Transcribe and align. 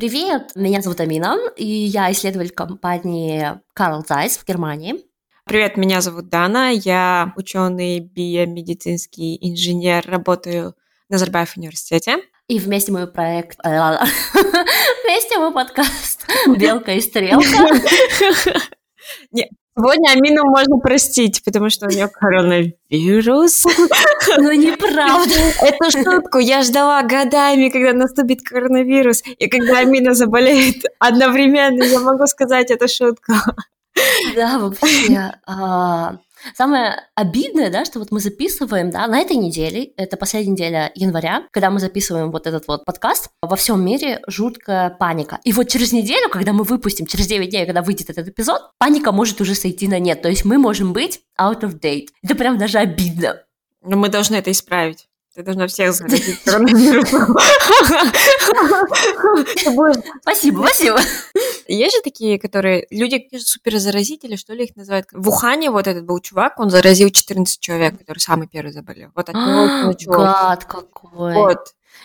Привет, 0.00 0.52
меня 0.54 0.80
зовут 0.80 0.98
Амина, 1.00 1.36
и 1.58 1.66
я 1.66 2.10
исследователь 2.10 2.54
компании 2.54 3.60
Carl 3.78 4.00
Zeiss 4.00 4.40
в 4.40 4.46
Германии. 4.46 4.94
Привет, 5.44 5.76
меня 5.76 6.00
зовут 6.00 6.30
Дана, 6.30 6.70
я 6.70 7.34
ученый 7.36 8.00
биомедицинский 8.00 9.36
инженер, 9.42 10.08
работаю 10.08 10.74
на 11.10 11.16
Назарбаев 11.16 11.54
университете. 11.58 12.16
И 12.48 12.58
вместе 12.58 12.92
мы 12.92 13.06
проект... 13.08 13.58
Вместе 13.62 15.38
мы 15.38 15.52
подкаст 15.52 16.26
«Белка 16.56 16.92
и 16.92 17.02
стрелка». 17.02 17.44
Нет, 19.32 19.50
Сегодня 19.76 20.10
Амину 20.10 20.44
можно 20.44 20.78
простить, 20.78 21.42
потому 21.44 21.70
что 21.70 21.86
у 21.86 21.90
нее 21.90 22.08
коронавирус. 22.08 23.66
Ну, 24.38 24.52
неправда. 24.52 25.34
Это 25.62 25.90
шутку. 25.90 26.38
Я 26.38 26.62
ждала 26.62 27.02
годами, 27.02 27.68
когда 27.68 27.92
наступит 27.92 28.42
коронавирус. 28.42 29.22
И 29.24 29.48
когда 29.48 29.78
Амина 29.78 30.14
заболеет 30.14 30.84
одновременно, 30.98 31.82
я 31.82 32.00
могу 32.00 32.26
сказать 32.26 32.70
эту 32.70 32.86
шутку. 32.86 33.32
Да, 34.36 34.58
вообще. 34.58 35.32
Самое 36.54 37.08
обидное, 37.14 37.70
да, 37.70 37.84
что 37.84 37.98
вот 37.98 38.10
мы 38.10 38.20
записываем, 38.20 38.90
да, 38.90 39.06
на 39.06 39.20
этой 39.20 39.36
неделе, 39.36 39.92
это 39.96 40.16
последняя 40.16 40.52
неделя 40.52 40.92
января, 40.94 41.44
когда 41.50 41.70
мы 41.70 41.80
записываем 41.80 42.30
вот 42.30 42.46
этот 42.46 42.66
вот 42.66 42.84
подкаст, 42.84 43.30
во 43.42 43.56
всем 43.56 43.84
мире 43.84 44.20
жуткая 44.26 44.90
паника. 44.90 45.38
И 45.44 45.52
вот 45.52 45.68
через 45.68 45.92
неделю, 45.92 46.28
когда 46.30 46.52
мы 46.52 46.64
выпустим, 46.64 47.06
через 47.06 47.26
9 47.26 47.50
дней, 47.50 47.66
когда 47.66 47.82
выйдет 47.82 48.10
этот 48.10 48.28
эпизод, 48.28 48.70
паника 48.78 49.12
может 49.12 49.40
уже 49.40 49.54
сойти 49.54 49.88
на 49.88 49.98
нет. 49.98 50.22
То 50.22 50.28
есть 50.28 50.44
мы 50.44 50.58
можем 50.58 50.92
быть 50.92 51.20
out 51.40 51.60
of 51.60 51.80
date. 51.80 52.08
Это 52.22 52.34
прям 52.34 52.58
даже 52.58 52.78
обидно. 52.78 53.42
Но 53.82 53.96
мы 53.96 54.08
должны 54.08 54.36
это 54.36 54.50
исправить. 54.50 55.09
Ты 55.34 55.42
должна 55.44 55.68
всех 55.68 55.92
заразить 55.92 56.42
коронавирусом. 56.42 57.36
Спасибо, 60.22 60.66
спасибо. 60.66 60.98
Есть 61.68 61.96
же 61.96 62.02
такие, 62.02 62.40
которые... 62.40 62.88
Люди 62.90 63.28
суперзаразители, 63.38 64.34
что 64.34 64.54
ли, 64.54 64.64
их 64.64 64.74
называют. 64.74 65.06
В 65.12 65.28
Ухане 65.28 65.70
вот 65.70 65.86
этот 65.86 66.04
был 66.04 66.18
чувак, 66.18 66.58
он 66.58 66.70
заразил 66.70 67.10
14 67.10 67.60
человек, 67.60 67.96
который 67.98 68.18
самый 68.18 68.48
первый 68.48 68.72
заболел. 68.72 69.10
Вот 69.14 69.28
от 69.28 69.36
него 69.36 69.86
началось. 69.86 70.18
Гад 70.18 70.64
какой. 70.64 71.34
Вот. 71.34 71.58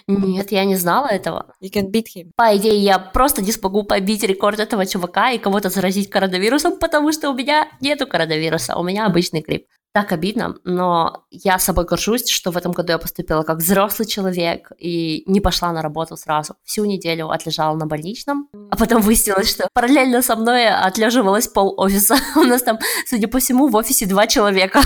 Нет, 0.08 0.52
я 0.52 0.66
не 0.66 0.76
знала 0.76 1.08
этого. 1.08 1.56
You 1.64 1.72
can 1.72 1.92
beat 1.92 2.06
him. 2.16 2.30
По 2.36 2.56
идее, 2.56 2.78
я 2.78 3.00
просто 3.00 3.42
не 3.42 3.52
смогу 3.52 3.82
побить 3.84 4.24
рекорд 4.24 4.60
этого 4.60 4.86
чувака 4.86 5.32
и 5.32 5.40
кого-то 5.40 5.70
заразить 5.70 6.12
коронавирусом, 6.12 6.78
потому 6.78 7.12
что 7.12 7.32
у 7.32 7.34
меня 7.34 7.68
нету 7.82 8.06
коронавируса, 8.06 8.76
у 8.76 8.84
меня 8.84 9.08
обычный 9.08 9.42
грипп 9.42 9.66
так 9.96 10.12
обидно, 10.12 10.58
но 10.66 11.24
я 11.32 11.58
собой 11.58 11.86
горжусь, 11.86 12.28
что 12.28 12.52
в 12.52 12.58
этом 12.58 12.74
году 12.74 12.92
я 12.92 12.98
поступила 12.98 13.44
как 13.44 13.60
взрослый 13.60 14.06
человек 14.06 14.74
и 14.78 15.24
не 15.26 15.40
пошла 15.40 15.72
на 15.72 15.82
работу 15.82 16.18
сразу. 16.18 16.58
Всю 16.66 16.84
неделю 16.84 17.30
отлежала 17.30 17.78
на 17.78 17.86
больничном, 17.86 18.50
а 18.72 18.76
потом 18.76 19.02
выяснилось, 19.02 19.50
что 19.50 19.70
параллельно 19.72 20.22
со 20.22 20.36
мной 20.36 20.68
отлеживалась 20.68 21.48
пол 21.48 21.76
офиса. 21.78 22.18
У 22.36 22.42
нас 22.42 22.64
там, 22.64 22.78
судя 23.08 23.30
по 23.30 23.40
всему, 23.40 23.70
в 23.70 23.76
офисе 23.78 24.06
два 24.06 24.28
человека. 24.28 24.82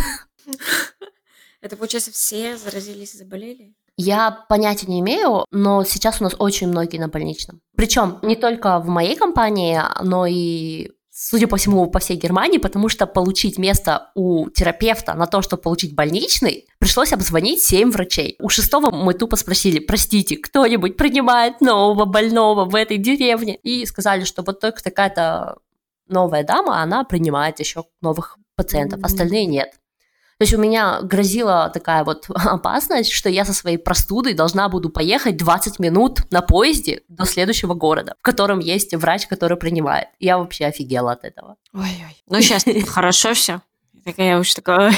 Это, 1.62 1.76
получается, 1.76 2.12
все 2.12 2.56
заразились 2.56 3.16
и 3.16 3.18
заболели? 3.18 3.74
Я 3.98 4.46
понятия 4.48 4.86
не 4.86 5.00
имею, 5.00 5.44
но 5.50 5.84
сейчас 5.86 6.22
у 6.22 6.24
нас 6.24 6.36
очень 6.38 6.68
многие 6.68 7.00
на 7.00 7.08
больничном. 7.08 7.62
Причем 7.76 8.20
не 8.22 8.36
только 8.36 8.78
в 8.78 8.88
моей 8.88 9.16
компании, 9.16 9.82
но 10.04 10.28
и 10.28 10.92
судя 11.22 11.48
по 11.48 11.58
всему, 11.58 11.86
по 11.88 12.00
всей 12.00 12.16
Германии, 12.16 12.60
потому 12.60 12.88
что 12.88 13.06
получить 13.06 13.58
место 13.58 14.10
у 14.16 14.50
терапевта 14.50 15.16
на 15.16 15.26
то, 15.26 15.42
чтобы 15.42 15.62
получить 15.62 15.94
больничный, 15.94 16.66
пришлось 16.80 17.12
обзвонить 17.12 17.62
7 17.62 17.92
врачей. 17.92 18.38
У 18.40 18.48
шестого 18.48 18.90
мы 18.90 19.14
тупо 19.14 19.36
спросили, 19.36 19.80
простите, 19.80 20.38
кто-нибудь 20.38 20.96
принимает 20.96 21.60
нового 21.60 22.06
больного 22.06 22.64
в 22.64 22.74
этой 22.74 22.98
деревне? 22.98 23.58
И 23.58 23.86
сказали, 23.86 24.24
что 24.24 24.44
вот 24.44 24.62
только 24.62 24.82
такая-то 24.82 25.58
новая 26.08 26.46
дама, 26.46 26.82
она 26.82 27.04
принимает 27.04 27.60
еще 27.60 27.84
новых 28.00 28.38
пациентов, 28.56 29.02
остальные 29.04 29.46
нет. 29.46 29.74
То 30.40 30.44
есть 30.44 30.54
у 30.54 30.58
меня 30.58 31.02
грозила 31.02 31.70
такая 31.74 32.06
вот 32.06 32.28
опасность, 32.34 33.12
что 33.12 33.28
я 33.28 33.44
со 33.44 33.54
своей 33.54 33.78
простудой 33.78 34.34
должна 34.34 34.70
буду 34.70 34.90
поехать 34.90 35.36
20 35.36 35.80
минут 35.80 36.32
на 36.32 36.42
поезде 36.42 37.02
до 37.10 37.26
следующего 37.26 37.74
города, 37.74 38.16
в 38.18 38.22
котором 38.22 38.60
есть 38.60 38.96
врач, 38.96 39.28
который 39.28 39.58
принимает. 39.58 40.08
Я 40.18 40.38
вообще 40.38 40.66
офигела 40.66 41.12
от 41.12 41.26
этого. 41.26 41.58
Ой-ой. 41.74 42.24
Ну, 42.28 42.40
сейчас 42.40 42.64
хорошо 42.88 43.34
все. 43.34 43.62
Такая 44.06 44.40
уж 44.40 44.54
такая... 44.54 44.94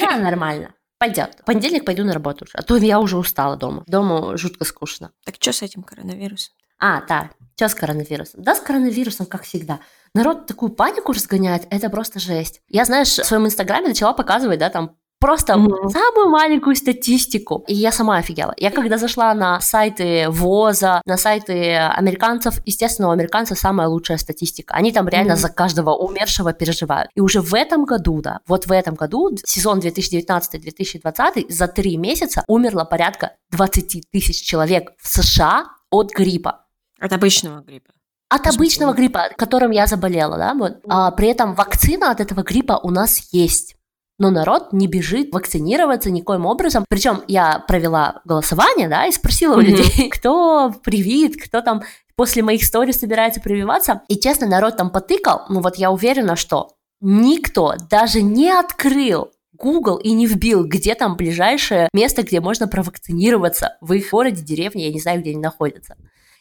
Да, 0.00 0.18
нормально. 0.18 0.72
Пойдет. 0.98 1.36
В 1.40 1.44
понедельник 1.44 1.84
пойду 1.84 2.04
на 2.04 2.12
работу 2.12 2.44
уже. 2.44 2.56
А 2.56 2.62
то 2.62 2.76
я 2.76 3.00
уже 3.00 3.18
устала 3.18 3.56
дома. 3.56 3.82
Дома 3.88 4.36
жутко 4.36 4.64
скучно. 4.64 5.10
Так 5.24 5.34
что 5.40 5.52
с 5.52 5.62
этим 5.62 5.82
коронавирусом? 5.82 6.54
А, 6.78 7.02
да. 7.02 7.30
Что 7.56 7.68
с 7.68 7.74
коронавирусом? 7.74 8.44
Да, 8.44 8.54
с 8.54 8.60
коронавирусом, 8.60 9.26
как 9.26 9.42
всегда. 9.42 9.80
Народ 10.14 10.46
такую 10.46 10.70
панику 10.70 11.12
разгоняет, 11.12 11.66
это 11.70 11.90
просто 11.90 12.20
жесть. 12.20 12.60
Я, 12.68 12.84
знаешь, 12.84 13.08
в 13.08 13.24
своем 13.24 13.46
инстаграме 13.46 13.88
начала 13.88 14.12
показывать, 14.12 14.60
да, 14.60 14.70
там 14.70 14.96
просто 15.24 15.54
mm-hmm. 15.54 15.88
самую 15.88 16.28
маленькую 16.28 16.76
статистику. 16.76 17.64
И 17.66 17.74
я 17.74 17.90
сама 17.90 18.18
офигела. 18.18 18.54
Я 18.58 18.70
когда 18.70 18.98
зашла 18.98 19.32
на 19.32 19.58
сайты 19.60 20.28
ВОЗа, 20.28 21.00
на 21.06 21.16
сайты 21.16 21.76
американцев, 21.76 22.60
естественно, 22.66 23.08
у 23.08 23.10
американцев 23.10 23.58
самая 23.58 23.88
лучшая 23.88 24.18
статистика. 24.18 24.74
Они 24.74 24.92
там 24.92 25.08
реально 25.08 25.32
mm-hmm. 25.32 25.36
за 25.36 25.48
каждого 25.48 25.94
умершего 25.96 26.52
переживают. 26.52 27.10
И 27.14 27.20
уже 27.20 27.40
в 27.40 27.54
этом 27.54 27.84
году, 27.84 28.20
да, 28.20 28.40
вот 28.46 28.66
в 28.66 28.72
этом 28.72 28.96
году, 28.96 29.30
сезон 29.44 29.80
2019-2020, 29.80 31.46
за 31.48 31.68
три 31.68 31.96
месяца 31.96 32.44
умерло 32.46 32.84
порядка 32.84 33.32
20 33.50 34.10
тысяч 34.12 34.42
человек 34.42 34.92
в 35.00 35.08
США 35.08 35.64
от 35.90 36.12
гриппа. 36.12 36.66
От 37.00 37.12
обычного 37.12 37.62
гриппа. 37.62 37.93
От 38.34 38.48
обычного 38.48 38.92
гриппа, 38.94 39.28
которым 39.36 39.70
я 39.70 39.86
заболела, 39.86 40.36
да, 40.36 40.54
вот. 40.54 40.78
А 40.88 41.12
при 41.12 41.28
этом 41.28 41.54
вакцина 41.54 42.10
от 42.10 42.20
этого 42.20 42.42
гриппа 42.42 42.80
у 42.82 42.90
нас 42.90 43.28
есть. 43.30 43.76
Но 44.18 44.30
народ 44.30 44.72
не 44.72 44.88
бежит 44.88 45.32
вакцинироваться 45.32 46.10
никоим 46.10 46.44
образом. 46.44 46.84
Причем 46.88 47.22
я 47.28 47.60
провела 47.60 48.22
голосование, 48.24 48.88
да, 48.88 49.06
и 49.06 49.12
спросила 49.12 49.54
у 49.56 49.60
людей, 49.60 50.08
кто 50.12 50.74
привит, 50.82 51.40
кто 51.40 51.60
там 51.60 51.84
после 52.16 52.42
моих 52.42 52.64
сторис 52.64 52.98
собирается 52.98 53.40
прививаться. 53.40 54.02
И 54.08 54.16
честно, 54.18 54.48
народ 54.48 54.76
там 54.76 54.90
потыкал. 54.90 55.42
Ну 55.48 55.60
вот 55.60 55.76
я 55.76 55.92
уверена, 55.92 56.34
что 56.34 56.72
никто 57.00 57.74
даже 57.88 58.20
не 58.20 58.50
открыл 58.50 59.30
Google 59.52 59.98
и 59.98 60.10
не 60.10 60.26
вбил, 60.26 60.64
где 60.64 60.96
там 60.96 61.14
ближайшее 61.14 61.88
место, 61.92 62.24
где 62.24 62.40
можно 62.40 62.66
провакцинироваться 62.66 63.76
в 63.80 63.92
их 63.92 64.10
городе, 64.10 64.42
деревне, 64.42 64.86
я 64.86 64.92
не 64.92 65.00
знаю, 65.00 65.20
где 65.20 65.30
они 65.30 65.40
находятся. 65.40 65.94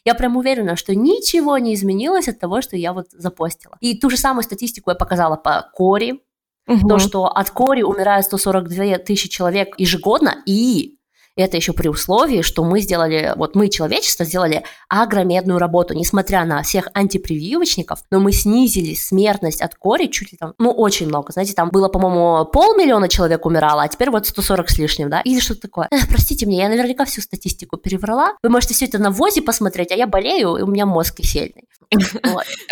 Я 0.06 0.16
прям 0.16 0.36
уверена, 0.36 0.76
что 0.76 0.96
ничего 0.96 1.58
не 1.58 1.74
изменилось 1.76 2.28
от 2.28 2.40
того, 2.40 2.62
что 2.62 2.76
я 2.76 2.94
вот 2.94 3.08
запостила. 3.12 3.78
И 3.80 3.98
ту 3.98 4.10
же 4.10 4.18
самую 4.18 4.44
статистику 4.44 4.90
я 4.90 4.96
показала 4.96 5.38
по 5.38 5.70
Кори, 5.74 6.22
угу. 6.68 6.88
то, 6.88 7.00
что 7.00 7.26
от 7.26 7.50
Кори 7.52 7.84
умирает 7.84 8.26
142 8.26 8.98
тысячи 9.00 9.30
человек 9.30 9.76
ежегодно, 9.78 10.44
и 10.46 10.98
это 11.36 11.58
еще 11.58 11.74
при 11.74 11.88
условии, 11.88 12.42
что 12.42 12.64
мы 12.64 12.80
сделали, 12.82 13.34
вот 13.36 13.56
мы, 13.56 13.70
человечество, 13.70 14.26
сделали 14.26 14.64
агромедную 14.88 15.60
работу, 15.60 15.94
несмотря 15.94 16.46
на 16.46 16.62
всех 16.64 16.88
антипрививочников, 16.94 18.04
но 18.12 18.20
мы 18.20 18.32
снизили 18.32 18.94
смертность 18.94 19.62
от 19.62 19.76
кори 19.76 20.08
чуть 20.08 20.32
ли 20.32 20.38
там, 20.38 20.54
ну, 20.60 20.72
очень 20.72 21.08
много. 21.08 21.34
Знаете, 21.34 21.54
там 21.54 21.70
было, 21.70 21.88
по-моему, 21.88 22.46
полмиллиона 22.46 23.10
человек 23.10 23.46
умирало, 23.46 23.84
а 23.84 23.88
теперь 23.88 24.10
вот 24.10 24.28
140 24.28 24.70
с 24.70 24.78
лишним, 24.78 25.10
да? 25.10 25.22
Или 25.22 25.40
что-то 25.40 25.62
такое. 25.62 25.88
Эх, 25.92 26.08
простите 26.08 26.46
меня, 26.46 26.64
я 26.64 26.70
наверняка 26.70 27.06
всю 27.06 27.22
статистику 27.22 27.78
переврала. 27.78 28.34
Вы 28.44 28.50
можете 28.50 28.74
все 28.74 28.86
это 28.86 29.00
на 29.00 29.10
ВОЗе 29.10 29.42
посмотреть, 29.42 29.92
а 29.92 29.96
я 29.96 30.08
болею, 30.08 30.56
и 30.56 30.62
у 30.62 30.68
меня 30.68 30.86
мозг 30.86 31.16
кисельный. 31.16 31.68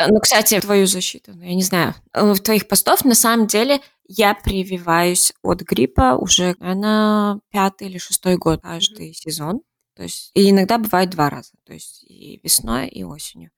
Ну, 0.10 0.20
кстати, 0.20 0.60
твою 0.60 0.88
защиту, 0.88 1.32
ну, 1.34 1.44
я 1.44 1.54
не 1.54 1.62
знаю, 1.62 1.94
в 2.14 2.40
твоих 2.40 2.68
постов 2.68 3.06
на 3.06 3.14
самом 3.14 3.46
деле 3.46 3.80
я 4.18 4.34
прививаюсь 4.36 5.34
от 5.42 5.62
гриппа 5.62 6.18
уже, 6.18 6.56
на 6.60 7.40
пятый 7.50 7.88
или 7.88 7.98
шестой 7.98 8.38
год 8.38 8.62
каждый 8.62 9.14
сезон. 9.14 9.62
То 9.96 10.04
есть, 10.04 10.32
и 10.34 10.50
иногда 10.50 10.78
бывает 10.78 11.10
два 11.10 11.30
раза. 11.30 11.52
То 11.66 11.74
есть 11.74 12.04
и 12.04 12.40
весной, 12.44 12.88
и 12.88 13.04
осенью. 13.04 13.52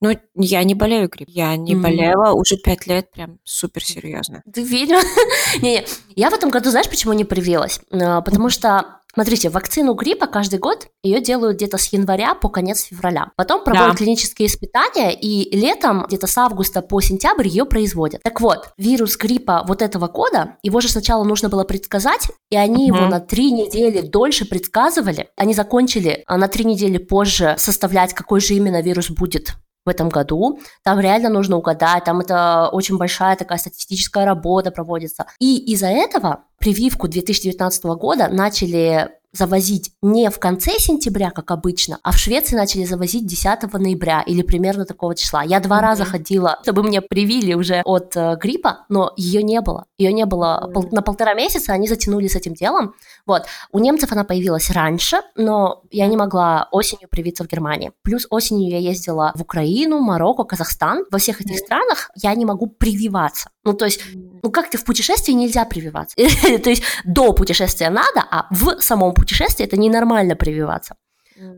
Но 0.00 0.12
я 0.34 0.64
не 0.64 0.74
болею 0.74 1.08
гриппом. 1.08 1.34
Я 1.34 1.56
не 1.56 1.74
mm-hmm. 1.74 1.80
болела 1.80 2.32
уже 2.32 2.56
пять 2.56 2.86
лет, 2.86 3.10
прям 3.10 3.38
супер 3.44 3.84
серьезно. 3.84 4.42
Ты 4.52 4.62
видела? 4.62 5.00
не, 5.62 5.84
я 6.14 6.30
в 6.30 6.34
этом 6.34 6.50
году, 6.50 6.70
знаешь, 6.70 6.88
почему 6.88 7.12
не 7.12 7.24
привилась? 7.24 7.80
А, 7.90 8.20
потому 8.20 8.50
что 8.50 9.00
Смотрите, 9.14 9.48
вакцину 9.48 9.94
гриппа 9.94 10.26
каждый 10.26 10.58
год 10.58 10.88
ее 11.04 11.20
делают 11.20 11.56
где-то 11.56 11.78
с 11.78 11.92
января 11.92 12.34
по 12.34 12.48
конец 12.48 12.82
февраля. 12.82 13.30
Потом 13.36 13.62
проводят 13.62 13.92
да. 13.92 13.96
клинические 13.96 14.48
испытания, 14.48 15.12
и 15.12 15.56
летом, 15.56 16.06
где-то 16.08 16.26
с 16.26 16.36
августа 16.36 16.82
по 16.82 17.00
сентябрь 17.00 17.46
ее 17.46 17.64
производят. 17.64 18.22
Так 18.24 18.40
вот, 18.40 18.70
вирус 18.76 19.16
гриппа 19.16 19.64
вот 19.68 19.82
этого 19.82 20.08
года, 20.08 20.56
его 20.64 20.80
же 20.80 20.88
сначала 20.88 21.22
нужно 21.22 21.48
было 21.48 21.62
предсказать, 21.62 22.28
и 22.50 22.56
они 22.56 22.90
угу. 22.90 22.98
его 22.98 23.08
на 23.08 23.20
три 23.20 23.52
недели 23.52 24.00
дольше 24.00 24.46
предсказывали. 24.46 25.28
Они 25.36 25.54
закончили 25.54 26.24
а 26.26 26.36
на 26.36 26.48
три 26.48 26.64
недели 26.64 26.98
позже 26.98 27.54
составлять, 27.56 28.14
какой 28.14 28.40
же 28.40 28.54
именно 28.54 28.82
вирус 28.82 29.10
будет 29.10 29.54
в 29.84 29.88
этом 29.88 30.08
году. 30.08 30.60
Там 30.82 31.00
реально 31.00 31.28
нужно 31.28 31.56
угадать, 31.56 32.04
там 32.04 32.20
это 32.20 32.68
очень 32.72 32.96
большая 32.96 33.36
такая 33.36 33.58
статистическая 33.58 34.24
работа 34.24 34.70
проводится. 34.70 35.26
И 35.38 35.72
из-за 35.72 35.88
этого 35.88 36.44
прививку 36.58 37.08
2019 37.08 37.84
года 37.84 38.28
начали 38.28 39.10
завозить 39.34 39.90
не 40.02 40.30
в 40.30 40.38
конце 40.38 40.78
сентября, 40.78 41.30
как 41.30 41.50
обычно, 41.50 41.98
а 42.02 42.12
в 42.12 42.18
Швеции 42.18 42.56
начали 42.56 42.84
завозить 42.84 43.26
10 43.26 43.72
ноября 43.74 44.22
или 44.22 44.42
примерно 44.42 44.86
такого 44.86 45.14
числа. 45.14 45.42
Я 45.42 45.60
два 45.60 45.78
mm-hmm. 45.78 45.82
раза 45.82 46.04
ходила, 46.04 46.58
чтобы 46.62 46.82
мне 46.82 47.02
привили 47.02 47.54
уже 47.54 47.82
от 47.84 48.16
э, 48.16 48.36
гриппа, 48.40 48.86
но 48.88 49.12
ее 49.16 49.42
не 49.42 49.60
было. 49.60 49.86
Ее 49.98 50.12
не 50.12 50.24
было 50.24 50.64
mm-hmm. 50.64 50.72
пол- 50.72 50.88
на 50.92 51.02
полтора 51.02 51.34
месяца, 51.34 51.72
они 51.72 51.88
затянули 51.88 52.28
с 52.28 52.36
этим 52.36 52.54
делом. 52.54 52.94
Вот. 53.26 53.42
У 53.72 53.78
немцев 53.78 54.12
она 54.12 54.24
появилась 54.24 54.70
раньше, 54.70 55.18
но 55.36 55.82
я 55.90 56.06
не 56.06 56.16
могла 56.16 56.68
осенью 56.70 57.08
привиться 57.08 57.44
в 57.44 57.48
Германии. 57.48 57.92
Плюс 58.02 58.26
осенью 58.30 58.70
я 58.70 58.78
ездила 58.78 59.32
в 59.34 59.42
Украину, 59.42 60.00
Марокко, 60.00 60.44
Казахстан. 60.44 61.04
Во 61.10 61.18
всех 61.18 61.40
этих 61.40 61.56
mm-hmm. 61.56 61.66
странах 61.66 62.10
я 62.14 62.34
не 62.34 62.44
могу 62.44 62.66
прививаться. 62.66 63.50
Ну, 63.64 63.72
то 63.72 63.86
есть, 63.86 64.00
ну 64.44 64.50
как 64.50 64.70
ты 64.70 64.78
в 64.78 64.84
путешествии 64.84 65.32
нельзя 65.32 65.64
прививаться? 65.64 66.14
то 66.62 66.70
есть 66.70 66.82
до 67.04 67.32
путешествия 67.32 67.90
надо, 67.90 68.22
а 68.30 68.46
в 68.50 68.80
самом 68.80 69.14
путешествии 69.14 69.64
это 69.64 69.76
ненормально 69.76 70.36
прививаться. 70.36 70.96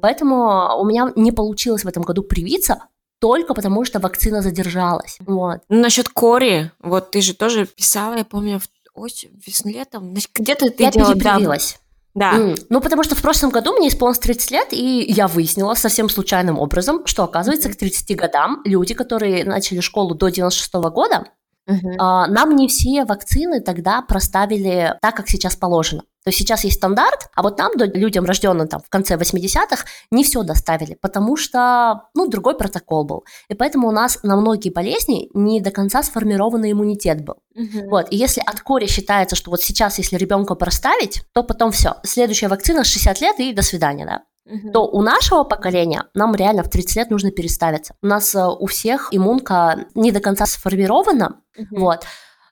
Поэтому 0.01 0.79
у 0.79 0.87
меня 0.87 1.13
не 1.17 1.33
получилось 1.33 1.85
в 1.85 1.89
этом 1.89 2.03
году 2.03 2.23
привиться, 2.23 2.85
только 3.19 3.53
потому 3.55 3.85
что 3.85 3.99
вакцина 3.99 4.41
задержалась. 4.41 5.19
Вот. 5.21 5.61
Ну, 5.69 5.81
насчет 5.81 6.09
кори, 6.09 6.71
вот 6.81 7.11
ты 7.11 7.21
же 7.21 7.35
тоже 7.35 7.67
писала, 7.67 8.17
я 8.17 8.25
помню, 8.25 8.61
в 8.61 8.69
осень, 8.95 9.31
весной, 9.47 9.75
летом, 9.75 10.15
где-то 10.15 10.71
ты 10.71 10.85
я 10.85 10.91
делала... 10.91 11.15
перепривилась. 11.15 11.79
Да. 12.15 12.33
Mm. 12.33 12.67
Ну, 12.71 12.81
потому 12.81 13.03
что 13.03 13.15
в 13.15 13.21
прошлом 13.21 13.51
году 13.51 13.75
мне 13.75 13.89
исполнилось 13.89 14.21
30 14.21 14.51
лет, 14.51 14.69
и 14.71 15.05
я 15.07 15.29
выяснила 15.29 15.75
совсем 15.75 16.09
случайным 16.09 16.59
образом, 16.59 17.05
что, 17.05 17.25
оказывается, 17.25 17.69
к 17.69 17.77
30 17.77 18.17
годам 18.17 18.63
люди, 18.65 18.95
которые 18.95 19.45
начали 19.45 19.81
школу 19.81 20.15
до 20.15 20.31
96 20.31 20.75
-го 20.75 20.91
года, 20.91 21.27
Uh-huh. 21.69 22.27
Нам 22.29 22.57
не 22.57 22.69
все 22.69 23.05
вакцины 23.05 23.61
тогда 23.61 24.03
проставили 24.03 24.95
так, 25.03 25.17
как 25.17 25.29
сейчас 25.29 25.57
положено. 25.57 26.03
То 26.27 26.31
есть 26.31 26.39
сейчас 26.39 26.65
есть 26.65 26.79
стандарт, 26.79 27.29
а 27.37 27.43
вот 27.43 27.57
нам, 27.59 27.73
людям, 27.77 28.25
рожденным 28.25 28.67
там 28.67 28.81
в 28.81 28.89
конце 28.89 29.15
80-х, 29.15 29.85
не 30.11 30.25
все 30.25 30.43
доставили, 30.43 30.95
потому 31.01 31.37
что, 31.37 32.09
ну, 32.15 32.29
другой 32.29 32.57
протокол 32.57 33.05
был. 33.05 33.25
И 33.49 33.55
поэтому 33.55 33.87
у 33.87 33.93
нас 33.93 34.19
на 34.25 34.37
многие 34.37 34.71
болезни 34.71 35.29
не 35.35 35.61
до 35.61 35.71
конца 35.71 36.03
сформированный 36.03 36.73
иммунитет 36.73 37.25
был. 37.25 37.37
Uh-huh. 37.57 37.89
Вот, 37.89 38.09
и 38.11 38.17
если 38.17 38.43
от 38.45 38.61
кори 38.61 38.87
считается, 38.87 39.37
что 39.37 39.53
вот 39.53 39.61
сейчас, 39.61 39.99
если 39.99 40.17
ребенка 40.17 40.57
проставить, 40.57 41.23
то 41.33 41.45
потом 41.45 41.71
все, 41.71 41.95
следующая 42.03 42.49
вакцина 42.49 42.83
60 42.83 43.21
лет 43.21 43.39
и 43.39 43.53
до 43.53 43.63
свидания, 43.63 44.05
да 44.05 44.23
угу. 44.47 44.71
то 44.73 44.87
у 44.87 45.03
нашего 45.03 45.45
поколения 45.45 46.05
нам 46.15 46.35
реально 46.35 46.63
в 46.63 46.71
30 46.71 46.97
лет 46.97 47.11
нужно 47.11 47.31
переставиться. 47.31 47.95
У 48.03 48.07
нас 48.07 48.35
э, 48.35 48.47
у 48.47 48.67
всех 48.67 49.09
иммунка 49.11 49.87
не 49.95 50.13
до 50.13 50.21
конца 50.21 50.47
сформирована, 50.47 51.41
угу. 51.59 51.81
вот. 51.81 52.05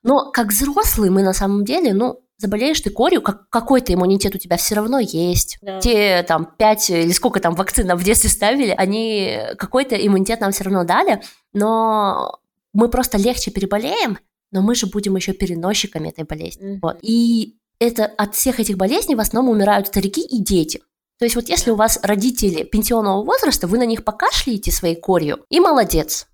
Но 0.03 0.31
как 0.31 0.49
взрослый 0.49 1.11
мы 1.11 1.23
на 1.23 1.33
самом 1.33 1.65
деле, 1.65 1.95
ну, 1.95 2.21
заболеешь 2.37 2.81
ты 2.81 2.91
корью, 2.91 3.23
как, 3.23 3.49
какой-то 3.49 3.95
иммунитет 3.95 4.35
у 4.35 4.39
тебя 4.39 4.57
все 4.57 4.75
равно 4.75 4.99
есть. 4.99 5.59
Да. 5.63 5.81
Те 5.81 6.23
там 6.23 6.47
5 6.59 6.91
или 6.91 7.13
сколько 7.13 7.41
там 7.41 7.55
вакцин 7.55 7.95
в 7.97 8.05
детстве 8.05 8.31
ставили, 8.31 8.75
они 8.77 9.39
какой-то 9.59 9.95
иммунитет 9.95 10.41
нам 10.41 10.53
все 10.53 10.65
равно 10.65 10.85
дали, 10.85 11.23
но 11.53 12.39
мы 12.73 12.89
просто 12.89 13.19
легче 13.19 13.51
переболеем, 13.51 14.19
но 14.51 14.63
мы 14.63 14.75
же 14.75 14.87
будем 14.87 15.17
еще 15.17 15.33
переносчиками 15.33 16.09
этой 16.09 16.25
болезни. 16.25 16.75
Mm-hmm. 16.75 16.79
Вот. 16.83 16.99
И 17.03 17.57
это 17.79 18.05
от 18.05 18.35
всех 18.35 18.61
этих 18.61 18.77
болезней 18.77 19.15
в 19.15 19.21
основном 19.21 19.55
умирают 19.55 19.89
старики 19.89 20.21
и 20.23 20.43
дети. 20.43 20.81
То 21.19 21.25
есть 21.25 21.37
вот 21.37 21.49
если 21.49 21.71
у 21.71 21.77
вас 21.77 21.99
родители 22.03 22.65
пенсионного 22.65 23.25
возраста, 23.25 23.67
вы 23.67 23.79
на 23.79 23.87
них 23.87 24.05
покашляете 24.05 24.73
своей 24.73 24.97
корью, 24.97 25.45
и 25.49 25.61
молодец. 25.61 26.27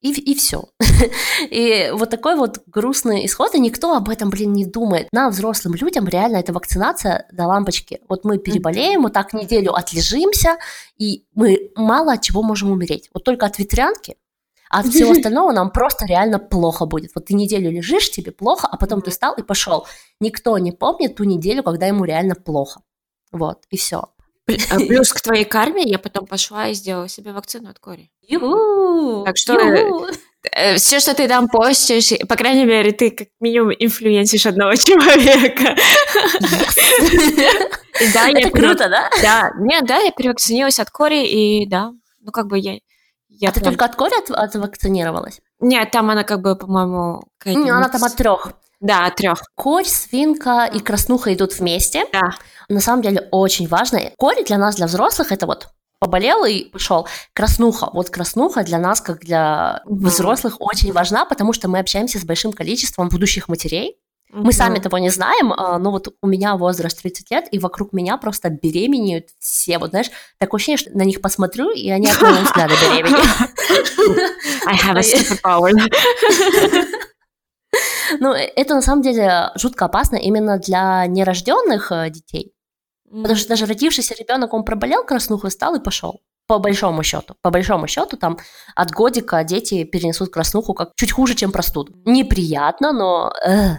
И, 0.00 0.12
и 0.12 0.34
все. 0.36 0.68
и 1.50 1.90
вот 1.92 2.10
такой 2.10 2.36
вот 2.36 2.60
грустный 2.66 3.26
исход, 3.26 3.54
и 3.56 3.60
никто 3.60 3.96
об 3.96 4.08
этом, 4.08 4.30
блин, 4.30 4.52
не 4.52 4.64
думает. 4.64 5.08
Нам, 5.10 5.32
взрослым 5.32 5.74
людям, 5.74 6.06
реально 6.06 6.36
эта 6.36 6.52
вакцинация 6.52 7.26
до 7.32 7.46
лампочки. 7.46 8.00
Вот 8.08 8.24
мы 8.24 8.38
переболеем, 8.38 9.02
вот 9.02 9.12
так 9.12 9.32
неделю 9.32 9.74
отлежимся, 9.74 10.56
и 10.98 11.24
мы 11.34 11.72
мало 11.74 12.12
от 12.12 12.22
чего 12.22 12.44
можем 12.44 12.70
умереть. 12.70 13.10
Вот 13.12 13.24
только 13.24 13.46
от 13.46 13.58
ветрянки, 13.58 14.16
а 14.70 14.80
от 14.80 14.86
всего 14.86 15.10
остального 15.12 15.50
нам 15.50 15.70
просто 15.72 16.06
реально 16.06 16.38
плохо 16.38 16.86
будет. 16.86 17.10
Вот 17.16 17.24
ты 17.24 17.34
неделю 17.34 17.68
лежишь, 17.68 18.12
тебе 18.12 18.30
плохо, 18.30 18.68
а 18.70 18.76
потом 18.76 19.02
ты 19.02 19.10
встал 19.10 19.34
и 19.34 19.42
пошел. 19.42 19.84
Никто 20.20 20.56
не 20.58 20.70
помнит 20.70 21.16
ту 21.16 21.24
неделю, 21.24 21.64
когда 21.64 21.86
ему 21.86 22.04
реально 22.04 22.36
плохо. 22.36 22.82
Вот, 23.32 23.64
и 23.70 23.76
все. 23.76 24.10
А 24.70 24.76
плюс 24.88 25.12
к 25.12 25.20
твоей 25.20 25.44
карме 25.44 25.82
я 25.84 25.98
потом 25.98 26.26
пошла 26.26 26.68
и 26.68 26.74
сделала 26.74 27.08
себе 27.08 27.32
вакцину 27.32 27.70
от 27.70 27.78
кори. 27.78 28.10
Ю-ху! 28.22 29.24
Так 29.24 29.36
что 29.36 29.54
э, 30.52 30.76
все, 30.76 31.00
что 31.00 31.14
ты 31.14 31.28
там 31.28 31.48
постишь, 31.48 32.12
по 32.26 32.36
крайней 32.36 32.64
мере, 32.64 32.92
ты 32.92 33.10
как 33.10 33.28
минимум 33.40 33.72
инфлюенсишь 33.78 34.46
одного 34.46 34.74
человека. 34.76 35.76
Да, 38.14 38.28
Это 38.30 38.50
круто, 38.50 38.88
да? 38.88 39.10
Да, 39.20 39.50
нет, 39.58 39.84
да, 39.84 39.98
я 39.98 40.12
перевакцинировалась 40.12 40.78
от 40.78 40.88
кори, 40.88 41.26
и 41.26 41.66
да, 41.66 41.90
ну 42.20 42.30
как 42.30 42.46
бы 42.46 42.56
я... 42.56 42.78
А 43.44 43.50
ты 43.50 43.60
только 43.60 43.84
от 43.84 43.96
кори 43.96 44.12
отвакцинировалась? 44.32 45.40
Нет, 45.58 45.90
там 45.90 46.08
она 46.08 46.22
как 46.22 46.40
бы, 46.40 46.54
по-моему... 46.56 47.24
Она 47.44 47.88
там 47.88 48.04
от 48.04 48.14
трех. 48.14 48.52
Да, 48.80 49.06
от 49.06 49.16
трех. 49.16 49.42
Корь, 49.54 49.86
свинка 49.86 50.70
и 50.72 50.78
краснуха 50.78 51.34
идут 51.34 51.58
вместе. 51.58 52.04
Да. 52.12 52.30
На 52.68 52.80
самом 52.80 53.02
деле 53.02 53.28
очень 53.30 53.66
важно. 53.66 54.00
Корь 54.16 54.44
для 54.44 54.58
нас, 54.58 54.76
для 54.76 54.86
взрослых, 54.86 55.32
это 55.32 55.46
вот 55.46 55.68
поболел 56.00 56.44
и 56.44 56.64
пошел. 56.64 57.08
Краснуха. 57.32 57.90
Вот 57.92 58.10
краснуха 58.10 58.62
для 58.62 58.78
нас, 58.78 59.00
как 59.00 59.20
для 59.20 59.82
взрослых, 59.84 60.60
очень 60.60 60.92
важна, 60.92 61.24
потому 61.24 61.52
что 61.52 61.68
мы 61.68 61.80
общаемся 61.80 62.18
с 62.20 62.24
большим 62.24 62.52
количеством 62.52 63.08
будущих 63.08 63.48
матерей. 63.48 63.96
Мы 64.30 64.52
сами 64.52 64.78
того 64.78 64.98
не 64.98 65.08
знаем, 65.08 65.54
а, 65.54 65.78
но 65.78 65.90
вот 65.90 66.08
у 66.20 66.26
меня 66.26 66.56
возраст 66.56 67.00
30 67.00 67.30
лет, 67.30 67.46
и 67.50 67.58
вокруг 67.58 67.94
меня 67.94 68.18
просто 68.18 68.50
беременеют 68.50 69.28
все. 69.38 69.78
Вот 69.78 69.90
знаешь, 69.90 70.10
такое 70.36 70.58
ощущение, 70.58 70.76
что 70.76 70.90
на 70.90 71.02
них 71.02 71.22
посмотрю, 71.22 71.70
и 71.70 71.88
они 71.88 72.10
от 72.10 72.20
моего 72.20 72.42
взгляда 72.42 72.74
беременеют. 72.74 73.26
I 74.66 74.76
have 74.76 74.98
a 74.98 75.02
superpower. 75.02 75.72
Ну, 78.20 78.32
это 78.32 78.74
на 78.74 78.82
самом 78.82 79.02
деле 79.02 79.50
жутко 79.54 79.84
опасно 79.84 80.16
именно 80.16 80.58
для 80.58 81.06
нерожденных 81.06 81.92
э, 81.92 82.10
детей. 82.10 82.52
Потому 83.10 83.36
что 83.36 83.48
даже 83.48 83.66
родившийся 83.66 84.14
ребенок, 84.14 84.52
он 84.52 84.64
проболел 84.64 85.04
краснуху, 85.04 85.50
стал 85.50 85.76
и 85.76 85.80
пошел. 85.80 86.20
По 86.46 86.58
большому 86.58 87.02
счету. 87.02 87.36
По 87.42 87.50
большому 87.50 87.86
счету, 87.86 88.16
там 88.16 88.38
от 88.74 88.90
годика 88.90 89.44
дети 89.44 89.84
перенесут 89.84 90.30
краснуху 90.30 90.74
как 90.74 90.92
чуть 90.96 91.12
хуже, 91.12 91.34
чем 91.34 91.52
простуду. 91.52 91.94
Неприятно, 92.04 92.92
но... 92.92 93.32
Эх. 93.42 93.78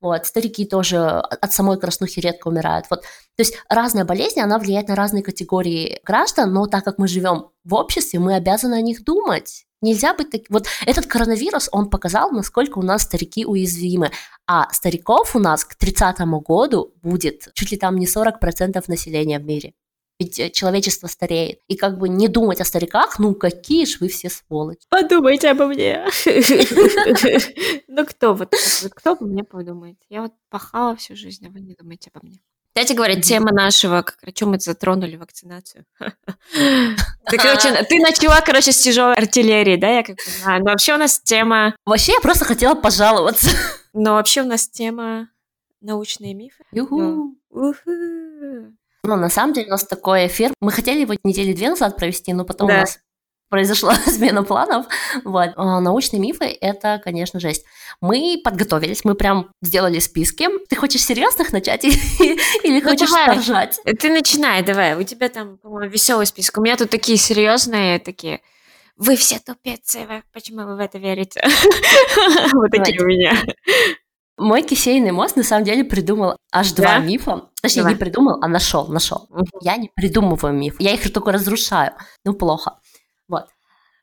Вот, 0.00 0.24
старики 0.24 0.64
тоже 0.64 0.98
от 0.98 1.52
самой 1.52 1.78
краснухи 1.78 2.20
редко 2.20 2.48
умирают. 2.48 2.86
Вот. 2.88 3.02
То 3.02 3.06
есть 3.40 3.54
разная 3.68 4.06
болезнь, 4.06 4.40
она 4.40 4.58
влияет 4.58 4.88
на 4.88 4.96
разные 4.96 5.22
категории 5.22 6.00
граждан, 6.04 6.54
но 6.54 6.66
так 6.66 6.84
как 6.84 6.96
мы 6.96 7.06
живем 7.06 7.50
в 7.64 7.74
обществе, 7.74 8.18
мы 8.18 8.34
обязаны 8.34 8.76
о 8.76 8.80
них 8.80 9.04
думать. 9.04 9.66
Нельзя 9.82 10.14
быть 10.14 10.30
таким. 10.30 10.46
Вот 10.50 10.66
этот 10.84 11.06
коронавирус, 11.06 11.68
он 11.72 11.88
показал, 11.88 12.30
насколько 12.30 12.78
у 12.78 12.82
нас 12.82 13.02
старики 13.02 13.46
уязвимы. 13.46 14.10
А 14.46 14.68
стариков 14.72 15.34
у 15.34 15.38
нас 15.38 15.64
к 15.64 15.74
30 15.74 16.18
году 16.42 16.92
будет 17.02 17.48
чуть 17.54 17.70
ли 17.70 17.78
там 17.78 17.96
не 17.96 18.06
40% 18.06 18.84
населения 18.88 19.38
в 19.38 19.44
мире. 19.44 19.72
Ведь 20.20 20.38
э, 20.38 20.50
человечество 20.50 21.06
стареет. 21.06 21.60
И 21.66 21.76
как 21.76 21.98
бы 21.98 22.10
не 22.10 22.28
думать 22.28 22.60
о 22.60 22.66
стариках, 22.66 23.18
ну 23.18 23.34
какие 23.34 23.86
же 23.86 23.96
вы 24.00 24.08
все 24.08 24.28
сволочи. 24.28 24.86
Подумайте 24.90 25.50
обо 25.50 25.66
мне. 25.66 26.06
Ну 27.88 28.06
кто 28.06 28.34
вот, 28.34 28.54
кто 28.94 29.12
обо 29.12 29.26
мне 29.26 29.44
подумает? 29.44 29.96
Я 30.08 30.22
вот 30.22 30.32
пахала 30.48 30.94
всю 30.94 31.16
жизнь, 31.16 31.46
а 31.46 31.50
вы 31.50 31.60
не 31.60 31.74
думаете 31.74 32.10
обо 32.14 32.24
мне. 32.24 32.40
Кстати 32.72 32.92
говоря, 32.92 33.20
тема 33.20 33.52
нашего, 33.52 34.02
как, 34.02 34.18
о 34.22 34.30
чем 34.30 34.50
мы 34.50 34.60
затронули, 34.60 35.16
вакцинацию. 35.16 35.84
Ты, 35.98 37.36
короче, 37.36 37.84
ты 37.88 37.98
начала, 38.00 38.40
короче, 38.40 38.72
с 38.72 38.78
тяжелой 38.78 39.14
артиллерии, 39.14 39.76
да, 39.76 39.88
я 39.88 40.02
как 40.02 40.16
понимаю. 40.16 40.64
Но 40.64 40.70
вообще 40.70 40.94
у 40.94 40.96
нас 40.96 41.20
тема... 41.20 41.74
Вообще 41.84 42.12
я 42.12 42.20
просто 42.20 42.44
хотела 42.44 42.74
пожаловаться. 42.74 43.50
Но 43.92 44.14
вообще 44.14 44.42
у 44.42 44.46
нас 44.46 44.68
тема 44.68 45.28
научные 45.80 46.34
мифы. 46.34 46.64
Юху. 46.72 47.36
Ну, 49.02 49.16
на 49.16 49.30
самом 49.30 49.52
деле 49.52 49.68
у 49.68 49.70
нас 49.70 49.84
такой 49.84 50.26
эфир. 50.26 50.52
Мы 50.60 50.70
хотели 50.72 51.00
его 51.00 51.14
недели 51.24 51.52
две 51.52 51.70
назад 51.70 51.96
провести, 51.96 52.32
но 52.32 52.44
потом 52.44 52.68
да. 52.68 52.74
у 52.74 52.76
нас 52.78 53.00
произошла 53.50 53.94
смена 54.06 54.42
планов. 54.42 54.86
Вот. 55.24 55.50
А, 55.56 55.80
научные 55.80 56.20
мифы— 56.20 56.44
это, 56.60 57.00
конечно, 57.04 57.38
жесть. 57.38 57.66
Мы 58.00 58.40
подготовились, 58.42 59.04
мы 59.04 59.14
прям 59.14 59.50
сделали 59.60 59.98
списки. 59.98 60.48
Ты 60.68 60.76
хочешь 60.76 61.04
серьезных 61.04 61.52
начать 61.52 61.84
или 61.84 62.80
ну, 62.80 62.88
хочешь 62.88 63.10
давай. 63.10 63.38
ржать? 63.38 63.78
Ты 63.98 64.10
начинай, 64.10 64.62
давай. 64.62 64.96
У 64.96 65.02
тебя 65.02 65.28
там, 65.28 65.58
по-моему, 65.58 65.92
веселый 65.92 66.26
список. 66.26 66.56
У 66.58 66.62
меня 66.62 66.76
тут 66.76 66.88
такие 66.88 67.18
серьезные, 67.18 67.98
такие... 67.98 68.40
Вы 68.96 69.16
все 69.16 69.38
тупицы, 69.38 70.06
почему 70.32 70.66
вы 70.66 70.76
в 70.76 70.78
это 70.78 70.98
верите? 70.98 71.42
Вот 72.52 72.70
такие 72.70 73.00
у 73.00 73.06
меня. 73.06 73.32
Мой 74.36 74.62
кисейный 74.62 75.10
мозг 75.10 75.36
на 75.36 75.42
самом 75.42 75.64
деле 75.64 75.84
придумал 75.84 76.36
аж 76.50 76.72
два 76.72 76.98
мифа. 76.98 77.50
Точнее, 77.60 77.84
не 77.84 77.94
придумал, 77.94 78.38
а 78.40 78.48
нашел, 78.48 78.88
нашел. 78.88 79.28
Я 79.60 79.76
не 79.76 79.90
придумываю 79.94 80.54
миф. 80.54 80.76
Я 80.78 80.94
их 80.94 81.12
только 81.12 81.32
разрушаю. 81.32 81.92
Ну, 82.24 82.32
плохо. 82.32 82.79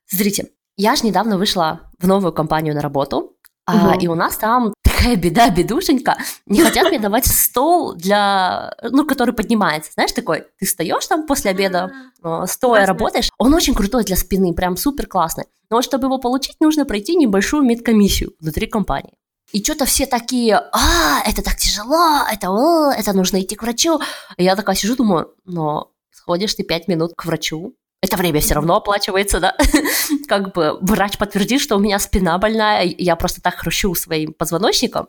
Смотрите, 0.08 0.50
я 0.76 0.96
же 0.96 1.06
недавно 1.06 1.38
вышла 1.38 1.82
в 2.00 2.08
новую 2.08 2.34
компанию 2.34 2.74
на 2.76 2.82
работу, 2.82 3.34
А, 3.66 3.96
и 4.00 4.08
у 4.08 4.16
нас 4.16 4.38
там 4.38 4.74
такая 4.82 5.16
беда, 5.18 5.50
бедушенька, 5.50 6.18
не 6.46 6.64
хотят 6.64 6.88
мне 6.88 7.00
давать 7.00 7.26
стол 7.26 7.94
для, 7.96 8.74
ну, 8.92 9.06
который 9.06 9.34
поднимается, 9.34 9.92
знаешь, 9.94 10.14
такой, 10.14 10.46
ты 10.58 10.66
встаешь 10.66 11.06
там 11.08 11.28
после 11.28 11.52
обеда, 11.52 11.92
а, 12.24 12.44
э, 12.44 12.48
стоя 12.48 12.86
работаешь, 12.86 13.30
он 13.38 13.54
очень 13.54 13.76
крутой 13.76 14.06
для 14.06 14.16
спины, 14.16 14.54
прям 14.54 14.78
супер 14.78 15.08
классный, 15.08 15.46
но 15.70 15.82
чтобы 15.82 16.08
его 16.08 16.18
получить, 16.18 16.56
нужно 16.62 16.86
пройти 16.86 17.16
небольшую 17.16 17.64
медкомиссию 17.64 18.34
внутри 18.40 18.68
компании. 18.68 19.14
И 19.52 19.64
что-то 19.64 19.86
все 19.86 20.06
такие, 20.06 20.56
а, 20.56 21.22
это 21.26 21.42
так 21.42 21.56
тяжело, 21.58 22.22
это, 22.32 22.50
о, 22.50 22.92
это 22.92 23.14
нужно 23.14 23.42
идти 23.42 23.56
к 23.56 23.64
врачу. 23.64 24.00
И 24.38 24.44
я 24.44 24.56
такая 24.56 24.76
сижу, 24.76 24.96
думаю, 24.96 25.34
но 25.46 25.92
сходишь 26.12 26.56
ты 26.56 26.64
пять 26.64 26.88
минут 26.88 27.14
к 27.16 27.26
врачу, 27.26 27.74
это 28.08 28.18
время 28.18 28.40
все 28.40 28.56
равно 28.56 28.76
оплачивается, 28.78 29.40
да. 29.40 29.56
как 30.28 30.54
бы 30.54 30.78
врач 30.82 31.18
подтвердит, 31.18 31.62
что 31.62 31.76
у 31.76 31.80
меня 31.80 32.00
спина 32.00 32.38
больная, 32.38 32.84
я 32.84 33.16
просто 33.16 33.42
так 33.42 33.56
хрущу 33.56 33.94
своим 33.96 34.34
позвоночником. 34.34 35.08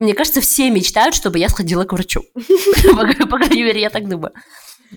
Мне 0.00 0.14
кажется, 0.14 0.40
все 0.40 0.70
мечтают, 0.70 1.14
чтобы 1.14 1.38
я 1.38 1.48
сходила 1.48 1.84
к 1.84 1.92
врачу. 1.92 2.22
По 2.34 3.36
крайней 3.38 3.64
мере, 3.64 3.80
я 3.80 3.90
так 3.90 4.08
думаю. 4.08 4.32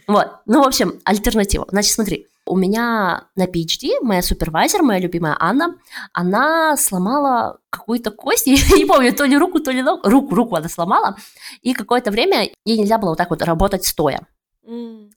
Вот. 0.07 0.27
Ну, 0.45 0.63
в 0.63 0.67
общем, 0.67 0.99
альтернатива. 1.03 1.65
Значит, 1.69 1.93
смотри, 1.93 2.27
у 2.45 2.57
меня 2.57 3.27
на 3.35 3.45
PhD 3.45 3.99
моя 4.01 4.21
супервайзер, 4.21 4.81
моя 4.81 4.99
любимая 4.99 5.35
Анна, 5.39 5.75
она 6.13 6.75
сломала 6.77 7.59
какую-то 7.69 8.11
кость, 8.11 8.47
я 8.47 8.77
не 8.77 8.85
помню, 8.85 9.13
то 9.13 9.25
ли 9.25 9.37
руку, 9.37 9.59
то 9.59 9.71
ли 9.71 9.81
ногу, 9.81 10.07
руку, 10.09 10.35
руку 10.35 10.55
она 10.55 10.69
сломала, 10.69 11.17
и 11.61 11.73
какое-то 11.73 12.11
время 12.11 12.49
ей 12.65 12.77
нельзя 12.77 12.97
было 12.97 13.09
вот 13.09 13.17
так 13.17 13.29
вот 13.29 13.41
работать 13.41 13.85
стоя. 13.85 14.27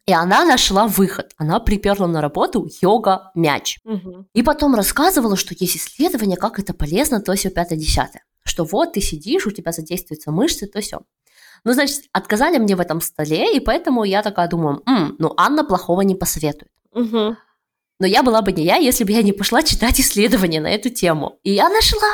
И 0.06 0.12
она 0.12 0.44
нашла 0.44 0.86
выход. 0.86 1.32
Она 1.36 1.60
приперла 1.60 2.06
на 2.06 2.20
работу 2.20 2.68
йога-мяч. 2.82 3.78
Угу. 3.84 4.26
И 4.32 4.42
потом 4.42 4.74
рассказывала, 4.74 5.36
что 5.36 5.54
есть 5.58 5.76
исследования, 5.76 6.36
как 6.36 6.58
это 6.58 6.74
полезно, 6.74 7.20
то 7.20 7.34
все 7.34 7.50
пятое-десятое. 7.50 8.24
Что 8.44 8.64
вот 8.64 8.94
ты 8.94 9.00
сидишь, 9.00 9.46
у 9.46 9.50
тебя 9.50 9.72
задействуются 9.72 10.30
мышцы, 10.32 10.66
то 10.66 10.80
все. 10.80 11.00
Ну, 11.64 11.72
значит, 11.72 12.02
отказали 12.12 12.58
мне 12.58 12.76
в 12.76 12.80
этом 12.80 13.00
столе, 13.00 13.56
и 13.56 13.60
поэтому 13.60 14.04
я 14.04 14.22
такая 14.22 14.48
думаю, 14.48 14.82
М, 14.86 15.16
ну, 15.18 15.32
Анна 15.36 15.64
плохого 15.64 16.02
не 16.02 16.14
посоветует. 16.14 16.70
Угу. 16.92 17.36
Но 18.00 18.06
я 18.06 18.22
была 18.22 18.42
бы 18.42 18.52
не 18.52 18.64
я, 18.64 18.76
если 18.76 19.04
бы 19.04 19.12
я 19.12 19.22
не 19.22 19.32
пошла 19.32 19.62
читать 19.62 20.00
исследования 20.00 20.60
на 20.60 20.70
эту 20.70 20.90
тему. 20.90 21.38
И 21.42 21.52
я 21.52 21.68
нашла. 21.68 22.08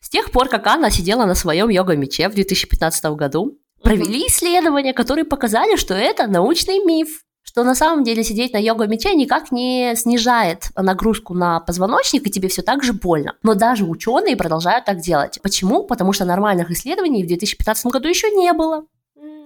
С 0.00 0.08
тех 0.08 0.30
пор, 0.30 0.48
как 0.48 0.66
Анна 0.66 0.90
сидела 0.90 1.24
на 1.24 1.34
своем 1.34 1.68
йога-мече 1.68 2.28
в 2.28 2.34
2015 2.34 3.16
году, 3.16 3.58
провели 3.82 4.26
исследования, 4.26 4.92
которые 4.92 5.24
показали, 5.24 5.76
что 5.76 5.94
это 5.94 6.26
научный 6.26 6.84
миф 6.84 7.24
что 7.48 7.64
на 7.64 7.74
самом 7.74 8.04
деле 8.04 8.22
сидеть 8.22 8.52
на 8.52 8.58
йога-мече 8.58 9.14
никак 9.14 9.50
не 9.50 9.94
снижает 9.96 10.68
нагрузку 10.76 11.32
на 11.32 11.60
позвоночник, 11.60 12.26
и 12.26 12.30
тебе 12.30 12.48
все 12.48 12.60
так 12.60 12.84
же 12.84 12.92
больно. 12.92 13.36
Но 13.42 13.54
даже 13.54 13.86
ученые 13.86 14.36
продолжают 14.36 14.84
так 14.84 14.98
делать. 14.98 15.40
Почему? 15.42 15.84
Потому 15.84 16.12
что 16.12 16.26
нормальных 16.26 16.70
исследований 16.70 17.24
в 17.24 17.26
2015 17.26 17.86
году 17.86 18.06
еще 18.06 18.30
не 18.30 18.52
было. 18.52 18.84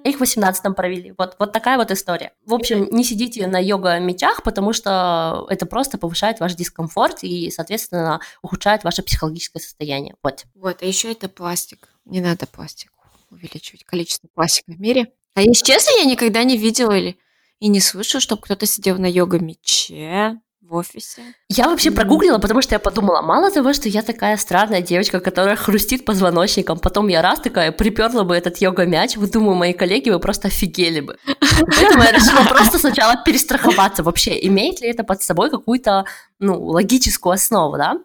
Их 0.03 0.17
в 0.17 0.21
18 0.21 0.75
провели. 0.75 1.15
Вот, 1.17 1.37
вот 1.39 1.53
такая 1.53 1.79
вот 1.79 1.93
история. 1.93 2.33
В 2.45 2.55
общем, 2.55 2.89
не 2.91 3.05
сидите 3.05 3.47
на 3.47 3.63
йога-мечах, 3.63 4.43
потому 4.43 4.73
что 4.73 5.47
это 5.49 5.65
просто 5.65 5.97
повышает 5.97 6.41
ваш 6.41 6.57
дискомфорт 6.57 7.23
и, 7.23 7.53
соответственно, 7.53 8.19
ухудшает 8.43 8.83
ваше 8.83 9.05
психологическое 9.05 9.61
состояние. 9.61 10.17
Вот. 10.25 10.45
Вот, 10.57 10.83
а 10.83 10.85
еще 10.85 11.13
это 11.13 11.29
пластик. 11.29 11.89
Не 12.05 12.21
надо 12.21 12.47
пластик 12.47 12.91
увеличивать 13.33 13.85
количество 13.85 14.29
пластика 14.35 14.73
в 14.73 14.81
мире. 14.81 15.13
А 15.35 15.43
если 15.43 15.65
честно, 15.65 15.91
я 15.99 16.05
никогда 16.05 16.45
не 16.45 16.57
видела 16.57 16.93
или 16.93 17.17
и 17.61 17.69
не 17.69 17.81
слышала, 17.81 18.21
чтобы 18.21 18.43
кто-то 18.43 18.67
сидел 18.67 18.99
на 18.99 19.07
йога-мече 19.07 20.41
в 20.61 20.75
офисе. 20.75 21.23
Я 21.49 21.69
вообще 21.69 21.91
прогуглила, 21.91 22.39
потому 22.39 22.63
что 22.63 22.75
я 22.75 22.79
подумала, 22.79 23.23
мало 23.23 23.51
того, 23.51 23.73
что 23.73 23.89
я 23.89 24.03
такая 24.03 24.37
странная 24.37 24.83
девочка, 24.83 25.21
которая 25.21 25.55
хрустит 25.55 26.05
позвоночником, 26.05 26.79
потом 26.79 27.09
я 27.09 27.23
раз 27.23 27.41
такая 27.41 27.71
приперла 27.71 28.25
бы 28.25 28.35
этот 28.35 28.59
йога-мяч, 28.59 29.17
вы 29.17 29.29
думаю, 29.29 29.55
мои 29.55 29.73
коллеги 29.73 30.11
вы 30.11 30.19
просто 30.19 30.49
офигели 30.49 31.01
бы. 31.01 31.19
Поэтому 31.27 32.03
я 32.03 32.13
решила 32.13 32.45
просто 32.49 32.79
сначала 32.79 33.17
перестраховаться 33.25 34.03
вообще, 34.03 34.39
имеет 34.47 34.81
ли 34.81 34.89
это 34.89 35.05
под 35.05 35.23
собой 35.23 35.51
какую-то, 35.51 36.05
ну, 36.39 36.61
логическую 36.61 37.33
основу, 37.33 37.77
да? 37.77 37.99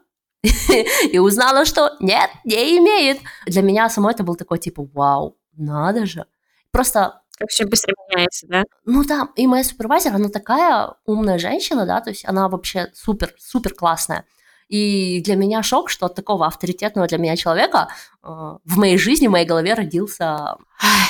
и 1.11 1.19
узнала, 1.19 1.65
что 1.65 1.95
нет, 1.99 2.29
не 2.43 2.77
имеет. 2.77 3.19
Для 3.45 3.61
меня 3.61 3.89
самой 3.89 4.13
это 4.13 4.23
был 4.23 4.35
такой 4.35 4.59
типа, 4.59 4.87
вау, 4.93 5.37
надо 5.55 6.05
же. 6.05 6.25
Просто 6.71 7.21
как 7.37 7.49
все 7.49 7.65
быстро 7.65 7.93
меняется, 8.09 8.47
да? 8.47 8.63
Ну 8.85 9.03
да, 9.03 9.29
и 9.35 9.45
моя 9.45 9.63
супервайзер, 9.63 10.15
она 10.15 10.29
такая 10.29 10.95
умная 11.05 11.37
женщина, 11.37 11.85
да, 11.85 12.01
то 12.01 12.09
есть 12.09 12.25
она 12.25 12.49
вообще 12.49 12.87
супер, 12.95 13.33
супер 13.37 13.75
классная. 13.75 14.25
И 14.69 15.21
для 15.21 15.35
меня 15.35 15.63
шок, 15.63 15.89
что 15.89 16.07
от 16.07 16.15
такого 16.15 16.45
авторитетного 16.45 17.07
для 17.07 17.19
меня 17.19 17.37
человека 17.37 17.89
э, 18.23 18.27
в 18.27 18.77
моей 18.77 18.97
жизни, 18.97 19.27
в 19.27 19.31
моей 19.31 19.45
голове 19.45 19.75
родился 19.75 20.57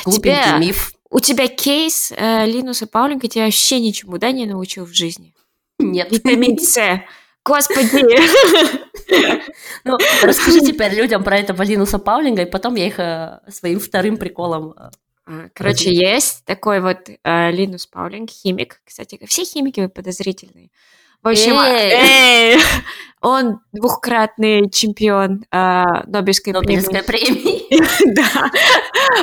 глупенький 0.06 0.44
Тебе... 0.44 0.60
миф. 0.60 0.94
У 1.10 1.20
тебя 1.22 1.48
кейс 1.48 2.14
э, 2.16 2.46
Линуса 2.46 2.86
Пауленко 2.86 3.28
тебя 3.28 3.46
вообще 3.46 3.80
ничему, 3.80 4.18
да, 4.18 4.32
не 4.32 4.46
научил 4.46 4.86
в 4.86 4.94
жизни? 4.94 5.34
Нет. 5.80 6.12
Витамин 6.12 6.60
С. 6.60 6.78
Господи! 7.48 8.06
Ну, 9.86 9.98
расскажи 10.22 10.60
теперь 10.60 10.94
людям 10.96 11.24
про 11.24 11.38
этого 11.38 11.64
Линуса 11.64 11.98
Паулинга, 11.98 12.42
и 12.42 12.46
потом 12.46 12.76
я 12.76 12.88
их 12.88 13.00
э, 13.00 13.40
своим 13.48 13.80
вторым 13.80 14.18
приколом 14.18 14.74
э, 14.78 14.90
а, 15.26 15.50
Короче, 15.54 15.94
есть 15.94 16.44
такой 16.44 16.82
вот 16.82 17.08
э, 17.08 17.52
Линус 17.52 17.86
Паулинг, 17.86 18.30
химик. 18.30 18.82
Кстати, 18.84 19.18
все 19.26 19.46
химики 19.46 19.88
подозрительные. 19.88 20.72
В 21.24 21.30
общем, 21.30 21.58
эй! 21.58 22.58
Он 23.22 23.62
двухкратный 23.72 24.70
чемпион 24.70 25.46
э, 25.50 25.84
Нобелевской, 26.06 26.52
Нобелевской 26.52 27.02
премии. 27.04 28.14
да. 28.14 28.52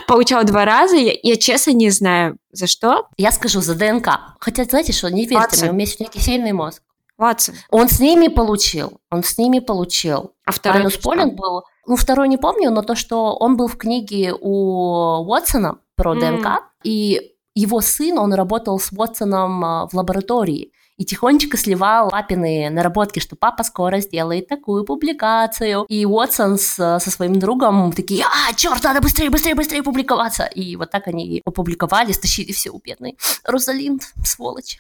Получал 0.09 0.45
два 0.45 0.65
раза. 0.65 0.97
Я, 0.97 1.13
я 1.23 1.37
честно 1.37 1.73
не 1.73 1.91
знаю, 1.91 2.39
за 2.53 2.69
что. 2.69 3.09
Я 3.19 3.33
скажу, 3.33 3.61
за 3.61 3.75
ДНК. 3.75 4.09
Хотя, 4.41 4.65
знаете 4.65 4.93
что, 4.93 5.11
не 5.11 5.27
верьте 5.27 5.61
мне, 5.61 5.71
у 5.71 5.75
меня 5.75 5.87
сегодня 5.87 6.11
кисельный 6.11 6.53
мозг. 6.53 6.83
Ватсон. 7.25 7.55
Он 7.71 7.89
с 7.89 8.01
ними 8.01 8.29
получил. 8.29 9.01
Он 9.11 9.23
с 9.23 9.39
ними 9.39 9.61
получил. 9.61 10.33
А 10.45 10.53
второй 10.53 10.81
Линус 10.81 10.99
Полинг 10.99 11.35
был... 11.35 11.63
Ну, 11.87 11.97
второй 11.97 12.29
не 12.29 12.37
помню, 12.37 12.71
но 12.71 12.83
то, 12.83 12.95
что 12.95 13.35
он 13.35 13.57
был 13.57 13.67
в 13.67 13.77
книге 13.77 14.35
у 14.39 15.25
Уотсона, 15.27 15.79
про 15.97 16.15
mm. 16.15 16.21
ДНК, 16.21 16.47
и 16.83 17.33
его 17.55 17.81
сын, 17.81 18.19
он 18.19 18.35
работал 18.35 18.79
с 18.79 18.91
Уотсоном 18.93 19.65
а, 19.65 19.87
в 19.87 19.95
лаборатории 19.95 20.73
и 20.97 21.05
тихонечко 21.05 21.57
сливал 21.57 22.11
папины 22.11 22.69
наработки, 22.71 23.21
что 23.21 23.37
папа 23.37 23.65
скоро 23.65 24.01
сделает 24.01 24.49
такую 24.49 24.85
публикацию. 24.85 25.87
И 25.89 26.05
Уотсон 26.05 26.59
с, 26.59 26.75
со 26.75 27.11
своим 27.11 27.39
другом 27.39 27.93
такие, 27.93 28.25
а, 28.25 28.53
черт, 28.55 28.83
надо 28.85 29.01
быстрее, 29.01 29.31
быстрее, 29.31 29.55
быстрее 29.55 29.83
публиковаться. 29.83 30.45
И 30.45 30.77
вот 30.77 30.91
так 30.91 31.07
они 31.09 31.41
опубликовали, 31.47 32.13
стащили 32.13 32.53
все 32.53 32.71
у 32.71 32.81
бедной 32.85 33.17
Розалинд, 33.45 34.03
сволочь. 34.25 34.79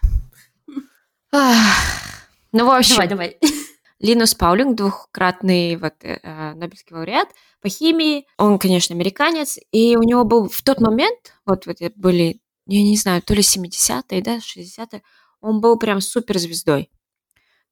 Ну, 2.56 2.66
в 2.66 2.70
общем, 2.70 2.94
давай, 2.94 3.08
давай. 3.08 3.38
Линус 3.98 4.36
Паулинг, 4.36 4.76
двухкратный 4.76 5.74
вот, 5.74 5.94
э, 6.02 6.54
Нобелевский 6.54 6.94
лауреат 6.94 7.28
по 7.60 7.68
химии. 7.68 8.28
Он, 8.38 8.60
конечно, 8.60 8.94
американец, 8.94 9.58
и 9.72 9.96
у 9.96 10.02
него 10.04 10.22
был 10.22 10.48
в 10.48 10.62
тот 10.62 10.80
момент, 10.80 11.34
вот, 11.44 11.66
вот 11.66 11.78
были, 11.96 12.40
я 12.68 12.82
не 12.84 12.96
знаю, 12.96 13.22
то 13.22 13.34
ли 13.34 13.40
70-е, 13.40 14.22
да, 14.22 14.36
60-е, 14.36 15.02
он 15.40 15.60
был 15.60 15.76
прям 15.76 16.00
суперзвездой. 16.00 16.92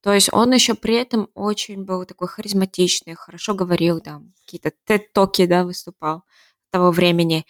То 0.00 0.12
есть 0.12 0.30
он 0.32 0.52
еще 0.52 0.74
при 0.74 0.96
этом 0.96 1.28
очень 1.34 1.84
был 1.84 2.04
такой 2.04 2.26
харизматичный, 2.26 3.14
хорошо 3.14 3.54
говорил, 3.54 4.00
там, 4.00 4.34
какие-то 4.44 4.72
тет-токи, 4.84 5.46
да, 5.46 5.62
выступал 5.62 6.24
того 6.72 6.90
времени. 6.90 7.46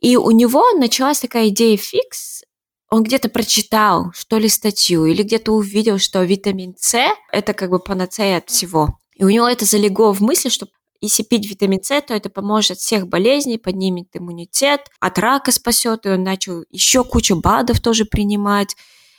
И 0.00 0.16
у 0.16 0.30
него 0.30 0.70
началась 0.74 1.18
такая 1.18 1.48
идея 1.48 1.76
фикс, 1.76 2.44
он 2.90 3.02
где-то 3.02 3.28
прочитал, 3.28 4.12
что 4.14 4.38
ли, 4.38 4.48
статью, 4.48 5.04
или 5.04 5.22
где-то 5.22 5.52
увидел, 5.52 5.98
что 5.98 6.22
витамин 6.22 6.74
С– 6.78 6.98
это 7.32 7.52
как 7.52 7.70
бы 7.70 7.78
панацея 7.78 8.38
от 8.38 8.48
всего. 8.48 8.98
И 9.14 9.24
у 9.24 9.28
него 9.28 9.46
это 9.46 9.64
залегло 9.64 10.14
в 10.14 10.20
мысли, 10.20 10.48
что 10.48 10.66
если 11.00 11.22
пить 11.22 11.48
витамин 11.48 11.82
С, 11.82 12.00
то 12.00 12.14
это 12.14 12.30
поможет 12.30 12.78
всех 12.78 13.06
болезней, 13.06 13.58
поднимет 13.58 14.08
иммунитет, 14.14 14.80
от 15.00 15.18
рака 15.18 15.52
спасет, 15.52 16.06
и 16.06 16.10
он 16.10 16.22
начал 16.22 16.64
еще 16.70 17.04
кучу 17.04 17.36
БАДов 17.36 17.80
тоже 17.80 18.04
принимать. 18.04 18.74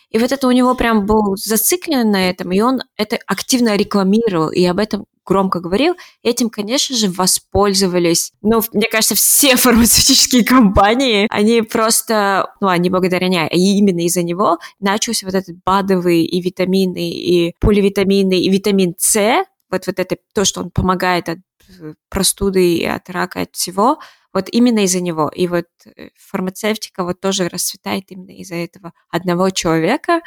И 0.09 0.17
вот 0.17 0.31
это 0.31 0.47
у 0.47 0.51
него 0.51 0.73
прям 0.73 1.05
был 1.05 1.35
зациклен 1.35 2.09
на 2.09 2.29
этом, 2.29 2.51
и 2.51 2.61
он 2.61 2.81
это 2.97 3.19
активно 3.27 3.75
рекламировал, 3.75 4.49
и 4.49 4.65
об 4.65 4.79
этом 4.79 5.05
громко 5.29 5.59
говорил, 5.59 5.95
этим, 6.23 6.49
конечно 6.49 6.95
же, 6.95 7.09
воспользовались. 7.09 8.31
Ну, 8.41 8.61
мне 8.73 8.87
кажется, 8.89 9.15
все 9.15 9.55
фармацевтические 9.55 10.43
компании, 10.43 11.27
они 11.29 11.61
просто, 11.61 12.51
ну, 12.59 12.67
они 12.67 12.89
благодаря 12.89 13.27
не, 13.27 13.47
и 13.47 13.77
именно 13.77 14.03
из-за 14.05 14.23
него 14.23 14.57
начался 14.79 15.27
вот 15.27 15.35
этот 15.35 15.55
БАДовый 15.63 16.23
и 16.23 16.41
витамины, 16.41 17.11
и 17.11 17.53
поливитамины, 17.59 18.41
и 18.41 18.49
витамин 18.49 18.95
С, 18.97 19.45
вот, 19.69 19.85
вот 19.85 19.99
это 19.99 20.17
то, 20.33 20.45
что 20.45 20.61
он 20.61 20.71
помогает 20.71 21.29
от 21.29 21.37
э, 21.79 21.93
простуды 22.09 22.77
и 22.77 22.85
от 22.85 23.07
рака, 23.09 23.41
от 23.41 23.55
всего, 23.55 23.99
вот 24.33 24.49
именно 24.51 24.79
из-за 24.79 25.01
него. 25.01 25.29
И 25.29 25.47
вот 25.47 25.67
э, 25.85 26.09
фармацевтика 26.17 27.03
вот 27.03 27.21
тоже 27.21 27.49
расцветает 27.49 28.05
именно 28.09 28.31
из-за 28.31 28.55
этого 28.55 28.93
одного 29.09 29.51
человека. 29.51 30.21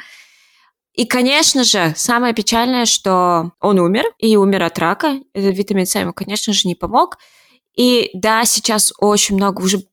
И, 0.93 1.05
конечно 1.05 1.63
же, 1.63 1.93
самое 1.95 2.33
печальное, 2.33 2.85
что 2.85 3.51
он 3.59 3.79
умер, 3.79 4.05
и 4.19 4.37
умер 4.37 4.63
от 4.63 4.77
рака. 4.77 5.19
Витамин 5.33 5.85
С 5.85 5.95
ему, 5.95 6.13
конечно 6.13 6.53
же, 6.53 6.67
не 6.67 6.75
помог. 6.75 7.17
И 7.75 8.11
да, 8.13 8.45
сейчас 8.45 8.93
очень 8.99 9.35
много 9.35 9.61
уже 9.61 9.83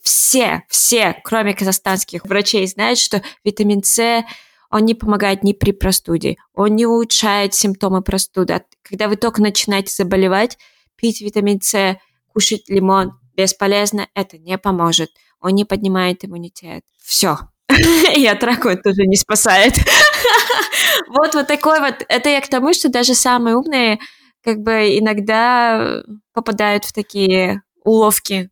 все, 0.00 0.62
все, 0.68 1.20
кроме 1.24 1.52
казахстанских 1.52 2.24
врачей, 2.24 2.64
знают, 2.68 3.00
что 3.00 3.22
витамин 3.42 3.82
С, 3.82 4.24
он 4.70 4.84
не 4.84 4.94
помогает 4.94 5.42
ни 5.42 5.52
при 5.52 5.72
простуде, 5.72 6.36
он 6.54 6.76
не 6.76 6.86
улучшает 6.86 7.54
симптомы 7.54 8.02
простуды. 8.02 8.62
Когда 8.82 9.08
вы 9.08 9.16
только 9.16 9.42
начинаете 9.42 9.92
заболевать, 9.92 10.58
пить 10.94 11.20
витамин 11.20 11.60
С, 11.60 11.96
кушать 12.32 12.68
лимон 12.68 13.18
бесполезно, 13.36 14.08
это 14.14 14.38
не 14.38 14.56
поможет. 14.58 15.10
Он 15.40 15.54
не 15.56 15.64
поднимает 15.64 16.24
иммунитет. 16.24 16.84
Все. 17.02 17.38
И 18.16 18.26
от 18.26 18.42
рака 18.44 18.76
тоже 18.76 19.02
не 19.06 19.16
спасает. 19.16 19.74
Вот 21.08 21.34
вот 21.34 21.46
такой 21.46 21.80
вот. 21.80 22.04
Это 22.08 22.28
я 22.28 22.40
к 22.40 22.48
тому, 22.48 22.72
что 22.72 22.88
даже 22.88 23.14
самые 23.14 23.56
умные 23.56 23.98
как 24.42 24.58
бы 24.58 24.98
иногда 24.98 26.02
попадают 26.32 26.84
в 26.84 26.92
такие 26.92 27.62
уловки 27.84 28.50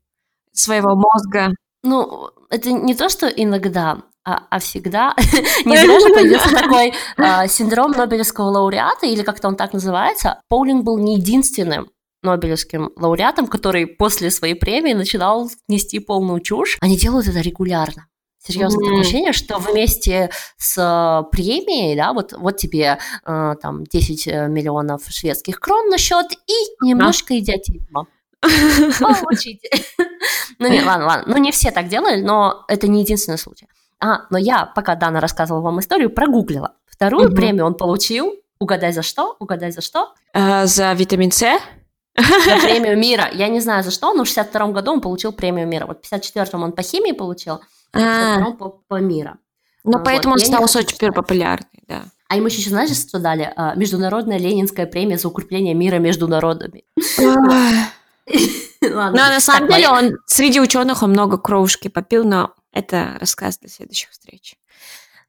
своего 0.52 0.94
мозга. 0.94 1.54
Ну, 1.82 2.30
это 2.50 2.72
не 2.72 2.94
то, 2.94 3.08
что 3.08 3.26
иногда, 3.26 3.98
а, 4.24 4.46
а 4.50 4.58
всегда. 4.58 5.14
не 5.64 5.76
зря 5.76 6.00
же 6.00 6.08
появился 6.14 6.50
такой 6.50 6.94
а, 7.16 7.46
синдром 7.46 7.92
Нобелевского 7.92 8.46
лауреата, 8.46 9.06
или 9.06 9.22
как-то 9.22 9.48
он 9.48 9.56
так 9.56 9.72
называется. 9.72 10.40
Поулинг 10.48 10.84
был 10.84 10.98
не 10.98 11.16
единственным 11.16 11.90
Нобелевским 12.22 12.90
лауреатом, 12.96 13.46
который 13.46 13.86
после 13.86 14.30
своей 14.30 14.54
премии 14.54 14.94
начинал 14.94 15.50
нести 15.68 15.98
полную 15.98 16.40
чушь. 16.40 16.78
Они 16.80 16.96
делают 16.96 17.28
это 17.28 17.40
регулярно. 17.40 18.06
Серьезно, 18.46 18.76
mm-hmm. 18.76 18.84
такое 18.84 19.00
ощущение, 19.00 19.32
что 19.32 19.58
вместе 19.58 20.30
с 20.58 20.76
э, 20.76 21.30
премией, 21.30 21.96
да, 21.96 22.12
вот, 22.12 22.34
вот 22.34 22.58
тебе 22.58 22.98
э, 23.24 23.54
там 23.62 23.84
10 23.84 24.26
э, 24.26 24.48
миллионов 24.48 25.02
шведских 25.08 25.58
крон 25.60 25.88
на 25.88 25.96
счет 25.96 26.26
и 26.46 26.84
немножко 26.84 27.38
идиотизма. 27.38 28.06
Получите. 29.00 29.70
Ну 30.58 30.68
нет, 30.68 30.84
ладно, 30.86 31.06
ладно. 31.06 31.24
Ну 31.26 31.36
не 31.38 31.50
все 31.52 31.70
так 31.70 31.88
делали, 31.88 32.20
но 32.20 32.64
это 32.68 32.86
не 32.86 33.00
единственный 33.00 33.38
случай. 33.38 33.66
А, 33.98 34.26
но 34.30 34.38
я, 34.38 34.66
пока 34.66 34.94
Дана 34.94 35.20
рассказывала 35.20 35.62
вам 35.62 35.80
историю, 35.80 36.10
прогуглила. 36.10 36.74
Вторую 36.86 37.34
премию 37.34 37.64
он 37.64 37.74
получил. 37.74 38.34
Угадай 38.60 38.92
за 38.92 39.02
что? 39.02 39.36
Угадай 39.40 39.72
за 39.72 39.80
что? 39.80 40.12
За 40.32 40.92
витамин 40.92 41.32
С? 41.32 41.40
За 42.16 42.56
премию 42.62 42.96
мира. 42.96 43.28
Я 43.32 43.48
не 43.48 43.60
знаю 43.60 43.82
за 43.82 43.90
что, 43.90 44.14
но 44.14 44.24
в 44.24 44.28
62 44.28 44.68
году 44.68 44.92
он 44.92 45.00
получил 45.00 45.32
премию 45.32 45.66
мира. 45.66 45.86
Вот 45.86 46.04
в 46.04 46.12
54-м 46.12 46.62
он 46.62 46.72
по 46.72 46.82
химии 46.82 47.12
получил, 47.12 47.60
а 47.94 48.38
в 48.38 48.42
62-м 48.42 48.56
по, 48.56 48.68
по 48.88 49.00
мира. 49.00 49.38
Ну, 49.84 50.02
поэтому 50.02 50.34
он 50.34 50.40
стал 50.40 50.66
супер 50.66 51.12
популярный, 51.12 51.82
да. 51.86 52.04
А 52.28 52.36
ему 52.36 52.46
еще, 52.46 52.68
знаешь, 52.68 52.96
что 52.96 53.18
дали? 53.18 53.52
А, 53.54 53.74
Международная 53.74 54.38
Ленинская 54.38 54.86
премия 54.86 55.18
за 55.18 55.28
укрепление 55.28 55.74
мира 55.74 55.96
между 55.96 56.26
народами. 56.26 56.84
Но 58.80 59.10
на 59.10 59.40
самом 59.40 59.68
деле 59.68 59.88
он 59.88 60.16
среди 60.26 60.60
ученых 60.60 61.02
он 61.02 61.10
много 61.10 61.38
кровушки 61.38 61.88
попил, 61.88 62.24
но 62.24 62.54
это 62.72 63.16
рассказ 63.20 63.58
для 63.58 63.68
следующих 63.68 64.10
встреч. 64.10 64.56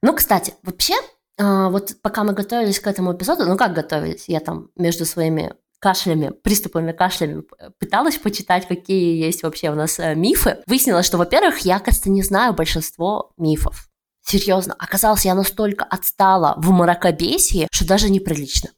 Ну, 0.02 0.14
кстати, 0.14 0.54
вообще, 0.62 0.94
а, 1.38 1.68
вот 1.68 1.96
пока 2.02 2.24
мы 2.24 2.32
готовились 2.32 2.80
к 2.80 2.86
этому 2.86 3.14
эпизоду, 3.14 3.44
ну 3.44 3.56
как 3.56 3.72
готовились, 3.74 4.24
я 4.28 4.40
там 4.40 4.70
между 4.76 5.04
своими 5.04 5.54
кашлями, 5.78 6.30
приступами 6.42 6.92
кашлями 6.92 7.42
пыталась 7.78 8.16
почитать, 8.16 8.66
какие 8.66 9.22
есть 9.22 9.42
вообще 9.42 9.70
у 9.70 9.74
нас 9.74 9.98
э, 9.98 10.14
мифы. 10.14 10.58
Выяснилось, 10.66 11.06
что, 11.06 11.18
во-первых, 11.18 11.58
я, 11.60 11.78
кажется, 11.78 12.10
не 12.10 12.22
знаю 12.22 12.54
большинство 12.54 13.32
мифов. 13.36 13.88
Серьезно, 14.22 14.74
оказалось, 14.78 15.24
я 15.24 15.34
настолько 15.34 15.84
отстала 15.84 16.54
в 16.56 16.70
мракобесии, 16.70 17.68
что 17.70 17.86
даже 17.86 18.10
неприлично. 18.10 18.70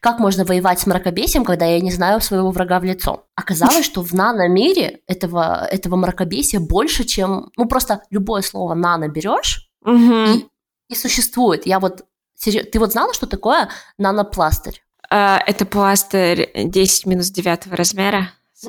Как 0.00 0.18
можно 0.18 0.44
воевать 0.44 0.80
с 0.80 0.86
мракобесием, 0.86 1.44
когда 1.44 1.66
я 1.66 1.80
не 1.80 1.92
знаю 1.92 2.20
своего 2.20 2.50
врага 2.50 2.80
в 2.80 2.84
лицо? 2.84 3.26
Оказалось, 3.34 3.84
что 3.84 4.02
в 4.02 4.12
нано-мире 4.12 5.00
этого, 5.06 5.66
этого 5.66 5.96
мракобесия 5.96 6.60
больше, 6.60 7.04
чем... 7.04 7.50
Ну, 7.56 7.66
просто 7.66 8.02
любое 8.10 8.42
слово 8.42 8.74
«нано» 8.74 9.08
берешь, 9.08 9.70
и, 9.86 10.46
и 10.88 10.94
существует. 10.94 11.66
Я 11.66 11.78
вот... 11.78 12.04
Ты 12.42 12.78
вот 12.78 12.92
знала, 12.92 13.14
что 13.14 13.26
такое 13.26 13.68
нанопластырь? 13.98 14.82
А, 15.10 15.40
это 15.46 15.64
пластырь 15.64 16.50
10 16.54 17.06
минус 17.06 17.30
9 17.30 17.72
размера. 17.72 18.32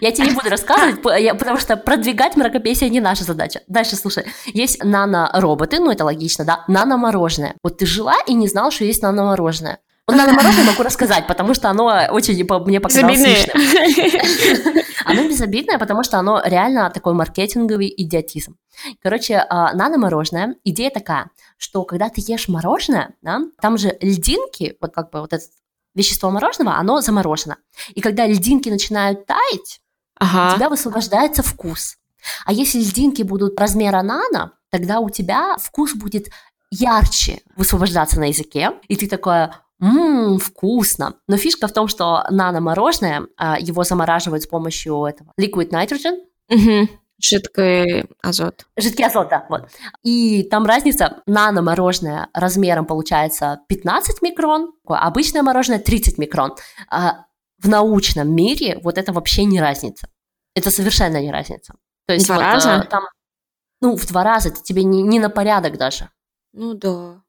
Я 0.00 0.12
тебе 0.12 0.28
не 0.28 0.34
буду 0.34 0.50
рассказывать, 0.50 1.00
потому 1.02 1.56
что 1.58 1.76
продвигать 1.76 2.36
мракопесие 2.36 2.90
не 2.90 3.00
наша 3.00 3.24
задача. 3.24 3.62
Дальше, 3.66 3.96
слушай, 3.96 4.26
есть 4.46 4.84
нано-роботы, 4.84 5.78
ну 5.78 5.90
это 5.90 6.04
логично, 6.04 6.44
да, 6.44 6.64
нано-мороженое. 6.68 7.54
Вот 7.62 7.78
ты 7.78 7.86
жила 7.86 8.16
и 8.26 8.34
не 8.34 8.46
знала, 8.46 8.70
что 8.70 8.84
есть 8.84 9.02
нано-мороженое. 9.02 9.78
Вот 10.10 10.16
нано-мороженое 10.16 10.66
могу 10.66 10.82
рассказать, 10.82 11.26
потому 11.26 11.54
что 11.54 11.70
оно 11.70 11.86
очень 12.10 12.34
мне 12.64 12.80
показалось 12.80 13.20
смешным. 13.20 14.84
Оно 15.04 15.28
безобидное, 15.28 15.78
потому 15.78 16.04
что 16.04 16.18
оно 16.18 16.40
реально 16.44 16.90
такой 16.90 17.14
маркетинговый 17.14 17.92
идиотизм. 17.96 18.56
Короче, 19.02 19.44
а, 19.48 19.72
нано-мороженое, 19.72 20.56
идея 20.62 20.90
такая, 20.90 21.30
что 21.56 21.84
когда 21.84 22.10
ты 22.10 22.20
ешь 22.20 22.48
мороженое, 22.48 23.14
да, 23.22 23.40
там 23.60 23.78
же 23.78 23.96
льдинки, 24.00 24.76
вот 24.80 24.92
как 24.92 25.10
бы 25.10 25.20
вот 25.20 25.32
это 25.32 25.42
вещество 25.94 26.30
мороженого, 26.30 26.76
оно 26.76 27.00
заморожено. 27.00 27.56
И 27.94 28.00
когда 28.00 28.26
льдинки 28.26 28.68
начинают 28.68 29.26
таять, 29.26 29.80
ага. 30.16 30.52
у 30.52 30.56
тебя 30.56 30.68
высвобождается 30.68 31.42
вкус. 31.42 31.96
А 32.44 32.52
если 32.52 32.78
льдинки 32.78 33.22
будут 33.22 33.58
размера 33.58 34.02
нано, 34.02 34.52
тогда 34.70 35.00
у 35.00 35.10
тебя 35.10 35.56
вкус 35.58 35.94
будет 35.94 36.28
ярче 36.70 37.42
высвобождаться 37.56 38.20
на 38.20 38.28
языке, 38.28 38.72
и 38.88 38.96
ты 38.96 39.08
такое, 39.08 39.56
ммм, 39.80 40.38
вкусно. 40.38 41.14
Но 41.26 41.36
фишка 41.36 41.66
в 41.66 41.72
том, 41.72 41.88
что 41.88 42.24
нано-мороженое, 42.30 43.26
а, 43.36 43.58
его 43.58 43.84
замораживают 43.84 44.44
с 44.44 44.46
помощью 44.46 45.04
этого 45.04 45.32
liquid 45.38 45.70
nitrogen, 45.70 46.18
угу. 46.48 46.88
Жидкий 47.22 48.06
азот. 48.22 48.66
Жидкий 48.78 49.04
азот, 49.04 49.28
да, 49.28 49.46
вот. 49.50 49.68
И 50.02 50.42
там 50.44 50.64
разница, 50.64 51.22
нано-мороженое 51.26 52.28
размером 52.32 52.86
получается 52.86 53.60
15 53.68 54.22
микрон, 54.22 54.72
обычное 54.86 55.42
мороженое 55.42 55.80
30 55.80 56.16
микрон. 56.18 56.54
А 56.88 57.26
в 57.58 57.68
научном 57.68 58.34
мире 58.34 58.80
вот 58.82 58.96
это 58.96 59.12
вообще 59.12 59.44
не 59.44 59.60
разница. 59.60 60.08
Это 60.54 60.70
совершенно 60.70 61.20
не 61.20 61.30
разница. 61.30 61.74
То 62.06 62.14
есть 62.14 62.26
два 62.26 62.36
вот, 62.36 62.42
раза? 62.42 62.70
Э, 62.70 62.86
там, 62.88 63.04
ну, 63.82 63.96
в 63.96 64.06
два 64.06 64.24
раза, 64.24 64.48
это 64.48 64.62
тебе 64.62 64.84
не, 64.84 65.02
не 65.02 65.20
на 65.20 65.28
порядок 65.28 65.76
даже. 65.76 66.08
Ну 66.52 66.74
да. 66.74 67.22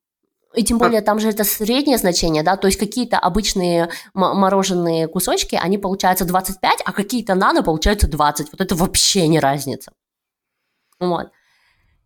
И 0.53 0.63
тем 0.63 0.77
более 0.77 1.01
там 1.01 1.19
же 1.19 1.29
это 1.29 1.43
среднее 1.43 1.97
значение, 1.97 2.43
да, 2.43 2.57
то 2.57 2.67
есть 2.67 2.77
какие-то 2.77 3.17
обычные 3.17 3.89
мороженые 4.13 5.07
кусочки, 5.07 5.55
они 5.55 5.77
получаются 5.77 6.25
25, 6.25 6.81
а 6.83 6.91
какие-то 6.91 7.35
нано 7.35 7.63
получаются 7.63 8.07
20. 8.07 8.51
Вот 8.51 8.61
это 8.61 8.75
вообще 8.75 9.27
не 9.27 9.39
разница. 9.39 9.93
Вот. 10.99 11.31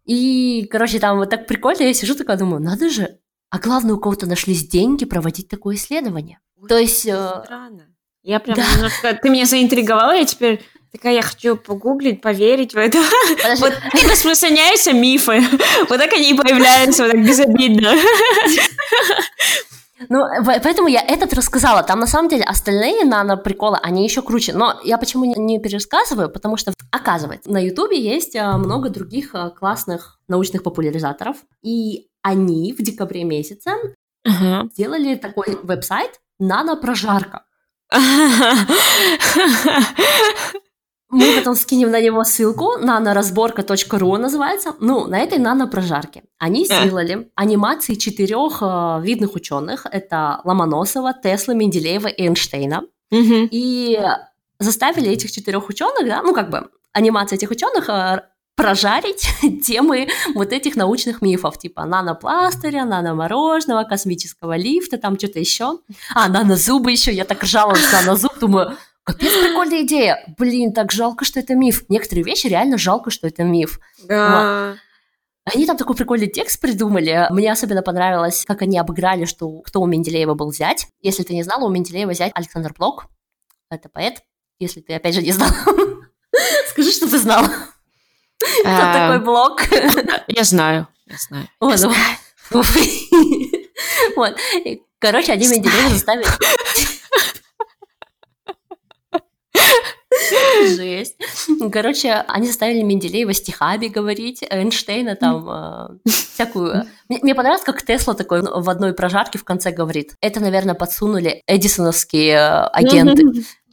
И, 0.05 0.67
короче, 0.71 0.99
там 0.99 1.17
вот 1.17 1.31
так 1.31 1.47
прикольно, 1.47 1.83
я 1.83 1.93
сижу 1.93 2.13
такая, 2.13 2.37
думаю, 2.37 2.61
надо 2.61 2.89
же, 2.89 3.19
а 3.49 3.57
главное, 3.57 3.95
у 3.95 3.99
кого-то 3.99 4.27
нашлись 4.27 4.67
деньги 4.67 5.05
проводить 5.05 5.49
такое 5.49 5.75
исследование. 5.75 6.39
Ой, 6.57 6.69
то 6.69 6.77
есть... 6.77 7.05
Э, 7.07 7.41
странно. 7.43 7.87
Я 8.21 8.39
прям 8.39 8.57
да. 8.57 8.63
немножко... 8.75 9.13
Ты 9.13 9.29
меня 9.29 9.45
заинтриговала, 9.45 10.15
я 10.15 10.25
теперь 10.25 10.63
такая, 10.95 11.13
я 11.13 11.21
хочу 11.21 11.55
погуглить, 11.55 12.21
поверить 12.21 12.73
в 12.73 12.77
это. 12.77 12.97
Вот 13.59 13.73
распространяются 14.09 14.93
мифы. 14.93 15.43
Вот 15.89 15.99
так 15.99 16.13
они 16.13 16.31
и 16.31 16.33
появляются, 16.33 17.03
вот 17.03 17.11
так 17.11 17.25
безобидно. 17.25 17.93
Ну, 20.09 20.25
поэтому 20.45 20.87
я 20.87 21.01
этот 21.01 21.33
рассказала. 21.33 21.83
Там 21.83 21.99
на 21.99 22.07
самом 22.07 22.29
деле 22.29 22.43
остальные 22.43 23.05
нано-приколы, 23.05 23.77
они 23.81 24.03
еще 24.03 24.21
круче. 24.21 24.53
Но 24.53 24.79
я 24.83 24.97
почему 24.97 25.25
не, 25.25 25.59
пересказываю? 25.59 26.29
Потому 26.29 26.57
что, 26.57 26.73
оказывается, 26.91 27.49
на 27.49 27.63
Ютубе 27.63 27.99
есть 27.99 28.35
а, 28.35 28.57
много 28.57 28.89
других 28.89 29.33
а, 29.33 29.51
классных 29.51 30.19
научных 30.27 30.63
популяризаторов. 30.63 31.37
И 31.63 32.07
они 32.21 32.73
в 32.73 32.81
декабре 32.81 33.23
месяце 33.23 33.71
uh-huh. 34.27 34.69
сделали 34.73 35.15
такой 35.15 35.57
веб-сайт 35.63 36.19
«Нано-прожарка». 36.39 37.45
Мы 41.09 41.35
потом 41.37 41.55
скинем 41.55 41.91
на 41.91 42.01
него 42.01 42.23
ссылку, 42.23 42.77
наноразборка.ру 42.77 44.17
называется. 44.17 44.73
Ну, 44.79 45.07
на 45.07 45.19
этой 45.19 45.37
нанопрожарке. 45.37 46.23
Они 46.39 46.65
сделали 46.65 47.29
анимации 47.35 47.93
четырех 47.95 48.57
э, 48.61 49.01
видных 49.03 49.35
ученых. 49.35 49.85
Это 49.89 50.41
Ломоносова, 50.43 51.13
Тесла, 51.13 51.53
Менделеева 51.53 52.07
и 52.07 52.23
Эйнштейна. 52.23 52.83
И 53.51 53.99
заставили 54.59 55.11
этих 55.11 55.31
четырех 55.31 55.69
ученых, 55.69 56.07
да, 56.07 56.21
ну 56.21 56.33
как 56.33 56.49
бы 56.49 56.69
анимация 56.93 57.37
этих 57.37 57.51
ученых 57.51 57.89
э, 57.89 58.23
прожарить 58.55 59.27
темы 59.65 60.07
вот 60.33 60.53
этих 60.53 60.75
научных 60.75 61.21
мифов, 61.21 61.57
типа 61.59 61.85
нанопластыря, 61.85 62.85
наномороженого, 62.85 63.83
космического 63.83 64.55
лифта, 64.55 64.97
там 64.97 65.17
что-то 65.17 65.39
еще. 65.39 65.79
А, 66.13 66.29
нанозубы 66.29 66.91
еще, 66.91 67.13
я 67.13 67.25
так 67.25 67.43
ржала 67.43 67.75
с 67.75 67.91
нанозуб, 67.91 68.39
думаю, 68.39 68.77
Капец, 69.05 69.31
прикольная 69.31 69.83
идея. 69.83 70.23
Блин, 70.37 70.73
так 70.73 70.91
жалко, 70.91 71.25
что 71.25 71.39
это 71.39 71.53
миф. 71.53 71.85
Некоторые 71.89 72.23
вещи 72.23 72.47
реально 72.47 72.79
жалко, 72.79 73.11
что 73.11 73.27
это 73.27 73.43
миф. 73.43 73.79
Да. 74.03 74.75
Они 75.45 75.67
там 75.67 75.77
такой 75.77 75.95
прикольный 75.95 76.27
текст 76.27 76.59
придумали. 76.59 77.27
Мне 77.29 77.51
особенно 77.51 77.83
понравилось, 77.83 78.43
как 78.47 78.63
они 78.63 78.79
обыграли, 78.79 79.25
что 79.25 79.59
кто 79.61 79.79
у 79.79 79.85
Менделеева 79.85 80.33
был 80.33 80.49
взять. 80.49 80.87
Если 81.01 81.21
ты 81.21 81.35
не 81.35 81.43
знала, 81.43 81.65
у 81.65 81.69
Менделеева 81.69 82.09
взять 82.11 82.31
Александр 82.33 82.73
Блок. 82.75 83.05
Это 83.69 83.89
поэт. 83.89 84.23
Если 84.57 84.81
ты, 84.81 84.95
опять 84.95 85.13
же, 85.13 85.21
не 85.21 85.31
знал, 85.31 85.49
скажи, 86.69 86.91
что 86.91 87.07
ты 87.07 87.19
знал. 87.19 87.45
Кто 88.39 88.91
такой 88.91 89.19
Блок? 89.19 89.61
Я 90.27 90.43
знаю, 90.43 90.87
я 91.05 91.17
знаю. 91.17 91.47
Вот. 94.15 94.35
Короче, 94.99 95.33
они 95.33 95.47
Менделеева 95.47 95.89
заставили... 95.89 96.25
Жесть. 100.75 101.15
Короче, 101.71 102.13
они 102.27 102.47
заставили 102.47 102.81
Менделеева 102.81 103.33
стихами 103.33 103.87
говорить, 103.87 104.43
Эйнштейна 104.49 105.15
там 105.15 105.47
э, 105.49 106.09
всякую. 106.09 106.85
Мне, 107.09 107.19
мне 107.21 107.35
понравилось, 107.35 107.63
как 107.63 107.83
Тесла 107.83 108.13
такой 108.13 108.41
в 108.41 108.69
одной 108.69 108.93
прожарке 108.93 109.37
в 109.37 109.43
конце 109.43 109.71
говорит. 109.71 110.15
Это, 110.21 110.39
наверное, 110.39 110.75
подсунули 110.75 111.41
эдисоновские 111.47 112.35
э, 112.35 112.67
агенты. 112.67 113.23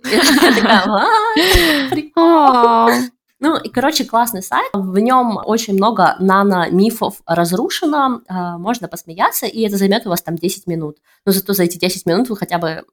Ну, 3.45 3.57
и, 3.57 3.71
короче, 3.71 4.05
классный 4.05 4.41
сайт. 4.41 4.71
В 4.73 4.97
нем 5.01 5.37
очень 5.45 5.75
много 5.75 6.15
нано-мифов 6.21 7.23
разрушено. 7.27 8.21
Э, 8.29 8.57
можно 8.57 8.87
посмеяться, 8.87 9.47
и 9.47 9.63
это 9.63 9.77
займет 9.77 10.07
у 10.07 10.11
вас 10.11 10.23
там 10.23 10.37
10 10.37 10.69
минут. 10.69 10.99
Но 11.27 11.33
зато 11.33 11.53
за 11.53 11.65
эти 11.65 11.77
10 11.77 12.07
минут 12.07 12.29
вы 12.29 12.37
хотя 12.37 12.59
бы 12.59 12.85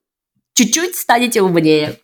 чуть-чуть 0.56 0.96
станете 0.96 1.44
умнее. 1.44 2.00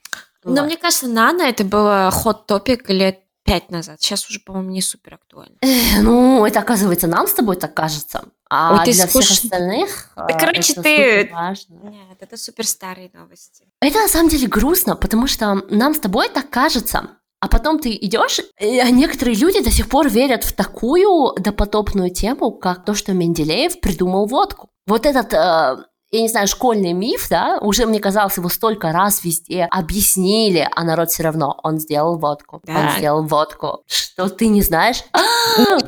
Но 0.46 0.62
вот. 0.62 0.66
мне 0.66 0.78
кажется, 0.78 1.08
нано 1.08 1.42
это 1.42 1.64
было 1.64 2.10
ход 2.12 2.46
топик 2.46 2.90
лет 2.90 3.20
пять 3.44 3.70
назад. 3.70 4.02
Сейчас 4.02 4.28
уже, 4.30 4.40
по-моему, 4.40 4.72
не 4.72 4.82
супер 4.82 5.16
актуально. 5.16 5.56
ну, 6.02 6.46
это, 6.46 6.60
оказывается, 6.60 7.08
нам 7.08 7.28
с 7.28 7.34
тобой 7.34 7.56
так 7.56 7.74
кажется. 7.74 8.26
А 8.50 8.80
Ой, 8.80 8.86
ты 8.86 8.94
для 8.94 9.08
скуш... 9.08 9.26
всех 9.26 9.44
остальных 9.44 10.10
да, 10.16 10.28
Короче, 10.40 10.74
это 10.74 10.84
ты... 10.84 11.30
важно. 11.32 11.76
Нет, 11.84 12.18
это 12.20 12.38
супер 12.38 12.66
старые 12.66 13.10
новости. 13.14 13.66
Это 13.82 14.00
на 14.00 14.08
самом 14.08 14.30
деле 14.30 14.48
грустно, 14.48 14.96
потому 14.96 15.28
что 15.28 15.56
нам 15.70 15.94
с 15.94 16.00
тобой 16.00 16.30
так 16.30 16.50
кажется. 16.50 17.10
А 17.40 17.48
потом 17.48 17.80
ты 17.80 17.90
идешь, 17.96 18.40
и 18.60 18.82
некоторые 18.92 19.36
люди 19.36 19.64
до 19.64 19.70
сих 19.70 19.90
пор 19.90 20.10
верят 20.10 20.44
в 20.44 20.54
такую 20.54 21.34
допотопную 21.38 22.10
тему, 22.10 22.52
как 22.52 22.86
то, 22.86 22.96
что 22.96 23.14
Менделеев 23.14 23.80
придумал 23.82 24.26
водку. 24.26 24.70
Вот 24.88 25.06
этот 25.06 25.34
э, 25.34 25.86
я 26.12 26.22
не 26.22 26.30
знаю, 26.30 26.48
школьный 26.48 26.94
миф, 26.94 27.28
да, 27.30 27.58
уже, 27.62 27.86
мне 27.86 28.00
казалось, 28.00 28.38
его 28.38 28.50
столько 28.50 28.92
раз 28.92 29.24
везде 29.24 29.68
объяснили, 29.70 30.68
а 30.74 30.84
народ 30.84 31.10
все 31.10 31.24
равно, 31.24 31.60
он 31.64 31.80
сделал 31.80 32.18
водку, 32.18 32.62
да. 32.64 32.80
он 32.80 32.98
сделал 32.98 33.24
водку. 33.24 33.84
Что 33.88 34.30
ты 34.30 34.48
не 34.48 34.62
знаешь? 34.62 35.04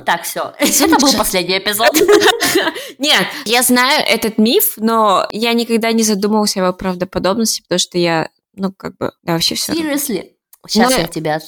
Так, 0.06 0.24
все. 0.24 0.54
Это 0.60 0.98
был 1.00 1.12
последний 1.18 1.58
эпизод. 1.58 1.92
Нет, 2.98 3.26
я 3.46 3.62
знаю 3.62 4.04
этот 4.08 4.38
миф, 4.38 4.74
но 4.78 5.28
я 5.32 5.54
никогда 5.54 5.92
не 5.92 6.04
задумывался 6.04 6.60
о 6.60 6.64
его 6.64 6.74
правдоподобности, 6.74 7.62
потому 7.64 7.80
что 7.80 7.98
я, 7.98 8.30
ну, 8.54 8.72
как 8.72 8.96
бы, 8.98 9.12
да, 9.24 9.34
вообще 9.34 9.56
все. 9.56 9.74
Seriously? 9.74 10.32
Сейчас 10.68 10.92
ну, 10.92 10.98
я 10.98 11.08
тебе 11.08 11.40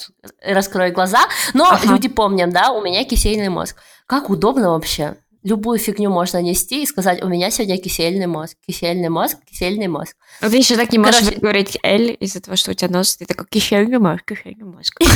раскрою 0.42 0.92
глаза. 0.92 1.20
Но 1.54 1.70
ага. 1.70 1.86
люди 1.86 2.08
помнят, 2.08 2.50
да, 2.50 2.72
у 2.72 2.82
меня 2.82 3.04
кисельный 3.04 3.48
мозг. 3.48 3.76
Как 4.06 4.28
удобно 4.30 4.72
вообще 4.72 5.16
любую 5.42 5.78
фигню 5.78 6.10
можно 6.10 6.40
нести 6.42 6.82
и 6.82 6.86
сказать, 6.86 7.22
у 7.22 7.28
меня 7.28 7.50
сегодня 7.50 7.78
кисельный 7.78 8.26
мозг, 8.26 8.56
кисельный 8.66 9.08
мозг, 9.08 9.38
кисельный 9.48 9.88
мозг. 9.88 10.16
А 10.40 10.50
ты 10.50 10.56
еще 10.56 10.76
так 10.76 10.92
не 10.92 10.98
можешь 10.98 11.20
Короче... 11.20 11.40
говорить 11.40 11.78
«Л» 11.82 12.08
из-за 12.08 12.40
того, 12.40 12.56
что 12.56 12.70
у 12.70 12.74
тебя 12.74 12.90
нос, 12.90 13.16
ты 13.16 13.24
такой 13.24 13.46
«кисельный 13.48 13.98
мозг, 13.98 14.24
кисельный 14.24 14.64
мозг». 14.64 14.98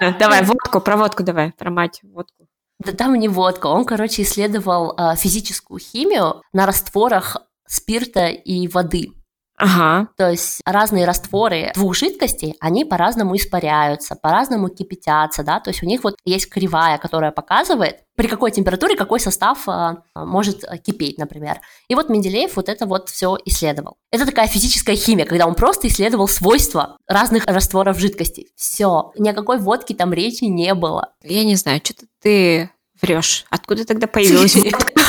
Ну, 0.00 0.14
давай, 0.18 0.44
водку, 0.44 0.80
про 0.80 0.96
водку 0.96 1.22
давай, 1.22 1.52
про 1.52 1.70
мать, 1.70 2.00
водку. 2.02 2.46
Да 2.78 2.92
там 2.92 3.14
не 3.14 3.28
водка, 3.28 3.66
он, 3.66 3.84
короче, 3.84 4.22
исследовал 4.22 4.94
а, 4.96 5.16
физическую 5.16 5.80
химию 5.80 6.42
на 6.52 6.66
растворах 6.66 7.38
спирта 7.66 8.28
и 8.28 8.68
воды. 8.68 9.12
Ага. 9.58 10.08
То 10.16 10.30
есть 10.30 10.60
разные 10.66 11.06
растворы 11.06 11.72
двух 11.74 11.94
жидкостей, 11.94 12.56
они 12.60 12.84
по-разному 12.84 13.36
испаряются, 13.36 14.14
по-разному 14.14 14.68
кипятятся, 14.68 15.42
да, 15.42 15.60
то 15.60 15.70
есть 15.70 15.82
у 15.82 15.86
них 15.86 16.04
вот 16.04 16.16
есть 16.24 16.50
кривая, 16.50 16.98
которая 16.98 17.30
показывает, 17.30 18.00
при 18.16 18.28
какой 18.28 18.50
температуре 18.50 18.96
какой 18.96 19.18
состав 19.18 19.66
а, 19.66 20.02
может 20.14 20.64
кипеть, 20.84 21.18
например. 21.18 21.60
И 21.88 21.94
вот 21.94 22.08
Менделеев 22.10 22.56
вот 22.56 22.68
это 22.68 22.86
вот 22.86 23.08
все 23.08 23.38
исследовал. 23.44 23.96
Это 24.10 24.26
такая 24.26 24.46
физическая 24.46 24.96
химия, 24.96 25.24
когда 25.24 25.46
он 25.46 25.54
просто 25.54 25.88
исследовал 25.88 26.28
свойства 26.28 26.98
разных 27.06 27.46
растворов 27.46 27.98
жидкостей. 27.98 28.48
Все, 28.56 29.12
ни 29.18 29.28
о 29.28 29.34
какой 29.34 29.58
водке 29.58 29.94
там 29.94 30.12
речи 30.12 30.44
не 30.44 30.74
было. 30.74 31.12
Я 31.22 31.44
не 31.44 31.56
знаю, 31.56 31.80
что-то 31.82 32.06
ты 32.22 32.70
врешь. 33.00 33.44
Откуда 33.50 33.84
тогда 33.84 34.06
появилась 34.06 34.54
водка? 34.54 34.92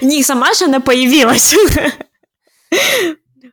Не 0.00 0.22
сама 0.22 0.52
же 0.54 0.66
она 0.66 0.80
появилась. 0.80 1.54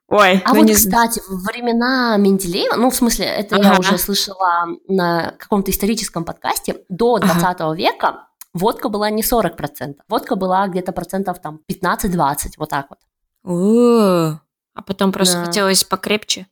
Ой, 0.07 0.41
а 0.45 0.53
ну 0.53 0.59
вот, 0.59 0.67
не... 0.67 0.73
кстати, 0.73 1.21
во 1.27 1.37
времена 1.37 2.15
Менделеева, 2.17 2.75
ну, 2.75 2.89
в 2.89 2.95
смысле, 2.95 3.25
это 3.25 3.55
ага. 3.55 3.73
я 3.73 3.79
уже 3.79 3.97
слышала 3.97 4.67
на 4.87 5.31
каком-то 5.39 5.71
историческом 5.71 6.23
подкасте, 6.25 6.77
до 6.89 7.17
20 7.17 7.43
ага. 7.43 7.73
века 7.73 8.27
водка 8.53 8.89
была 8.89 9.09
не 9.09 9.23
40%, 9.23 9.95
водка 10.07 10.35
была 10.35 10.67
где-то 10.67 10.91
процентов 10.91 11.39
там 11.41 11.61
15-20, 11.71 12.53
вот 12.57 12.69
так 12.69 12.87
вот. 12.89 12.99
О, 13.43 14.39
а 14.73 14.81
потом 14.81 15.11
просто 15.11 15.39
да. 15.39 15.45
хотелось 15.45 15.83
покрепче. 15.83 16.47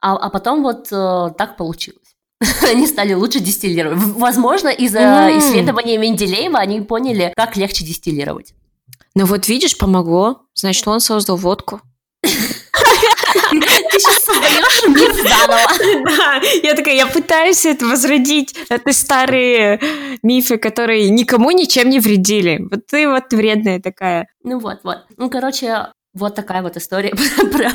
А, 0.00 0.16
а 0.16 0.30
потом 0.30 0.62
вот 0.62 0.88
э, 0.92 1.30
так 1.36 1.56
получилось. 1.56 2.16
они 2.62 2.86
стали 2.86 3.14
лучше 3.14 3.40
дистиллировать. 3.40 3.98
Возможно, 3.98 4.68
из-за 4.68 5.00
mm. 5.00 5.38
исследования 5.38 5.98
Менделеева 5.98 6.58
они 6.58 6.80
поняли, 6.80 7.32
как 7.36 7.56
легче 7.56 7.84
дистиллировать. 7.84 8.54
Ну 9.18 9.24
вот 9.24 9.48
видишь, 9.48 9.76
помогло. 9.76 10.42
Значит, 10.54 10.86
он 10.86 11.00
создал 11.00 11.36
водку. 11.36 11.80
Ты 12.22 12.30
сейчас 13.98 14.22
создаешь 14.22 14.86
мир 14.86 15.12
заново. 15.12 16.06
Да, 16.06 16.40
я 16.62 16.74
такая, 16.74 16.94
я 16.94 17.06
пытаюсь 17.08 17.66
это 17.66 17.86
возродить. 17.86 18.54
Это 18.68 18.92
старые 18.92 19.80
мифы, 20.22 20.56
которые 20.56 21.10
никому 21.10 21.50
ничем 21.50 21.88
не 21.88 21.98
вредили. 21.98 22.60
Вот 22.70 22.86
ты 22.86 23.08
вот 23.08 23.32
вредная 23.32 23.80
такая. 23.80 24.28
Ну 24.44 24.60
вот, 24.60 24.78
вот. 24.84 24.98
Ну, 25.16 25.28
короче, 25.28 25.88
вот 26.14 26.34
такая 26.34 26.62
вот 26.62 26.76
история 26.76 27.10
про 27.36 27.70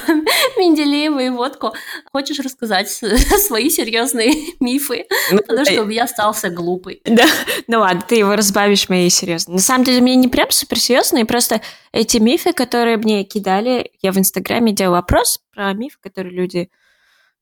Менделеева 0.57 1.19
и 1.19 1.29
водку. 1.29 1.73
Хочешь 2.11 2.39
рассказать 2.39 2.89
свои 3.47 3.69
серьезные 3.69 4.33
мифы? 4.59 5.05
Ну, 5.31 5.39
Потому 5.39 5.65
что 5.65 5.89
я 5.89 6.03
остался 6.03 6.49
глупый. 6.49 7.01
Да, 7.05 7.25
ну 7.67 7.79
ладно, 7.79 8.03
ты 8.07 8.15
его 8.15 8.35
разбавишь 8.35 8.89
моей 8.89 9.09
серьезно. 9.09 9.53
На 9.53 9.59
самом 9.59 9.85
деле, 9.85 10.01
мне 10.01 10.15
не 10.15 10.27
прям 10.27 10.51
суперсерьезные, 10.51 11.25
просто 11.25 11.61
эти 11.91 12.17
мифы, 12.17 12.53
которые 12.53 12.97
мне 12.97 13.23
кидали, 13.23 13.91
я 14.01 14.11
в 14.11 14.17
Инстаграме 14.17 14.73
делала 14.73 14.99
опрос 14.99 15.39
про 15.53 15.73
мифы, 15.73 15.97
которые 16.01 16.33
люди 16.33 16.69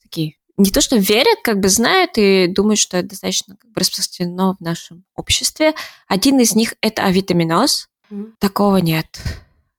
такие 0.02 0.36
не 0.58 0.70
то 0.70 0.82
что 0.82 0.98
верят, 0.98 1.40
как 1.44 1.60
бы 1.60 1.70
знают 1.70 2.12
и 2.18 2.48
думают, 2.48 2.80
что 2.80 2.98
это 2.98 3.10
достаточно 3.10 3.56
как 3.56 3.72
бы, 3.72 3.80
распространено 3.80 4.56
в 4.60 4.62
нашем 4.62 5.06
обществе. 5.16 5.74
Один 6.08 6.40
из 6.40 6.54
них– 6.56 6.76
это 6.82 7.04
авитаминоз. 7.04 7.90
Mm. 8.12 8.34
Такого 8.38 8.78
нет. 8.78 9.20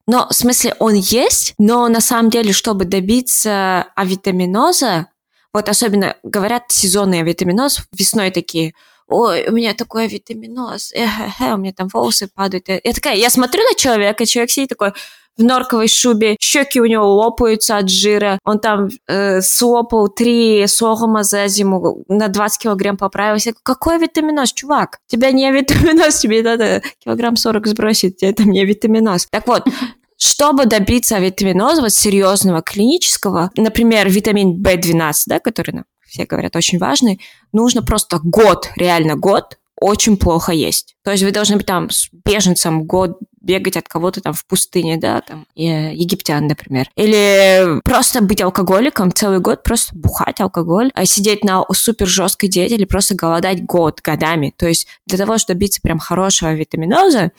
Но, 0.06 0.26
в 0.28 0.34
смысле, 0.34 0.74
он 0.78 0.94
есть, 0.94 1.54
но 1.58 1.88
на 1.88 2.00
самом 2.00 2.30
деле, 2.30 2.52
чтобы 2.52 2.84
добиться 2.84 3.86
авитаминоза, 3.94 5.08
вот 5.52 5.68
особенно 5.68 6.16
говорят 6.22 6.64
сезонный 6.68 7.20
авитаминоз, 7.20 7.82
весной 7.92 8.30
такие, 8.30 8.74
ой, 9.12 9.46
у 9.48 9.52
меня 9.52 9.74
такой 9.74 10.04
авитаминоз, 10.04 10.92
эх, 10.94 11.10
эх, 11.40 11.54
у 11.54 11.58
меня 11.58 11.72
там 11.72 11.88
волосы 11.92 12.28
падают. 12.34 12.68
Я 12.68 12.92
такая, 12.92 13.16
я 13.16 13.30
смотрю 13.30 13.62
на 13.62 13.74
человека, 13.74 14.26
человек 14.26 14.50
сидит 14.50 14.70
такой, 14.70 14.92
в 15.38 15.42
норковой 15.42 15.88
шубе, 15.88 16.36
щеки 16.40 16.80
у 16.80 16.84
него 16.84 17.06
лопаются 17.14 17.78
от 17.78 17.88
жира, 17.88 18.38
он 18.44 18.58
там 18.58 18.88
э, 19.08 19.40
слопал 19.40 20.08
три 20.08 20.66
согума 20.66 21.22
за 21.22 21.46
зиму, 21.48 22.04
на 22.08 22.28
20 22.28 22.62
килограмм 22.62 22.96
поправился. 22.96 23.54
Какой 23.62 23.98
витаминоз, 23.98 24.52
чувак? 24.52 24.98
Тебя 25.06 25.32
не 25.32 25.50
витаминоз, 25.50 26.18
тебе 26.18 26.42
надо 26.42 26.82
килограмм 27.02 27.36
40 27.36 27.66
сбросить, 27.66 28.22
это 28.22 28.42
мне 28.42 28.64
витаминоз. 28.64 29.26
Так 29.30 29.46
вот, 29.46 29.64
чтобы 30.16 30.66
добиться 30.66 31.18
витаминоза 31.18 31.80
вот 31.80 31.92
серьезного, 31.92 32.62
клинического, 32.62 33.50
например, 33.56 34.10
витамин 34.10 34.62
В12, 34.62 35.12
да, 35.26 35.38
который 35.38 35.72
нам 35.72 35.84
все 36.12 36.26
говорят 36.26 36.54
очень 36.54 36.78
важный, 36.78 37.20
нужно 37.52 37.82
просто 37.82 38.20
год, 38.22 38.70
реально 38.76 39.16
год 39.16 39.58
очень 39.76 40.16
плохо 40.16 40.52
есть. 40.52 40.94
То 41.02 41.10
есть 41.10 41.24
вы 41.24 41.32
должны 41.32 41.56
быть 41.56 41.66
там 41.66 41.90
с 41.90 42.08
беженцем 42.12 42.84
год 42.84 43.18
бегать 43.40 43.76
от 43.76 43.88
кого-то 43.88 44.20
там 44.20 44.34
в 44.34 44.46
пустыне, 44.46 44.98
да, 44.98 45.20
там, 45.22 45.46
египтян, 45.56 46.46
например. 46.46 46.88
Или 46.94 47.80
просто 47.82 48.22
быть 48.22 48.40
алкоголиком 48.40 49.12
целый 49.12 49.40
год, 49.40 49.64
просто 49.64 49.96
бухать 49.96 50.40
алкоголь, 50.40 50.92
а 50.94 51.04
сидеть 51.06 51.42
на 51.42 51.64
супер 51.72 52.06
жесткой 52.06 52.50
диете 52.50 52.76
или 52.76 52.84
просто 52.84 53.16
голодать 53.16 53.64
год, 53.64 54.00
годами. 54.00 54.54
То 54.56 54.68
есть 54.68 54.86
для 55.06 55.18
того, 55.18 55.38
чтобы 55.38 55.54
добиться 55.54 55.80
прям 55.80 55.98
хорошего 55.98 56.52
витаминоза, 56.52 57.32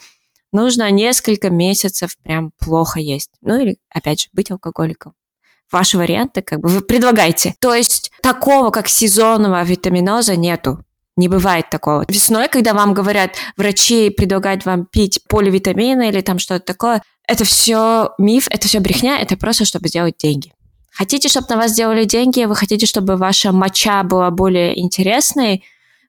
нужно 0.52 0.90
несколько 0.90 1.48
месяцев 1.48 2.16
прям 2.22 2.50
плохо 2.58 3.00
есть. 3.00 3.30
Ну 3.40 3.58
или, 3.58 3.78
опять 3.88 4.22
же, 4.22 4.28
быть 4.32 4.50
алкоголиком 4.50 5.14
ваши 5.70 5.98
варианты, 5.98 6.42
как 6.42 6.60
бы 6.60 6.68
вы 6.68 6.80
предлагаете. 6.80 7.54
То 7.60 7.74
есть 7.74 8.10
такого, 8.22 8.70
как 8.70 8.88
сезонного 8.88 9.62
витаминоза, 9.62 10.36
нету. 10.36 10.84
Не 11.16 11.28
бывает 11.28 11.70
такого. 11.70 12.04
Весной, 12.08 12.48
когда 12.48 12.74
вам 12.74 12.92
говорят, 12.92 13.36
врачи 13.56 14.10
предлагают 14.10 14.64
вам 14.64 14.84
пить 14.86 15.20
поливитамины 15.28 16.08
или 16.08 16.20
там 16.22 16.38
что-то 16.40 16.64
такое, 16.64 17.02
это 17.26 17.44
все 17.44 18.10
миф, 18.18 18.48
это 18.50 18.66
все 18.66 18.80
брехня, 18.80 19.20
это 19.20 19.36
просто 19.36 19.64
чтобы 19.64 19.88
сделать 19.88 20.16
деньги. 20.18 20.52
Хотите, 20.90 21.28
чтобы 21.28 21.46
на 21.50 21.56
вас 21.56 21.72
сделали 21.72 22.04
деньги, 22.04 22.44
вы 22.44 22.54
хотите, 22.54 22.86
чтобы 22.86 23.16
ваша 23.16 23.52
моча 23.52 24.02
была 24.02 24.30
более 24.30 24.78
интересной, 24.78 25.64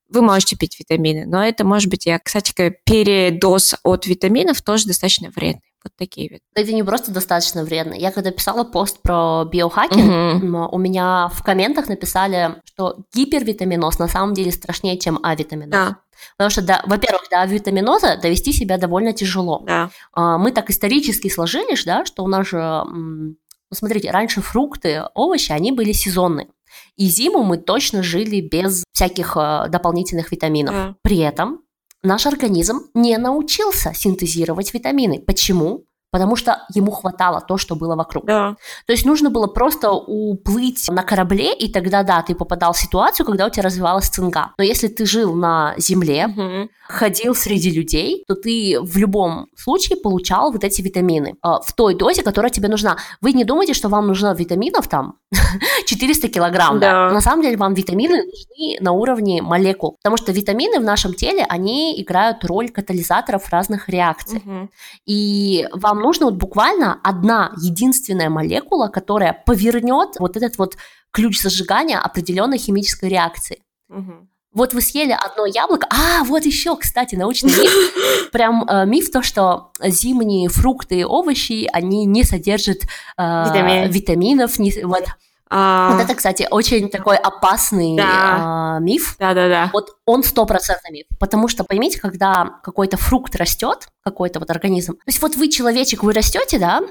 вы 0.09 0.21
можете 0.21 0.55
пить 0.55 0.79
витамины, 0.79 1.25
но 1.25 1.43
это 1.43 1.65
может 1.65 1.89
быть, 1.89 2.05
я, 2.05 2.19
кстати, 2.19 2.53
передоз 2.85 3.75
от 3.83 4.05
витаминов 4.05 4.61
тоже 4.61 4.85
достаточно 4.85 5.31
вредный. 5.35 5.61
Вот 5.85 5.95
такие 5.97 6.29
вот. 6.31 6.39
Это 6.55 6.73
не 6.73 6.81
просто 6.81 7.11
достаточно 7.11 7.63
вредно. 7.63 7.93
Я 7.93 8.11
когда 8.11 8.31
писала 8.31 8.63
пост 8.63 9.03
про 9.03 9.45
биохакинг, 9.45 10.43
угу. 10.43 10.75
у 10.75 10.79
меня 10.79 11.29
в 11.31 11.43
комментах 11.43 11.87
написали, 11.87 12.55
что 12.65 13.05
гипервитаминоз 13.13 13.99
на 13.99 14.07
самом 14.07 14.33
деле 14.33 14.51
страшнее, 14.51 14.97
чем 14.97 15.19
авитаминоз. 15.21 15.69
Да. 15.69 15.97
Потому 16.37 16.49
что, 16.49 16.63
да, 16.63 16.81
во-первых, 16.87 17.27
до 17.29 17.41
авитаминоза 17.41 18.17
довести 18.19 18.51
себя 18.51 18.79
довольно 18.79 19.13
тяжело. 19.13 19.63
Да. 19.67 19.91
А, 20.13 20.39
мы 20.39 20.51
так 20.51 20.71
исторически 20.71 21.29
сложились, 21.29 21.85
да, 21.85 22.03
что 22.03 22.23
у 22.23 22.27
нас 22.27 22.47
же, 22.47 22.83
ну, 22.87 23.35
смотрите, 23.71 24.09
раньше 24.09 24.41
фрукты, 24.41 25.03
овощи, 25.13 25.51
они 25.51 25.71
были 25.71 25.91
сезонные. 25.91 26.47
И 26.95 27.05
зиму 27.05 27.43
мы 27.43 27.57
точно 27.57 28.01
жили 28.01 28.41
без 28.41 28.83
всяких 28.91 29.37
э, 29.37 29.67
дополнительных 29.69 30.31
витаминов. 30.31 30.73
Да. 30.73 30.95
При 31.03 31.19
этом 31.19 31.61
наш 32.05 32.25
организм 32.25 32.87
не 32.93 33.17
научился 33.17 33.93
синтезировать 33.93 34.73
витамины. 34.73 35.19
Почему? 35.19 35.85
Потому 36.15 36.37
что 36.37 36.61
ему 36.73 36.91
хватало 36.91 37.41
то, 37.41 37.57
что 37.57 37.75
было 37.75 37.97
вокруг. 37.97 38.25
Да. 38.25 38.55
То 38.87 38.93
есть 38.93 39.05
нужно 39.05 39.29
было 39.29 39.47
просто 39.47 39.91
уплыть 39.91 40.87
на 40.89 41.03
корабле, 41.03 41.53
и 41.53 41.69
тогда, 41.69 42.03
да, 42.03 42.21
ты 42.21 42.33
попадал 42.35 42.71
в 42.71 42.77
ситуацию, 42.77 43.25
когда 43.25 43.45
у 43.45 43.49
тебя 43.49 43.63
развивалась 43.63 44.07
цинга. 44.07 44.53
Но 44.57 44.63
если 44.63 44.87
ты 44.87 45.05
жил 45.05 45.35
на 45.35 45.73
земле, 45.77 46.27
угу. 46.27 46.69
ходил 46.87 47.35
среди 47.35 47.69
людей, 47.69 48.23
то 48.29 48.35
ты 48.35 48.77
в 48.79 48.95
любом 48.95 49.47
случае 49.57 49.97
получал 49.97 50.53
вот 50.53 50.63
эти 50.63 50.81
витамины 50.81 51.33
э, 51.43 51.47
в 51.65 51.73
той 51.73 51.95
дозе, 51.95 52.23
которая 52.23 52.49
тебе 52.49 52.69
нужна. 52.69 52.95
Вы 53.19 53.33
не 53.33 53.43
думайте, 53.43 53.73
что 53.73 53.89
вам 53.89 54.07
нужно 54.07 54.33
витаминов 54.33 54.87
там 54.87 55.15
400 55.85 56.29
килограмм. 56.29 56.79
Да. 56.79 57.09
Да? 57.09 57.13
На 57.13 57.19
самом 57.19 57.41
деле 57.41 57.57
вам 57.57 57.73
витамины 57.73 58.23
нужны 58.23 58.77
на 58.79 58.93
уровне 58.93 59.41
молекул, 59.41 59.97
потому 60.01 60.15
что 60.15 60.31
витамины 60.31 60.79
в 60.79 60.83
нашем 60.83 61.13
теле, 61.13 61.45
они 61.49 62.01
играют 62.01 62.45
роль 62.45 62.69
катализаторов 62.69 63.49
разных 63.49 63.89
реакций. 63.89 64.37
Угу. 64.37 64.69
И 65.07 65.67
вам 65.73 66.04
нужно 66.05 66.27
вот 66.27 66.35
буквально 66.35 66.99
одна 67.03 67.51
единственная 67.57 68.29
молекула, 68.29 68.87
которая 68.87 69.33
повернет 69.45 70.15
вот 70.19 70.37
этот 70.37 70.57
вот 70.57 70.77
ключ 71.11 71.41
зажигания 71.41 71.99
определенной 71.99 72.57
химической 72.57 73.09
реакции. 73.09 73.63
Угу. 73.89 74.27
Вот 74.53 74.73
вы 74.73 74.81
съели 74.81 75.11
одно 75.11 75.45
яблоко. 75.45 75.87
А, 75.89 76.23
вот 76.23 76.45
еще, 76.45 76.77
кстати, 76.77 77.15
научный 77.15 77.51
миф. 77.51 78.31
Прям 78.31 78.65
э, 78.69 78.85
миф 78.85 79.11
то, 79.11 79.21
что 79.21 79.71
зимние 79.81 80.47
фрукты 80.47 80.99
и 80.99 81.03
овощи, 81.03 81.67
они 81.73 82.05
не 82.05 82.23
содержат 82.23 82.83
э, 83.17 83.45
Витамин. 83.47 83.89
витаминов. 83.89 84.59
Не, 84.59 84.71
вот. 84.83 85.05
А... 85.49 85.91
Вот 85.91 86.01
это, 86.01 86.15
кстати, 86.15 86.47
очень 86.49 86.89
такой 86.89 87.17
опасный 87.17 87.95
да. 87.95 88.75
а, 88.75 88.79
миф. 88.79 89.15
Да-да-да. 89.19 89.69
Вот 89.73 89.97
он 90.05 90.23
стопроцентный 90.23 90.91
миф. 90.91 91.05
Потому 91.19 91.47
что, 91.47 91.63
поймите, 91.63 91.99
когда 91.99 92.59
какой-то 92.63 92.97
фрукт 92.97 93.35
растет, 93.35 93.87
какой-то 94.03 94.39
вот 94.39 94.49
организм, 94.49 94.93
то 94.93 95.07
есть 95.07 95.21
вот 95.21 95.35
вы 95.35 95.49
человечек, 95.49 96.03
вы 96.03 96.13
растете, 96.13 96.57
да, 96.57 96.81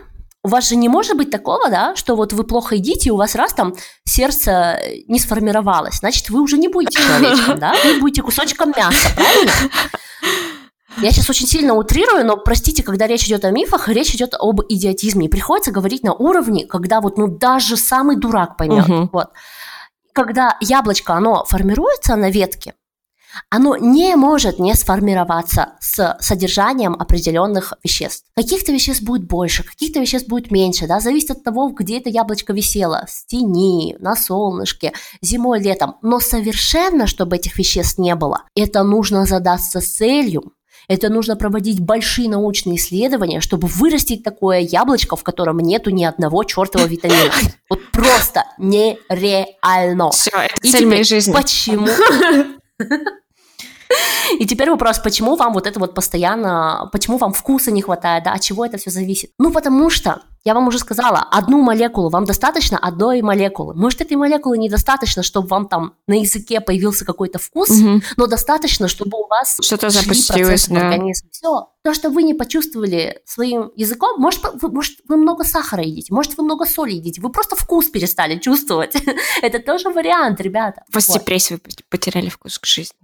у 0.45 0.49
вас 0.49 0.69
же 0.69 0.77
не 0.77 0.89
может 0.89 1.17
быть 1.17 1.31
такого, 1.31 1.71
да, 1.71 1.97
что 1.97 2.15
вот 2.15 2.33
вы 2.33 2.45
плохо 2.45 2.77
едите, 2.77 3.09
и 3.09 3.13
у 3.13 3.17
вас 3.17 3.35
раз 3.35 3.55
там 3.55 3.75
сердце 4.05 4.79
не 5.09 5.19
сформировалось, 5.19 5.97
значит, 5.97 6.29
вы 6.29 6.43
уже 6.43 6.59
не 6.59 6.69
будете 6.69 7.03
человечком, 7.03 7.59
да, 7.59 7.75
вы 7.83 7.99
будете 7.99 8.23
кусочком 8.23 8.73
мяса, 8.77 9.09
правильно? 9.15 9.53
Я 10.99 11.11
сейчас 11.11 11.29
очень 11.31 11.47
сильно 11.47 11.75
утрирую, 11.75 12.25
но 12.25 12.37
простите, 12.37 12.83
когда 12.83 13.07
речь 13.07 13.27
идет 13.27 13.45
о 13.45 13.51
мифах, 13.51 13.89
речь 13.89 14.15
идет 14.15 14.35
об 14.39 14.61
идиотизме. 14.69 15.27
И 15.27 15.29
приходится 15.29 15.73
говорить 15.73 16.03
на 16.03 16.15
уровне, 16.15 16.67
когда 16.67 17.01
вот 17.01 17.19
ну 17.19 17.27
даже 17.27 17.77
самый 17.77 18.17
дурак 18.17 18.57
поймет. 18.57 18.89
Угу. 18.89 19.11
Вот. 19.13 19.31
Когда 20.13 20.57
яблочко, 20.61 21.15
оно 21.15 21.45
формируется 21.45 22.15
на 22.17 22.31
ветке, 22.31 22.75
оно 23.51 23.77
не 23.77 24.15
может 24.17 24.59
не 24.59 24.75
сформироваться 24.75 25.73
с 25.81 26.17
содержанием 26.21 26.95
определенных 26.95 27.75
веществ. 27.83 28.27
Каких-то 28.37 28.73
веществ 28.73 29.03
будет 29.03 29.27
больше, 29.27 29.65
каких-то 29.65 30.01
веществ 30.01 30.29
будет 30.29 30.51
меньше, 30.51 30.87
да, 30.87 31.01
зависит 31.01 31.33
от 31.33 31.45
того, 31.45 31.71
где 31.71 31.99
это 31.99 32.11
яблочко 32.11 32.53
висело, 32.53 33.07
в 33.09 33.27
тени, 33.27 33.97
на 33.99 34.17
солнышке, 34.17 34.93
зимой, 35.21 35.61
летом. 35.61 35.97
Но 36.03 36.21
совершенно, 36.21 37.07
чтобы 37.07 37.37
этих 37.37 37.59
веществ 37.59 37.99
не 37.99 38.15
было, 38.15 38.45
это 38.55 38.83
нужно 38.83 39.27
задаться 39.27 39.81
целью, 39.81 40.53
это 40.89 41.09
нужно 41.09 41.37
проводить 41.37 41.81
большие 41.81 42.29
научные 42.29 42.77
исследования, 42.77 43.41
чтобы 43.41 43.69
вырастить 43.69 44.23
такое 44.23 44.59
яблочко, 44.59 45.17
в 45.17 45.23
котором 45.23 45.59
нету 45.59 45.91
ни 45.91 46.05
одного 46.05 46.45
чертового 46.45 46.87
витамина. 46.87 47.33
Вот 47.71 47.81
просто 47.93 48.45
нереально. 48.59 50.11
Все, 50.11 50.31
это 50.31 50.55
И 50.63 50.71
цель 50.71 50.87
моей 50.87 51.05
жизни. 51.05 51.33
Почему? 51.33 51.89
И 54.39 54.47
теперь 54.47 54.71
вопрос, 54.71 54.99
почему 54.99 55.37
вам 55.37 55.53
вот 55.53 55.67
это 55.67 55.79
вот 55.79 55.95
постоянно, 55.95 56.89
почему 56.93 57.19
вам 57.19 57.33
вкуса 57.33 57.71
не 57.71 57.83
хватает, 57.83 58.25
да, 58.25 58.33
от 58.33 58.41
чего 58.41 58.65
это 58.65 58.79
все 58.79 58.91
зависит? 58.91 59.31
Ну, 59.39 59.51
потому 59.51 59.91
что 59.91 60.23
я 60.45 60.53
вам 60.53 60.69
уже 60.69 60.79
сказала, 60.79 61.21
одну 61.31 61.63
молекулу, 61.63 62.11
вам 62.11 62.27
достаточно 62.27 62.77
одной 62.77 63.23
молекулы. 63.23 63.75
Может, 63.75 64.03
этой 64.03 64.17
молекулы 64.19 64.59
недостаточно, 64.59 65.23
чтобы 65.23 65.49
вам 65.49 65.69
там 65.69 65.95
на 66.07 66.21
языке 66.21 66.61
появился 66.61 67.07
какой-то 67.07 67.39
вкус, 67.39 67.71
угу. 67.71 68.03
но 68.19 68.27
достаточно, 68.27 68.87
чтобы 68.87 69.19
у 69.19 69.27
вас 69.27 69.57
что-то 69.63 69.89
запустилось, 69.89 70.69
да. 70.69 70.83
организм. 70.83 71.29
Все. 71.31 71.71
То, 71.83 71.95
что 71.95 72.11
вы 72.11 72.25
не 72.25 72.35
почувствовали 72.35 73.23
своим 73.25 73.71
языком, 73.75 74.21
может 74.21 74.43
вы, 74.61 74.71
может, 74.71 74.99
вы 75.09 75.17
много 75.17 75.45
сахара 75.45 75.83
едите, 75.83 76.13
может, 76.13 76.37
вы 76.37 76.45
много 76.45 76.67
соли 76.67 76.93
едите, 76.93 77.23
вы 77.23 77.31
просто 77.31 77.57
вкус 77.57 77.89
перестали 77.89 78.39
чувствовать. 78.39 78.95
Это 79.43 79.61
тоже 79.61 79.89
вариант, 79.89 80.43
ребята. 80.43 80.83
В 80.91 80.95
вот. 80.95 81.15
депрессии 81.15 81.55
вы 81.55 81.61
потеряли 81.89 82.29
вкус 82.29 82.59
к 82.59 82.67
жизни. 82.67 82.99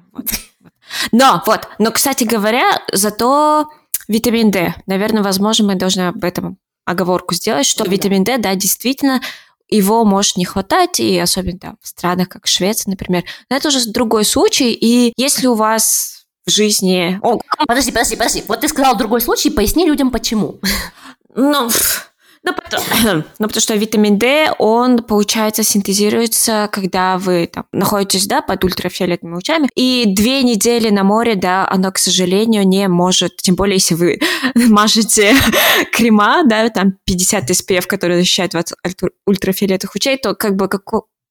Но, 1.12 1.42
вот, 1.46 1.68
но, 1.79 1.90
кстати 1.90 2.24
говоря, 2.24 2.83
зато 2.92 3.68
витамин 4.09 4.50
D, 4.50 4.74
наверное, 4.87 5.22
возможно, 5.22 5.66
мы 5.66 5.74
должны 5.76 6.09
об 6.09 6.24
этом 6.24 6.59
оговорку 6.85 7.35
сделать, 7.35 7.66
что 7.66 7.85
да. 7.85 7.90
витамин 7.90 8.24
D, 8.24 8.38
да, 8.38 8.55
действительно, 8.55 9.20
его 9.68 10.05
может 10.05 10.37
не 10.37 10.44
хватать, 10.44 11.00
и 11.00 11.18
особенно 11.18 11.59
там, 11.59 11.79
в 11.81 11.87
странах, 11.87 12.29
как 12.29 12.46
Швеция, 12.46 12.90
например. 12.90 13.24
Но 13.48 13.57
это 13.57 13.68
уже 13.68 13.88
другой 13.90 14.24
случай, 14.24 14.72
и 14.72 15.12
если 15.16 15.46
у 15.46 15.55
вас 15.55 16.26
в 16.46 16.50
жизни... 16.50 17.20
О, 17.22 17.38
подожди, 17.66 17.92
подожди, 17.92 18.16
подожди. 18.16 18.44
Вот 18.48 18.61
ты 18.61 18.68
сказал 18.68 18.96
другой 18.96 19.20
случай, 19.20 19.50
поясни 19.50 19.87
людям, 19.87 20.11
почему. 20.11 20.59
Ну, 21.35 21.70
ну, 22.42 22.55
потому, 22.55 22.85
ну, 23.38 23.46
потому 23.46 23.61
что 23.61 23.74
витамин 23.74 24.18
D, 24.18 24.50
он, 24.59 25.03
получается, 25.03 25.62
синтезируется, 25.62 26.68
когда 26.72 27.18
вы 27.18 27.48
там, 27.53 27.66
находитесь, 27.72 28.26
да, 28.26 28.40
под 28.40 28.64
ультрафиолетовыми 28.64 29.35
лучами, 29.35 29.68
и 29.74 30.05
две 30.07 30.42
недели 30.42 30.88
на 30.90 31.05
море, 31.05 31.35
да, 31.35 31.68
оно, 31.68 31.92
к 31.92 31.98
сожалению, 31.98 32.66
не 32.66 32.88
может, 32.88 33.37
тем 33.37 33.57
более, 33.57 33.74
если 33.74 33.94
вы 33.94 34.18
мажете 34.55 35.35
крема, 35.92 36.42
да, 36.44 36.68
там 36.70 36.94
50 37.05 37.50
SPF, 37.50 37.87
которые 37.87 38.20
защищают 38.20 38.55
вас 38.55 38.72
от 38.83 38.94
ультрафиолетовых 39.26 39.94
лучей, 39.94 40.16
то 40.16 40.35
как 40.35 40.57
бы 40.57 40.68
как 40.68 40.83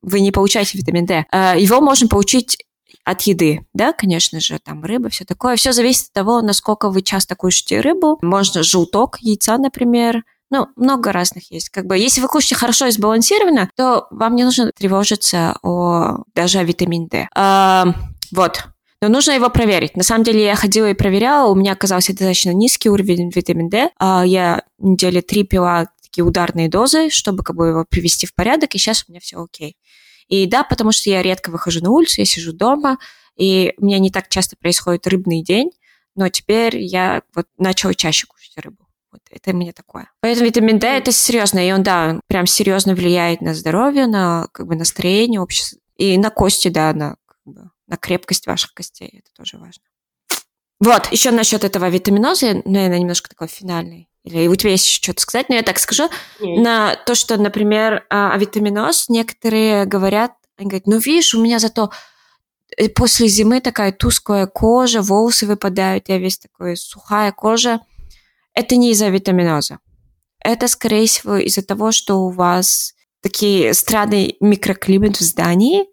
вы 0.02 0.20
не 0.22 0.32
получаете 0.32 0.78
витамин 0.78 1.06
D. 1.06 1.26
Э, 1.32 1.56
его 1.58 1.82
можно 1.82 2.08
получить 2.08 2.58
от 3.04 3.22
еды, 3.24 3.66
да, 3.74 3.94
конечно 3.94 4.40
же, 4.40 4.60
там 4.60 4.84
рыба, 4.84 5.10
все 5.10 5.26
такое. 5.26 5.56
Все 5.56 5.72
зависит 5.72 6.08
от 6.08 6.14
того, 6.14 6.42
насколько 6.42 6.90
вы 6.90 7.02
часто 7.02 7.36
кушаете 7.36 7.82
рыбу. 7.82 8.20
Можно 8.22 8.64
желток 8.64 9.18
яйца, 9.20 9.58
например, 9.58 10.24
ну, 10.50 10.68
много 10.76 11.12
разных 11.12 11.52
есть. 11.52 11.70
Как 11.70 11.86
бы, 11.86 11.98
если 11.98 12.22
вы 12.22 12.28
кушаете 12.28 12.56
хорошо 12.56 12.88
и 12.88 12.92
сбалансированно, 12.92 13.70
то 13.76 14.08
вам 14.12 14.36
не 14.36 14.44
нужно 14.44 14.72
тревожиться 14.72 15.58
о 15.62 16.24
даже 16.34 16.60
о 16.60 16.64
витамин 16.64 17.08
D. 17.08 17.28
А, 17.36 17.94
вот. 18.32 18.64
Но 19.02 19.08
нужно 19.08 19.32
его 19.32 19.50
проверить. 19.50 19.96
На 19.96 20.04
самом 20.04 20.24
деле 20.24 20.44
я 20.44 20.56
ходила 20.56 20.90
и 20.90 20.94
проверяла, 20.94 21.50
у 21.50 21.56
меня 21.56 21.74
оказался 21.74 22.12
достаточно 22.12 22.54
низкий 22.54 22.90
уровень 22.90 23.32
витамин 23.34 23.70
D. 23.70 23.92
А, 23.98 24.26
я 24.26 24.64
недели 24.78 25.22
три 25.22 25.44
пила 25.44 25.88
такие 26.02 26.26
ударные 26.26 26.70
дозы, 26.70 27.10
чтобы 27.10 27.44
как 27.44 27.56
бы 27.56 27.68
его 27.68 27.86
привести 27.88 28.26
в 28.26 28.34
порядок, 28.34 28.74
и 28.74 28.78
сейчас 28.78 29.06
у 29.08 29.12
меня 29.12 29.22
все 29.22 29.42
окей. 29.42 29.78
И 30.28 30.46
да, 30.48 30.64
потому 30.64 30.92
что 30.92 31.10
я 31.10 31.22
редко 31.22 31.50
выхожу 31.50 31.82
на 31.82 31.92
улицу, 31.92 32.22
я 32.22 32.26
сижу 32.26 32.54
дома, 32.54 32.98
и 33.36 33.74
у 33.78 33.86
меня 33.86 34.00
не 34.00 34.12
так 34.12 34.28
часто 34.30 34.56
происходит 34.58 35.08
рыбный 35.08 35.44
день, 35.44 35.72
но 36.16 36.30
теперь 36.30 36.78
я 36.78 37.22
вот 37.36 37.48
начала 37.58 37.94
чаще 37.94 38.28
кушать. 38.28 38.39
Вот 39.12 39.22
это 39.32 39.54
мне 39.54 39.74
такое. 39.74 40.12
Поэтому 40.22 40.48
витамин 40.48 40.78
D 40.78 40.88
это 40.88 41.12
серьезно, 41.12 41.68
и 41.68 41.72
он, 41.72 41.82
да, 41.84 42.20
прям 42.28 42.46
серьезно 42.46 42.94
влияет 42.94 43.42
на 43.42 43.54
здоровье, 43.54 44.08
на 44.08 44.48
как 44.52 44.68
бы 44.68 44.76
настроение 44.76 45.42
общества, 45.42 45.80
и 45.98 46.18
на 46.18 46.30
кости, 46.30 46.68
да, 46.68 46.94
на, 46.94 47.16
как 47.26 47.38
бы, 47.46 47.72
на 47.88 47.98
крепкость 47.98 48.46
ваших 48.48 48.74
костей. 48.74 49.10
Это 49.20 49.34
тоже 49.36 49.58
важно. 49.58 49.84
Вот, 50.80 51.12
еще 51.12 51.32
насчет 51.32 51.64
этого 51.64 51.90
витаминоза, 51.90 52.62
наверное, 52.66 53.00
немножко 53.00 53.30
такой 53.30 53.48
финальный. 53.48 54.10
Или 54.24 54.48
у 54.48 54.56
тебя 54.56 54.72
есть 54.72 54.86
еще 54.86 55.02
что-то 55.02 55.22
сказать? 55.22 55.50
Но 55.50 55.56
я 55.56 55.64
так 55.64 55.80
скажу. 55.80 56.10
Нет. 56.40 56.64
На 56.64 56.96
то, 56.96 57.16
что, 57.16 57.38
например, 57.38 58.06
а, 58.10 58.34
а 58.34 58.38
витаминоз 58.38 59.10
некоторые 59.10 59.86
говорят, 59.86 60.34
они 60.58 60.70
говорят, 60.70 60.88
ну, 60.88 60.98
видишь, 60.98 61.34
у 61.34 61.42
меня 61.42 61.60
зато 61.60 61.92
э, 62.78 62.90
после 62.90 63.28
зимы 63.28 63.60
такая 63.62 63.92
тусклая 63.92 64.46
кожа, 64.46 65.02
волосы 65.02 65.48
выпадают, 65.48 66.10
я 66.10 66.18
весь 66.18 66.38
такой 66.38 66.78
сухая 66.78 67.32
кожа. 67.32 67.80
Это 68.60 68.76
не 68.76 68.92
из-за 68.92 69.08
витаминоза. 69.08 69.80
Это, 70.44 70.68
скорее 70.68 71.08
всего, 71.08 71.38
из-за 71.38 71.62
того, 71.62 71.94
что 71.94 72.26
у 72.26 72.30
вас 72.30 72.94
такие 73.22 73.74
странный 73.74 74.36
микроклимат 74.42 75.16
в 75.16 75.22
здании, 75.22 75.86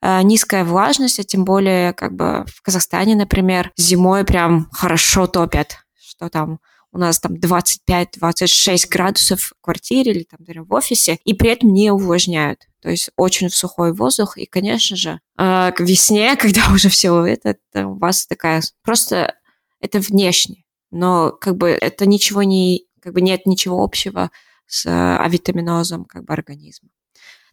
э, 0.00 0.22
низкая 0.22 0.64
влажность, 0.64 1.20
а 1.20 1.24
тем 1.24 1.44
более 1.44 1.92
как 1.92 2.14
бы 2.14 2.46
в 2.48 2.62
Казахстане, 2.62 3.14
например, 3.14 3.72
зимой 3.76 4.24
прям 4.24 4.70
хорошо 4.72 5.26
топят, 5.26 5.80
что 6.00 6.30
там 6.30 6.60
у 6.92 6.98
нас 6.98 7.20
там 7.20 7.34
25-26 7.34 8.88
градусов 8.88 9.42
в 9.42 9.52
квартире 9.60 10.12
или 10.12 10.22
там 10.24 10.64
в 10.64 10.72
офисе, 10.72 11.18
и 11.24 11.34
при 11.34 11.50
этом 11.50 11.74
не 11.74 11.90
увлажняют. 11.90 12.60
То 12.80 12.88
есть 12.88 13.10
очень 13.16 13.50
сухой 13.50 13.92
воздух, 13.92 14.38
и, 14.38 14.46
конечно 14.46 14.96
же, 14.96 15.20
э, 15.36 15.72
к 15.72 15.80
весне, 15.80 16.36
когда 16.40 16.72
уже 16.72 16.88
все 16.88 17.26
это, 17.26 17.50
это 17.50 17.86
у 17.86 17.98
вас 17.98 18.26
такая 18.26 18.62
просто 18.82 19.34
это 19.82 20.00
внешне, 20.00 20.64
но 20.90 21.32
как 21.32 21.56
бы 21.56 21.70
это 21.70 22.06
ничего 22.06 22.42
не, 22.42 22.86
как 23.00 23.14
бы 23.14 23.20
нет 23.20 23.46
ничего 23.46 23.82
общего 23.82 24.30
с 24.66 24.86
э, 24.86 25.16
авитаминозом 25.18 26.04
как 26.04 26.24
бы 26.24 26.32
организма. 26.32 26.90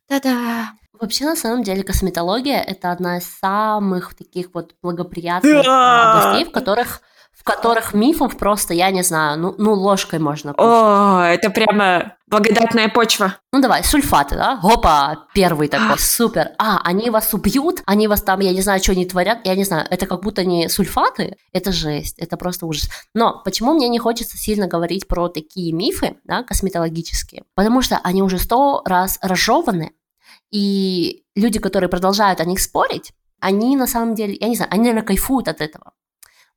Да-да. 0.09 0.73
Вообще, 0.99 1.25
на 1.25 1.35
самом 1.35 1.63
деле, 1.63 1.83
косметология– 1.83 2.61
это 2.67 2.91
одна 2.91 3.17
из 3.17 3.25
самых 3.25 4.15
таких 4.15 4.53
вот 4.53 4.75
благоприятных 4.81 5.63
да! 5.63 6.29
областей, 6.29 6.45
в 6.45 6.51
которых 6.51 7.01
в 7.35 7.43
которых 7.43 7.93
мифов 7.93 8.37
просто, 8.37 8.73
я 8.73 8.91
не 8.91 9.03
знаю, 9.03 9.39
ну, 9.39 9.55
ну 9.57 9.73
ложкой 9.73 10.19
можно 10.19 10.53
кушать. 10.53 10.71
О, 10.71 11.21
это 11.23 11.49
прямо 11.49 12.15
благодатная 12.27 12.89
почва. 12.89 13.37
Ну 13.51 13.61
давай, 13.61 13.83
сульфаты, 13.83 14.35
да? 14.35 14.59
Опа, 14.63 15.27
первый 15.33 15.67
такой, 15.67 15.99
супер. 15.99 16.51
А, 16.57 16.79
они 16.83 17.09
вас 17.09 17.33
убьют, 17.33 17.81
они 17.85 18.07
вас 18.07 18.21
там, 18.21 18.39
я 18.39 18.51
не 18.51 18.61
знаю, 18.61 18.81
что 18.81 18.93
они 18.93 19.05
творят, 19.05 19.39
я 19.43 19.55
не 19.55 19.63
знаю, 19.65 19.85
это 19.89 20.07
как 20.07 20.21
будто 20.21 20.45
не 20.45 20.69
сульфаты, 20.69 21.35
это 21.51 21.71
жесть, 21.71 22.17
это 22.17 22.37
просто 22.37 22.65
ужас. 22.65 22.89
Но 23.13 23.41
почему 23.43 23.73
мне 23.73 23.89
не 23.89 23.99
хочется 23.99 24.37
сильно 24.37 24.67
говорить 24.67 25.07
про 25.07 25.27
такие 25.27 25.73
мифы, 25.73 26.17
да, 26.23 26.43
косметологические? 26.43 27.43
Потому 27.53 27.81
что 27.81 27.99
они 28.03 28.23
уже 28.23 28.39
сто 28.39 28.81
раз 28.85 29.19
разжеваны, 29.21 29.91
и 30.51 31.23
люди, 31.35 31.59
которые 31.59 31.89
продолжают 31.89 32.39
о 32.39 32.45
них 32.45 32.59
спорить, 32.59 33.11
они 33.39 33.75
на 33.75 33.87
самом 33.87 34.15
деле, 34.15 34.37
я 34.39 34.47
не 34.47 34.55
знаю, 34.55 34.71
они, 34.71 34.83
наверное, 34.83 35.03
кайфуют 35.03 35.47
от 35.47 35.61
этого. 35.61 35.91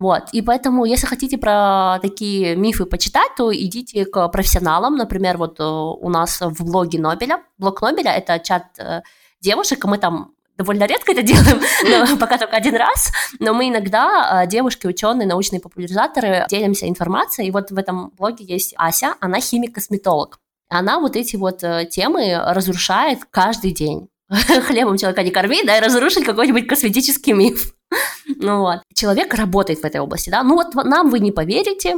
Вот. 0.01 0.29
И 0.33 0.43
поэтому, 0.43 0.85
если 0.85 1.07
хотите 1.07 1.39
про 1.39 1.99
такие 2.01 2.55
мифы 2.55 2.87
почитать, 2.87 3.35
то 3.37 3.53
идите 3.55 4.05
к 4.05 4.29
профессионалам. 4.29 4.97
Например, 4.97 5.37
вот 5.37 5.59
э, 5.59 5.65
у 5.65 6.09
нас 6.09 6.41
в 6.41 6.65
блоге 6.65 7.01
Нобеля. 7.01 7.43
Блог 7.59 7.83
Нобеля– 7.83 8.13
это 8.17 8.39
чат 8.39 8.67
э, 8.79 9.03
девушек, 9.41 9.85
и 9.85 9.89
мы 9.89 9.99
там 9.99 10.35
довольно 10.57 10.85
редко 10.85 11.11
это 11.11 11.23
делаем, 11.25 11.61
но 11.85 12.17
пока 12.21 12.39
только 12.39 12.57
один 12.57 12.77
раз, 12.77 13.13
но 13.41 13.55
мы 13.55 13.69
иногда, 13.69 14.43
э, 14.45 14.47
девушки, 14.47 14.87
ученые, 14.87 15.27
научные 15.27 15.61
популяризаторы, 15.61 16.47
делимся 16.49 16.89
информацией, 16.89 17.49
и 17.49 17.51
вот 17.51 17.73
в 17.73 17.77
этом 17.77 18.13
блоге 18.17 18.45
есть 18.45 18.75
Ася, 18.77 19.17
она 19.21 19.41
химик-косметолог. 19.41 20.39
Она 20.69 21.01
вот 21.01 21.17
эти 21.17 21.35
вот 21.35 21.65
темы 21.91 22.37
разрушает 22.37 23.21
каждый 23.31 23.73
день. 23.73 24.09
Хлебом 24.67 24.99
человека 24.99 25.23
не 25.23 25.31
корми, 25.31 25.65
да, 25.65 25.79
и 25.79 25.81
разрушить 25.81 26.25
какой-нибудь 26.25 26.69
косметический 26.69 27.33
миф. 27.33 27.73
Ну 28.41 28.61
вот. 28.61 28.83
Человек 28.95 29.35
работает 29.35 29.81
в 29.81 29.85
этой 29.85 30.01
области, 30.01 30.31
да. 30.31 30.43
Ну 30.43 30.55
вот 30.55 30.75
нам 30.75 31.11
вы 31.11 31.21
не 31.21 31.33
поверите, 31.33 31.97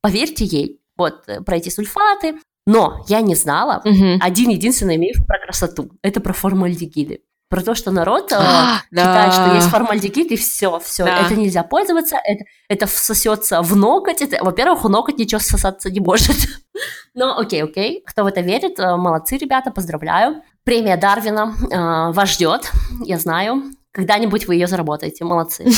поверьте 0.00 0.44
ей. 0.44 0.80
Вот, 0.96 1.22
э, 1.28 1.40
про 1.42 1.56
эти 1.56 1.68
сульфаты. 1.68 2.38
Но 2.66 3.04
я 3.08 3.20
не 3.22 3.34
знала 3.34 3.80
угу. 3.84 4.18
один 4.20 4.50
единственный 4.50 4.96
миф 4.98 5.24
про 5.26 5.38
красоту. 5.38 5.90
Это 6.02 6.20
про 6.20 6.32
формальдегиды. 6.32 7.20
Про 7.48 7.62
то, 7.62 7.74
что 7.74 7.90
народ 7.90 8.30
э, 8.30 8.36
а, 8.38 8.82
считает, 8.90 9.30
да. 9.30 9.32
что 9.32 9.54
есть 9.54 9.68
формальдегид, 9.68 10.32
и 10.32 10.36
все, 10.36 10.78
все, 10.80 11.06
да. 11.06 11.20
это 11.20 11.34
нельзя 11.34 11.62
пользоваться, 11.62 12.18
это, 12.22 12.44
это 12.68 12.86
всосется 12.86 13.62
в 13.62 13.74
ноготь. 13.74 14.20
Это, 14.20 14.44
во-первых, 14.44 14.84
у 14.84 14.88
ноготь 14.90 15.18
ничего 15.18 15.38
сосаться 15.38 15.90
не 15.90 16.00
может. 16.00 16.36
Но 17.14 17.38
окей, 17.38 17.64
окей, 17.64 18.02
кто 18.06 18.24
в 18.24 18.26
это 18.26 18.42
верит, 18.42 18.78
э, 18.78 18.96
молодцы, 18.96 19.38
ребята, 19.38 19.70
поздравляю. 19.70 20.42
Премия 20.64 20.98
Дарвина 20.98 21.54
э, 21.70 22.12
вас 22.12 22.34
ждет, 22.34 22.70
я 23.06 23.18
знаю. 23.18 23.72
Когда-нибудь 23.98 24.46
вы 24.46 24.54
ее 24.54 24.68
заработаете, 24.68 25.24
молодцы. 25.24 25.66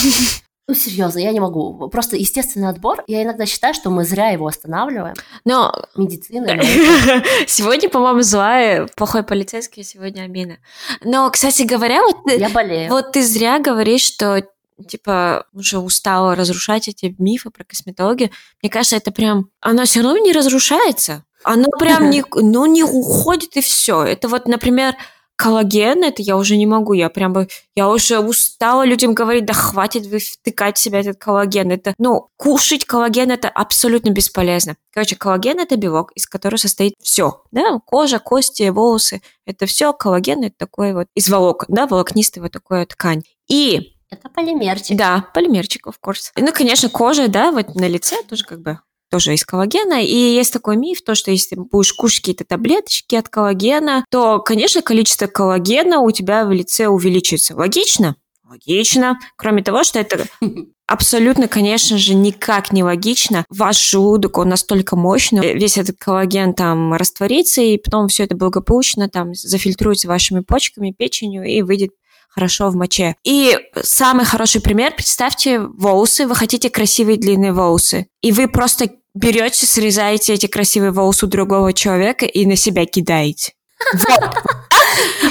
Ну, 0.68 0.76
серьезно, 0.76 1.18
я 1.18 1.32
не 1.32 1.40
могу. 1.40 1.88
Просто 1.88 2.14
естественный 2.14 2.68
отбор. 2.68 3.02
Я 3.08 3.24
иногда 3.24 3.44
считаю, 3.44 3.74
что 3.74 3.90
мы 3.90 4.04
зря 4.04 4.28
его 4.28 4.46
останавливаем. 4.46 5.16
Но... 5.44 5.74
Медицина. 5.96 6.46
Сегодня, 7.48 7.88
по-моему, 7.88 8.22
злая, 8.22 8.86
плохой 8.94 9.24
полицейский, 9.24 9.82
сегодня 9.82 10.22
Амина. 10.22 10.58
Но, 11.02 11.28
кстати 11.28 11.62
говоря, 11.62 12.04
вот. 12.04 12.18
Я 12.30 12.50
болею. 12.50 12.88
Вот 12.88 13.10
ты 13.10 13.24
зря 13.24 13.58
говоришь, 13.58 14.02
что 14.02 14.44
типа 14.86 15.46
уже 15.52 15.80
устала 15.80 16.36
разрушать 16.36 16.86
эти 16.86 17.16
мифы 17.18 17.50
про 17.50 17.64
косметологию. 17.64 18.30
Мне 18.62 18.70
кажется, 18.70 18.94
это 18.94 19.10
прям... 19.10 19.48
Оно 19.60 19.86
все 19.86 20.02
равно 20.02 20.18
не 20.18 20.32
разрушается. 20.32 21.24
Оно 21.42 21.66
прям 21.80 22.10
не, 22.10 22.22
ну, 22.32 22.66
не 22.66 22.84
уходит 22.84 23.56
и 23.56 23.60
все. 23.60 24.04
Это 24.04 24.28
вот, 24.28 24.46
например, 24.46 24.94
коллаген, 25.40 26.04
это 26.04 26.20
я 26.20 26.36
уже 26.36 26.58
не 26.58 26.66
могу, 26.66 26.92
я 26.92 27.08
прям 27.08 27.32
бы, 27.32 27.48
я 27.74 27.88
уже 27.88 28.18
устала 28.18 28.84
людям 28.84 29.14
говорить, 29.14 29.46
да 29.46 29.54
хватит 29.54 30.04
вы 30.06 30.18
втыкать 30.18 30.76
в 30.76 30.80
себя 30.80 31.00
этот 31.00 31.16
коллаген, 31.16 31.70
это, 31.70 31.94
ну, 31.96 32.28
кушать 32.36 32.84
коллаген 32.84 33.30
это 33.30 33.48
абсолютно 33.48 34.10
бесполезно. 34.10 34.76
Короче, 34.92 35.16
коллаген 35.16 35.58
это 35.58 35.76
белок, 35.76 36.12
из 36.12 36.26
которого 36.26 36.58
состоит 36.58 36.92
все, 37.02 37.42
да, 37.52 37.78
кожа, 37.86 38.18
кости, 38.18 38.68
волосы, 38.68 39.22
это 39.46 39.64
все 39.64 39.94
коллаген, 39.94 40.44
это 40.44 40.56
такой 40.58 40.92
вот 40.92 41.06
из 41.14 41.30
волокон, 41.30 41.74
да, 41.74 41.86
волокнистая 41.86 42.42
вот 42.42 42.52
такая 42.52 42.84
ткань. 42.84 43.22
И 43.48 43.96
это 44.10 44.28
полимерчик. 44.28 44.98
Да, 44.98 45.24
полимерчик, 45.32 45.86
of 45.86 45.94
course. 46.04 46.32
Ну, 46.36 46.52
конечно, 46.52 46.90
кожа, 46.90 47.28
да, 47.28 47.50
вот 47.50 47.74
на 47.76 47.88
лице 47.88 48.16
тоже 48.28 48.44
как 48.44 48.60
бы 48.60 48.78
тоже 49.10 49.34
из 49.34 49.44
коллагена. 49.44 50.02
И 50.02 50.14
есть 50.14 50.52
такой 50.52 50.76
миф, 50.76 51.02
то, 51.02 51.14
что 51.14 51.30
если 51.30 51.56
будешь 51.56 51.92
кушать 51.92 52.20
какие-то 52.20 52.44
таблеточки 52.44 53.14
от 53.16 53.28
коллагена, 53.28 54.04
то, 54.10 54.38
конечно, 54.40 54.82
количество 54.82 55.26
коллагена 55.26 56.00
у 56.00 56.10
тебя 56.10 56.44
в 56.44 56.52
лице 56.52 56.86
увеличится. 56.86 57.54
Логично? 57.56 58.16
Логично. 58.48 59.18
Кроме 59.36 59.62
того, 59.62 59.84
что 59.84 60.00
это 60.00 60.26
абсолютно, 60.86 61.46
конечно 61.46 61.98
же, 61.98 62.14
никак 62.14 62.72
не 62.72 62.82
логично. 62.82 63.44
Ваш 63.48 63.78
желудок, 63.90 64.38
он 64.38 64.48
настолько 64.48 64.96
мощный, 64.96 65.54
весь 65.54 65.78
этот 65.78 65.96
коллаген 65.98 66.54
там 66.54 66.94
растворится, 66.94 67.62
и 67.62 67.78
потом 67.78 68.08
все 68.08 68.24
это 68.24 68.36
благополучно 68.36 69.08
там 69.08 69.34
зафильтруется 69.34 70.08
вашими 70.08 70.40
почками, 70.40 70.90
печенью 70.96 71.44
и 71.44 71.62
выйдет 71.62 71.92
хорошо 72.30 72.70
в 72.70 72.76
моче. 72.76 73.16
И 73.24 73.58
самый 73.82 74.24
хороший 74.24 74.60
пример, 74.60 74.94
представьте 74.94 75.60
волосы, 75.60 76.26
вы 76.26 76.34
хотите 76.34 76.70
красивые 76.70 77.18
длинные 77.18 77.52
волосы, 77.52 78.06
и 78.22 78.32
вы 78.32 78.48
просто 78.48 78.90
берете, 79.14 79.66
срезаете 79.66 80.34
эти 80.34 80.46
красивые 80.46 80.92
волосы 80.92 81.26
другого 81.26 81.72
человека 81.72 82.26
и 82.26 82.46
на 82.46 82.56
себя 82.56 82.86
кидаете. 82.86 83.52
Вот. 83.92 84.34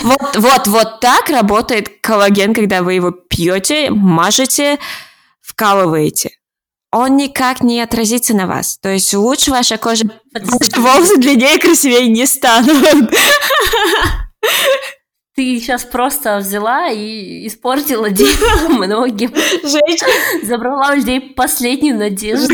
Вот, 0.04 0.38
вот, 0.38 0.68
вот 0.68 1.00
так 1.00 1.30
работает 1.30 2.02
коллаген, 2.02 2.54
когда 2.54 2.82
вы 2.82 2.94
его 2.94 3.12
пьете, 3.12 3.90
мажете, 3.92 4.80
вкалываете. 5.42 6.32
Он 6.92 7.18
никак 7.18 7.62
не 7.62 7.82
отразится 7.82 8.34
на 8.34 8.48
вас. 8.48 8.80
То 8.80 8.90
есть 8.90 9.14
лучше 9.14 9.52
ваша 9.52 9.78
кожа, 9.78 10.06
ваши 10.34 10.82
волосы 10.82 11.18
длиннее 11.18 11.58
и 11.58 11.60
красивее 11.60 12.08
не 12.08 12.26
станут. 12.26 13.14
Ты 15.40 15.58
сейчас 15.62 15.86
просто 15.86 16.40
взяла 16.40 16.90
и 16.90 17.48
испортила 17.48 18.10
день 18.12 18.36
многим. 18.68 19.34
Женщина. 19.34 20.46
Забрала 20.46 20.92
у 20.92 20.96
людей 20.96 21.22
последнюю 21.34 21.98
надежду. 21.98 22.54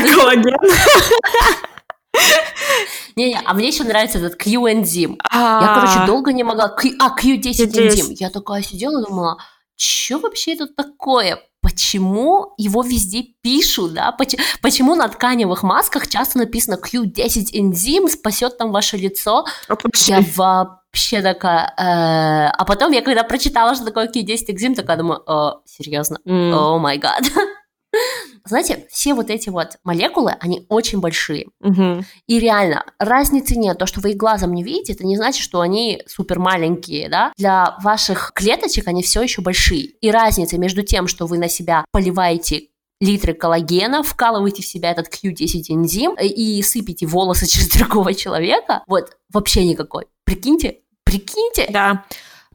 Не-не, 3.16 3.40
а 3.44 3.54
мне 3.54 3.66
еще 3.66 3.82
нравится 3.82 4.18
этот 4.18 4.36
Q-энзим. 4.36 5.18
Я, 5.32 5.72
короче, 5.74 6.06
долго 6.06 6.32
не 6.32 6.44
могла... 6.44 6.76
А, 7.00 7.18
Q10 7.20 7.76
энзим. 7.76 8.06
Я 8.10 8.30
такая 8.30 8.62
сидела 8.62 9.00
и 9.00 9.04
думала, 9.04 9.38
что 9.74 10.20
вообще 10.20 10.52
это 10.54 10.68
такое? 10.68 11.40
почему 11.66 12.54
его 12.58 12.82
везде 12.84 13.24
пишут, 13.42 13.94
да, 13.94 14.16
почему 14.62 14.94
на 14.94 15.08
тканевых 15.08 15.64
масках 15.64 16.06
часто 16.06 16.38
написано 16.38 16.78
Q10 16.80 17.48
энзим 17.54 18.06
спасет 18.06 18.56
там 18.56 18.70
ваше 18.70 18.96
лицо. 18.96 19.44
Я 19.68 20.24
вообще 20.36 20.84
такая... 21.22 21.72
Э, 21.76 22.50
а 22.56 22.64
потом 22.66 22.92
я 22.92 23.02
когда 23.02 23.22
прочитала, 23.22 23.74
что 23.74 23.84
такое 23.84 24.08
Q10 24.08 24.52
энзим, 24.52 24.74
такая 24.74 24.96
думаю, 24.96 25.22
о, 25.26 25.62
серьезно, 25.64 26.18
о 26.24 26.78
май 26.78 26.98
гад. 26.98 27.24
Знаете, 28.44 28.86
все 28.90 29.14
вот 29.14 29.30
эти 29.30 29.48
вот 29.48 29.78
молекулы, 29.82 30.34
они 30.40 30.66
очень 30.68 31.00
большие. 31.00 31.48
Угу. 31.60 32.04
И 32.28 32.38
реально, 32.38 32.84
разницы 32.98 33.56
нет. 33.56 33.78
То, 33.78 33.86
что 33.86 34.00
вы 34.00 34.12
их 34.12 34.16
глазом 34.16 34.54
не 34.54 34.62
видите, 34.62 34.92
это 34.92 35.04
не 35.04 35.16
значит, 35.16 35.42
что 35.42 35.60
они 35.60 36.02
супер 36.06 36.38
маленькие, 36.38 37.08
да? 37.08 37.32
Для 37.36 37.76
ваших 37.82 38.32
клеточек 38.34 38.86
они 38.86 39.02
все 39.02 39.22
еще 39.22 39.42
большие. 39.42 39.86
И 40.00 40.10
разница 40.10 40.58
между 40.58 40.82
тем, 40.82 41.08
что 41.08 41.26
вы 41.26 41.38
на 41.38 41.48
себя 41.48 41.84
поливаете 41.90 42.68
литры 43.00 43.34
коллагена, 43.34 44.02
вкалываете 44.02 44.62
в 44.62 44.66
себя 44.66 44.90
этот 44.90 45.08
Q10 45.08 45.64
энзим 45.68 46.14
и 46.14 46.62
сыпите 46.62 47.06
волосы 47.06 47.46
через 47.50 47.68
другого 47.68 48.14
человека, 48.14 48.82
вот 48.86 49.16
вообще 49.32 49.64
никакой. 49.64 50.06
Прикиньте, 50.24 50.80
прикиньте. 51.06 51.66
Да. 51.70 52.04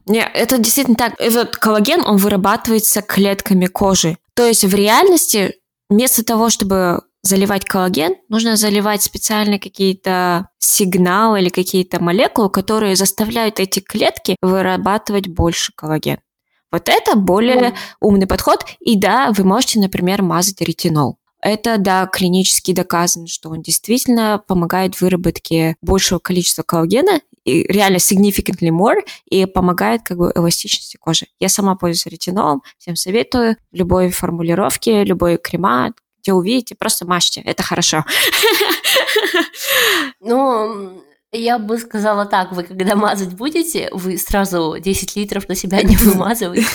Не, 0.06 0.20
это 0.20 0.58
действительно 0.58 0.96
так. 0.96 1.14
Этот 1.18 1.56
коллаген, 1.56 2.02
он 2.06 2.18
вырабатывается 2.18 3.02
клетками 3.02 3.66
кожи. 3.66 4.18
То 4.34 4.46
есть 4.46 4.64
в 4.64 4.74
реальности 4.74 5.56
вместо 5.88 6.24
того, 6.24 6.50
чтобы 6.50 7.02
заливать 7.22 7.64
коллаген, 7.64 8.14
нужно 8.28 8.56
заливать 8.56 9.02
специальные 9.02 9.60
какие-то 9.60 10.48
сигналы 10.58 11.40
или 11.40 11.48
какие-то 11.48 12.02
молекулы, 12.02 12.50
которые 12.50 12.96
заставляют 12.96 13.60
эти 13.60 13.80
клетки 13.80 14.36
вырабатывать 14.42 15.28
больше 15.28 15.72
коллаген. 15.74 16.18
Вот 16.72 16.88
это 16.88 17.16
более 17.16 17.74
умный 18.00 18.26
подход. 18.26 18.64
И 18.80 18.98
да, 18.98 19.30
вы 19.36 19.44
можете, 19.44 19.78
например, 19.78 20.22
мазать 20.22 20.62
ретинол. 20.62 21.18
Это, 21.40 21.76
да, 21.76 22.06
клинически 22.06 22.72
доказано, 22.72 23.26
что 23.26 23.50
он 23.50 23.62
действительно 23.62 24.42
помогает 24.46 25.00
выработке 25.00 25.76
большего 25.82 26.18
количества 26.18 26.62
коллагена, 26.62 27.20
и 27.44 27.64
реально 27.64 27.96
significantly 27.96 28.70
more, 28.70 29.00
и 29.26 29.46
помогает 29.46 30.02
как 30.02 30.18
бы 30.18 30.32
эластичности 30.34 30.96
кожи. 30.96 31.26
Я 31.40 31.48
сама 31.48 31.74
пользуюсь 31.74 32.06
ретинолом, 32.06 32.62
всем 32.78 32.96
советую. 32.96 33.56
Любой 33.72 34.10
формулировки, 34.10 34.90
любой 35.04 35.38
крема, 35.38 35.92
где 36.22 36.32
увидите, 36.32 36.74
просто 36.74 37.06
мажьте, 37.06 37.40
это 37.40 37.62
хорошо. 37.62 38.04
Ну, 40.24 41.02
я 41.32 41.58
бы 41.58 41.78
сказала 41.78 42.26
так, 42.26 42.52
вы 42.52 42.62
когда 42.62 42.94
мазать 42.94 43.34
будете, 43.34 43.88
вы 43.92 44.18
сразу 44.18 44.76
10 44.78 45.16
литров 45.16 45.48
на 45.48 45.56
себя 45.56 45.82
не 45.82 45.96
вымазываете. 45.96 46.66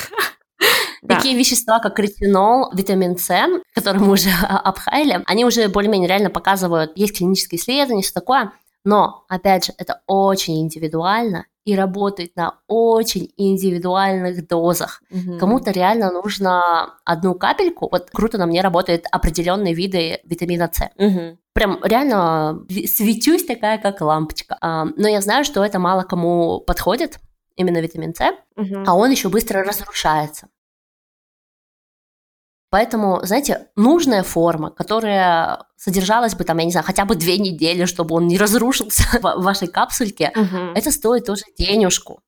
Такие 1.07 1.37
вещества, 1.37 1.79
как 1.79 1.97
ретинол, 1.99 2.71
витамин 2.73 3.17
С, 3.17 3.29
которые 3.73 4.03
мы 4.03 4.11
уже 4.13 4.29
обхаяли, 4.49 5.23
они 5.25 5.45
уже 5.45 5.67
более-менее 5.69 6.09
реально 6.09 6.29
показывают, 6.29 6.91
есть 6.95 7.17
клинические 7.17 7.59
исследования, 7.59 8.01
все 8.01 8.13
такое. 8.13 8.51
Но, 8.87 9.25
опять 9.27 9.65
же, 9.65 9.73
это 9.77 9.99
очень 10.07 10.61
индивидуально 10.61 11.45
и 11.65 11.75
работает 11.75 12.37
на 12.37 12.59
очень 12.67 13.33
индивидуальных 13.35 14.47
дозах. 14.47 15.03
Угу. 15.11 15.37
Кому-то 15.39 15.71
реально 15.71 16.09
нужно 16.09 16.93
одну 17.03 17.35
капельку. 17.35 17.89
Вот 17.91 18.09
круто 18.11 18.37
на 18.37 18.45
мне 18.45 18.61
работают 18.61 19.05
определенные 19.11 19.73
виды 19.73 20.21
витамина 20.23 20.71
С. 20.71 20.89
Угу. 20.95 21.37
Прям 21.51 21.79
реально 21.83 22.61
светюсь 22.85 23.43
такая, 23.43 23.77
как 23.77 23.99
лампочка. 23.99 24.57
А, 24.61 24.85
но 24.85 25.09
я 25.09 25.19
знаю, 25.19 25.43
что 25.43 25.65
это 25.65 25.79
мало 25.79 26.03
кому 26.03 26.61
подходит, 26.61 27.19
именно 27.57 27.79
витамин 27.79 28.15
С, 28.15 28.21
угу. 28.55 28.83
а 28.87 28.95
он 28.95 29.11
еще 29.11 29.27
быстро 29.27 29.65
разрушается. 29.65 30.47
Поэтому, 32.69 33.21
знаете, 33.23 33.67
нужная 33.75 34.23
форма, 34.23 34.71
которая 34.71 35.65
содержалась 35.77 36.35
бы 36.35 36.43
там, 36.43 36.57
я 36.57 36.65
не 36.65 36.71
знаю, 36.71 36.85
хотя 36.85 37.05
бы 37.05 37.15
две 37.15 37.37
недели, 37.37 37.85
чтобы 37.85 38.15
он 38.15 38.27
не 38.27 38.37
разрушился 38.37 39.03
в 39.21 39.41
вашей 39.43 39.67
капсульке, 39.67 40.33
угу. 40.35 40.73
это 40.75 40.91
стоит 40.91 41.25
тоже 41.25 41.43
денежку. 41.57 42.21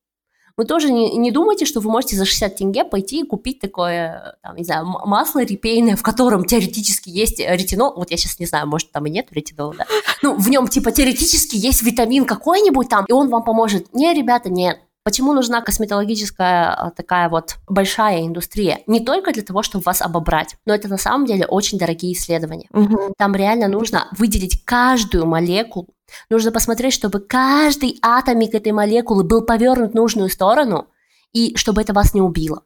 Вы 0.60 0.66
тоже 0.66 0.92
не, 0.92 1.16
не 1.16 1.32
думайте, 1.32 1.66
что 1.66 1.80
вы 1.80 1.90
можете 1.90 2.18
за 2.18 2.26
60 2.26 2.58
тенге 2.58 2.84
пойти 2.84 3.22
и 3.22 3.26
купить 3.26 3.62
такое, 3.62 4.36
там, 4.44 4.58
не 4.58 4.66
знаю, 4.66 4.86
масло 4.86 5.42
репейное, 5.42 5.96
в 5.96 6.04
котором 6.04 6.44
теоретически 6.44 7.10
есть 7.10 7.40
ретинол. 7.40 7.94
Вот 7.96 8.12
я 8.12 8.18
сейчас 8.18 8.40
не 8.40 8.46
знаю, 8.46 8.68
может, 8.68 8.92
там 8.92 9.06
и 9.06 9.10
нет 9.10 9.28
ретинола, 9.32 9.74
да? 9.78 9.86
Ну, 10.22 10.36
в 10.36 10.50
нем, 10.50 10.68
типа, 10.68 10.92
теоретически 10.92 11.56
есть 11.56 11.82
витамин 11.82 12.26
какой-нибудь 12.26 12.90
там, 12.90 13.06
и 13.08 13.14
он 13.14 13.30
вам 13.30 13.46
поможет. 13.46 13.94
Не, 13.94 14.14
ребята, 14.14 14.50
нет. 14.50 14.80
Почему 15.04 15.34
нужна 15.34 15.62
косметологическая 15.62 16.74
а, 16.74 16.92
такая 16.92 17.30
вот 17.30 17.58
большая 17.68 18.26
индустрия? 18.26 18.82
Не 18.86 19.00
только 19.00 19.32
для 19.32 19.44
того, 19.44 19.64
чтобы 19.64 19.84
вас 19.84 20.02
обобрать, 20.02 20.58
но 20.66 20.74
это 20.74 20.88
на 20.88 20.98
самом 20.98 21.26
деле 21.26 21.46
очень 21.46 21.78
дорогие 21.78 22.14
исследования. 22.14 22.68
Угу. 22.74 23.14
Там 23.18 23.34
реально 23.34 23.70
нужно 23.70 24.08
выделить 24.18 24.64
каждую 24.66 25.26
молекулу, 25.26 25.88
нужно 26.30 26.52
посмотреть, 26.52 26.94
чтобы 26.94 27.20
каждый 27.22 27.98
атомик 28.02 28.54
этой 28.54 28.72
молекулы 28.72 29.24
был 29.24 29.42
повернут 29.42 29.92
в 29.92 29.96
нужную 29.96 30.30
сторону, 30.30 30.88
и 31.32 31.56
чтобы 31.56 31.82
это 31.82 31.94
вас 31.94 32.14
не 32.14 32.22
убило. 32.22 32.64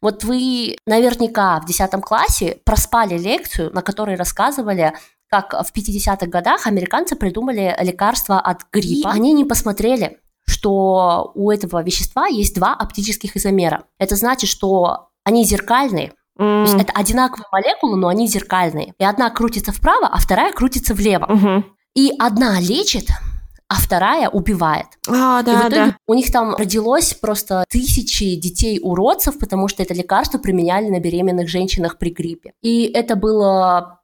Вот 0.00 0.24
вы 0.24 0.76
наверняка 0.86 1.60
в 1.60 1.66
10 1.66 1.90
классе 2.02 2.60
проспали 2.64 3.18
лекцию, 3.18 3.72
на 3.72 3.82
которой 3.82 4.16
рассказывали, 4.16 4.94
как 5.28 5.52
в 5.52 5.72
50-х 5.76 6.26
годах 6.26 6.66
американцы 6.66 7.16
придумали 7.16 7.76
лекарства 7.80 8.40
от 8.40 8.62
гриппа. 8.72 9.08
И 9.08 9.12
они 9.12 9.32
не 9.32 9.44
посмотрели, 9.44 10.20
что 10.48 11.30
у 11.34 11.50
этого 11.50 11.82
вещества 11.82 12.26
есть 12.26 12.54
два 12.54 12.74
оптических 12.74 13.36
изомера. 13.36 13.84
Это 13.98 14.16
значит, 14.16 14.48
что 14.48 15.10
они 15.24 15.44
зеркальные, 15.44 16.12
Mm. 16.38 16.64
То 16.64 16.70
есть 16.70 16.84
это 16.84 16.92
одинаковые 16.92 17.46
молекулы, 17.50 17.96
но 17.96 18.06
они 18.06 18.28
зеркальные. 18.28 18.94
И 18.96 19.04
одна 19.04 19.28
крутится 19.28 19.72
вправо, 19.72 20.06
а 20.06 20.18
вторая 20.18 20.52
крутится 20.52 20.94
влево. 20.94 21.24
Mm-hmm. 21.24 21.64
И 21.96 22.12
одна 22.16 22.60
лечит, 22.60 23.08
а 23.68 23.74
вторая 23.74 24.30
убивает. 24.30 24.86
А, 25.06 25.42
да, 25.42 25.52
и 25.52 25.56
в 25.56 25.60
итоге 25.60 25.76
да. 25.76 25.96
у 26.06 26.14
них 26.14 26.32
там 26.32 26.54
родилось 26.56 27.12
просто 27.14 27.64
тысячи 27.68 28.34
детей-уродцев, 28.34 29.38
потому 29.38 29.68
что 29.68 29.82
это 29.82 29.92
лекарство 29.92 30.38
применяли 30.38 30.88
на 30.88 31.00
беременных 31.00 31.48
женщинах 31.48 31.98
при 31.98 32.10
гриппе. 32.10 32.52
И 32.62 32.84
это 32.84 33.14
был 33.14 33.42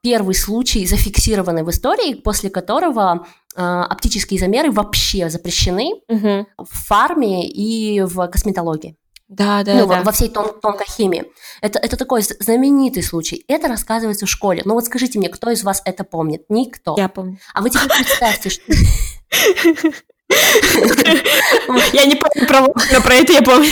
первый 0.02 0.34
случай, 0.34 0.86
зафиксированный 0.86 1.62
в 1.62 1.70
истории, 1.70 2.14
после 2.14 2.50
которого 2.50 3.26
э, 3.56 3.60
оптические 3.62 4.38
замеры 4.38 4.70
вообще 4.70 5.30
запрещены 5.30 5.94
угу. 6.08 6.46
в 6.58 6.86
фарме 6.86 7.48
и 7.48 8.02
в 8.02 8.26
косметологии. 8.28 8.96
Да, 9.28 9.62
да, 9.64 9.74
ну, 9.74 9.86
да. 9.86 9.98
Во, 9.98 10.02
во 10.04 10.12
всей 10.12 10.28
тон, 10.28 10.60
тонкой 10.60 10.86
химии. 10.86 11.24
Это, 11.62 11.78
это 11.78 11.96
такой 11.96 12.22
знаменитый 12.22 13.02
случай. 13.02 13.44
Это 13.48 13.68
рассказывается 13.68 14.26
в 14.26 14.30
школе. 14.30 14.62
Но 14.64 14.74
вот 14.74 14.84
скажите 14.84 15.18
мне, 15.18 15.28
кто 15.28 15.50
из 15.50 15.64
вас 15.64 15.80
это 15.84 16.04
помнит? 16.04 16.44
Никто. 16.50 16.94
Я 16.98 17.08
помню. 17.08 17.38
А 17.54 17.62
вы 17.62 17.70
теперь 17.70 17.88
представьте, 17.96 18.50
что... 18.50 18.62
Я 21.92 22.04
не 22.06 22.16
помню 22.16 22.46
про 22.46 22.60
но 22.60 23.00
про 23.02 23.14
это 23.14 23.32
я 23.32 23.42
помню. 23.42 23.70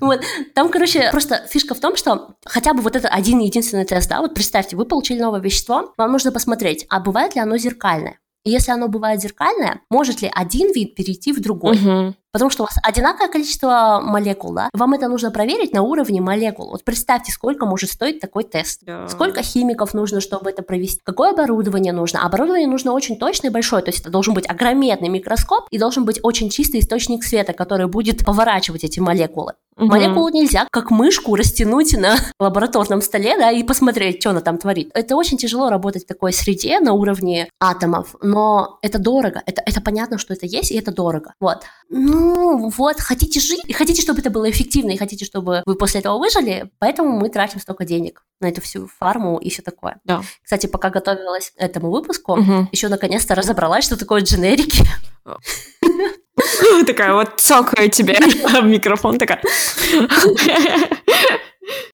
Вот, 0.00 0.20
там, 0.54 0.70
короче, 0.70 1.10
просто 1.10 1.46
фишка 1.50 1.74
в 1.74 1.80
том, 1.80 1.96
что 1.96 2.36
хотя 2.44 2.72
бы 2.72 2.82
вот 2.82 2.96
этот 2.96 3.10
один 3.12 3.40
единственный 3.40 3.84
тест, 3.84 4.08
да, 4.08 4.20
вот 4.20 4.34
представьте, 4.34 4.76
вы 4.76 4.84
получили 4.86 5.20
новое 5.20 5.40
вещество, 5.40 5.92
вам 5.96 6.12
нужно 6.12 6.32
посмотреть, 6.32 6.86
а 6.88 7.00
бывает 7.00 7.34
ли 7.34 7.40
оно 7.40 7.58
зеркальное. 7.58 8.18
И 8.44 8.50
если 8.50 8.72
оно 8.72 8.88
бывает 8.88 9.20
зеркальное, 9.20 9.80
может 9.90 10.22
ли 10.22 10.30
один 10.32 10.72
вид 10.72 10.94
перейти 10.94 11.32
в 11.32 11.40
другой? 11.40 11.76
Угу. 11.76 12.14
Потому 12.32 12.50
что 12.50 12.62
у 12.62 12.66
вас 12.66 12.76
одинаковое 12.82 13.28
количество 13.28 14.00
молекул, 14.02 14.52
да? 14.52 14.68
Вам 14.74 14.92
это 14.92 15.08
нужно 15.08 15.30
проверить 15.30 15.72
на 15.72 15.82
уровне 15.82 16.20
молекул. 16.20 16.70
Вот 16.70 16.84
представьте, 16.84 17.32
сколько 17.32 17.64
может 17.64 17.90
стоить 17.90 18.20
такой 18.20 18.44
тест. 18.44 18.80
Да. 18.82 19.08
Сколько 19.08 19.42
химиков 19.42 19.94
нужно, 19.94 20.20
чтобы 20.20 20.50
это 20.50 20.62
провести? 20.62 21.00
Какое 21.04 21.30
оборудование 21.30 21.92
нужно? 21.92 22.24
Оборудование 22.24 22.68
нужно 22.68 22.92
очень 22.92 23.16
точное 23.16 23.50
и 23.50 23.52
большое. 23.52 23.82
То 23.82 23.88
есть 23.88 24.00
это 24.00 24.10
должен 24.10 24.34
быть 24.34 24.48
огроменный 24.48 25.08
микроскоп 25.08 25.68
и 25.70 25.78
должен 25.78 26.04
быть 26.04 26.20
очень 26.22 26.50
чистый 26.50 26.80
источник 26.80 27.24
света, 27.24 27.54
который 27.54 27.86
будет 27.86 28.24
поворачивать 28.24 28.84
эти 28.84 29.00
молекулы. 29.00 29.54
Угу. 29.78 29.86
Молекулу 29.86 30.28
нельзя 30.28 30.66
как 30.70 30.90
мышку 30.90 31.34
растянуть 31.36 31.96
на 31.96 32.16
лабораторном 32.40 33.00
столе, 33.00 33.38
да, 33.38 33.50
и 33.52 33.62
посмотреть, 33.62 34.20
что 34.20 34.30
она 34.30 34.40
там 34.40 34.58
творит. 34.58 34.90
Это 34.92 35.16
очень 35.16 35.38
тяжело 35.38 35.70
работать 35.70 36.04
в 36.04 36.06
такой 36.06 36.32
среде 36.32 36.80
на 36.80 36.92
уровне 36.92 37.48
атомов, 37.60 38.16
но 38.20 38.78
это 38.82 38.98
дорого. 38.98 39.42
Это, 39.46 39.62
это 39.64 39.80
понятно, 39.80 40.18
что 40.18 40.34
это 40.34 40.46
есть, 40.46 40.72
и 40.72 40.76
это 40.76 40.92
дорого. 40.92 41.32
Вот. 41.40 41.62
Ну, 41.88 42.17
вот, 42.18 43.00
хотите 43.00 43.40
жить, 43.40 43.60
и 43.66 43.72
хотите, 43.72 44.02
чтобы 44.02 44.20
это 44.20 44.30
было 44.30 44.50
эффективно, 44.50 44.90
и 44.90 44.96
хотите, 44.96 45.24
чтобы 45.24 45.62
вы 45.64 45.74
после 45.76 46.00
этого 46.00 46.18
выжили, 46.18 46.70
поэтому 46.78 47.18
мы 47.18 47.28
тратим 47.28 47.60
столько 47.60 47.84
денег 47.84 48.24
на 48.40 48.48
эту 48.48 48.60
всю 48.60 48.86
фарму 48.86 49.38
и 49.38 49.50
все 49.50 49.62
такое. 49.62 49.98
Да. 50.04 50.22
Кстати, 50.42 50.66
пока 50.66 50.90
готовилась 50.90 51.50
к 51.50 51.60
этому 51.60 51.90
выпуску, 51.90 52.32
угу. 52.32 52.68
еще 52.72 52.88
наконец-то 52.88 53.34
разобралась, 53.34 53.84
что 53.84 53.96
такое 53.98 54.22
дженерики. 54.22 54.84
Такая 56.86 57.14
вот 57.14 57.40
цокаю 57.40 57.90
тебе 57.90 58.14
в 58.60 58.64
микрофон, 58.64 59.18
такая. 59.18 59.42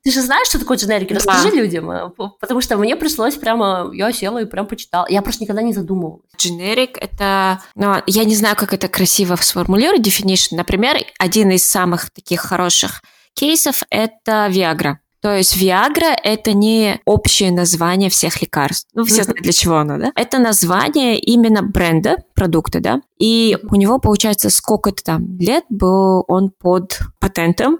Ты 0.03 0.11
же 0.11 0.22
знаешь, 0.22 0.49
что 0.49 0.59
такое 0.59 0.77
дженерики? 0.77 1.12
Расскажи 1.12 1.51
да. 1.51 1.57
людям, 1.57 1.91
э, 1.91 2.11
потому 2.41 2.61
что 2.61 2.77
мне 2.77 2.97
пришлось 2.97 3.35
прямо, 3.35 3.91
я 3.93 4.12
села 4.12 4.43
и 4.43 4.45
прям 4.45 4.66
почитала. 4.66 5.07
Я 5.09 5.22
просто 5.22 5.43
никогда 5.43 5.62
не 5.62 5.72
задумывалась. 5.72 6.22
Дженерик— 6.37 6.99
это, 7.01 7.61
ну, 7.75 7.97
я 8.07 8.25
не 8.25 8.35
знаю, 8.35 8.57
как 8.57 8.72
это 8.72 8.89
красиво 8.89 9.37
сформулировать, 9.37 10.07
definition. 10.07 10.57
Например, 10.57 10.97
один 11.18 11.51
из 11.51 11.68
самых 11.68 12.11
таких 12.11 12.41
хороших 12.41 13.03
кейсов— 13.35 13.83
это 13.91 14.49
Viagra. 14.51 14.97
То 15.25 15.35
есть 15.35 15.57
Viagra– 15.57 16.14
это 16.22 16.53
не 16.53 17.01
общее 17.07 17.51
название 17.51 18.11
всех 18.11 18.43
лекарств. 18.43 18.91
Ну, 18.93 19.07
все 19.07 19.22
знают, 19.22 19.41
для 19.41 19.53
чего 19.53 19.77
оно, 19.77 19.97
да? 19.97 20.12
Это 20.16 20.39
название 20.39 21.18
именно 21.18 21.62
бренда, 21.62 22.18
продукта, 22.35 22.81
да? 22.81 23.01
И 23.18 23.57
у 23.70 23.77
него, 23.77 23.99
получается, 23.99 24.51
сколько-то 24.51 25.03
там 25.03 25.39
лет 25.39 25.64
был 25.70 26.25
он 26.29 26.51
под 26.51 26.99
патентом, 27.20 27.79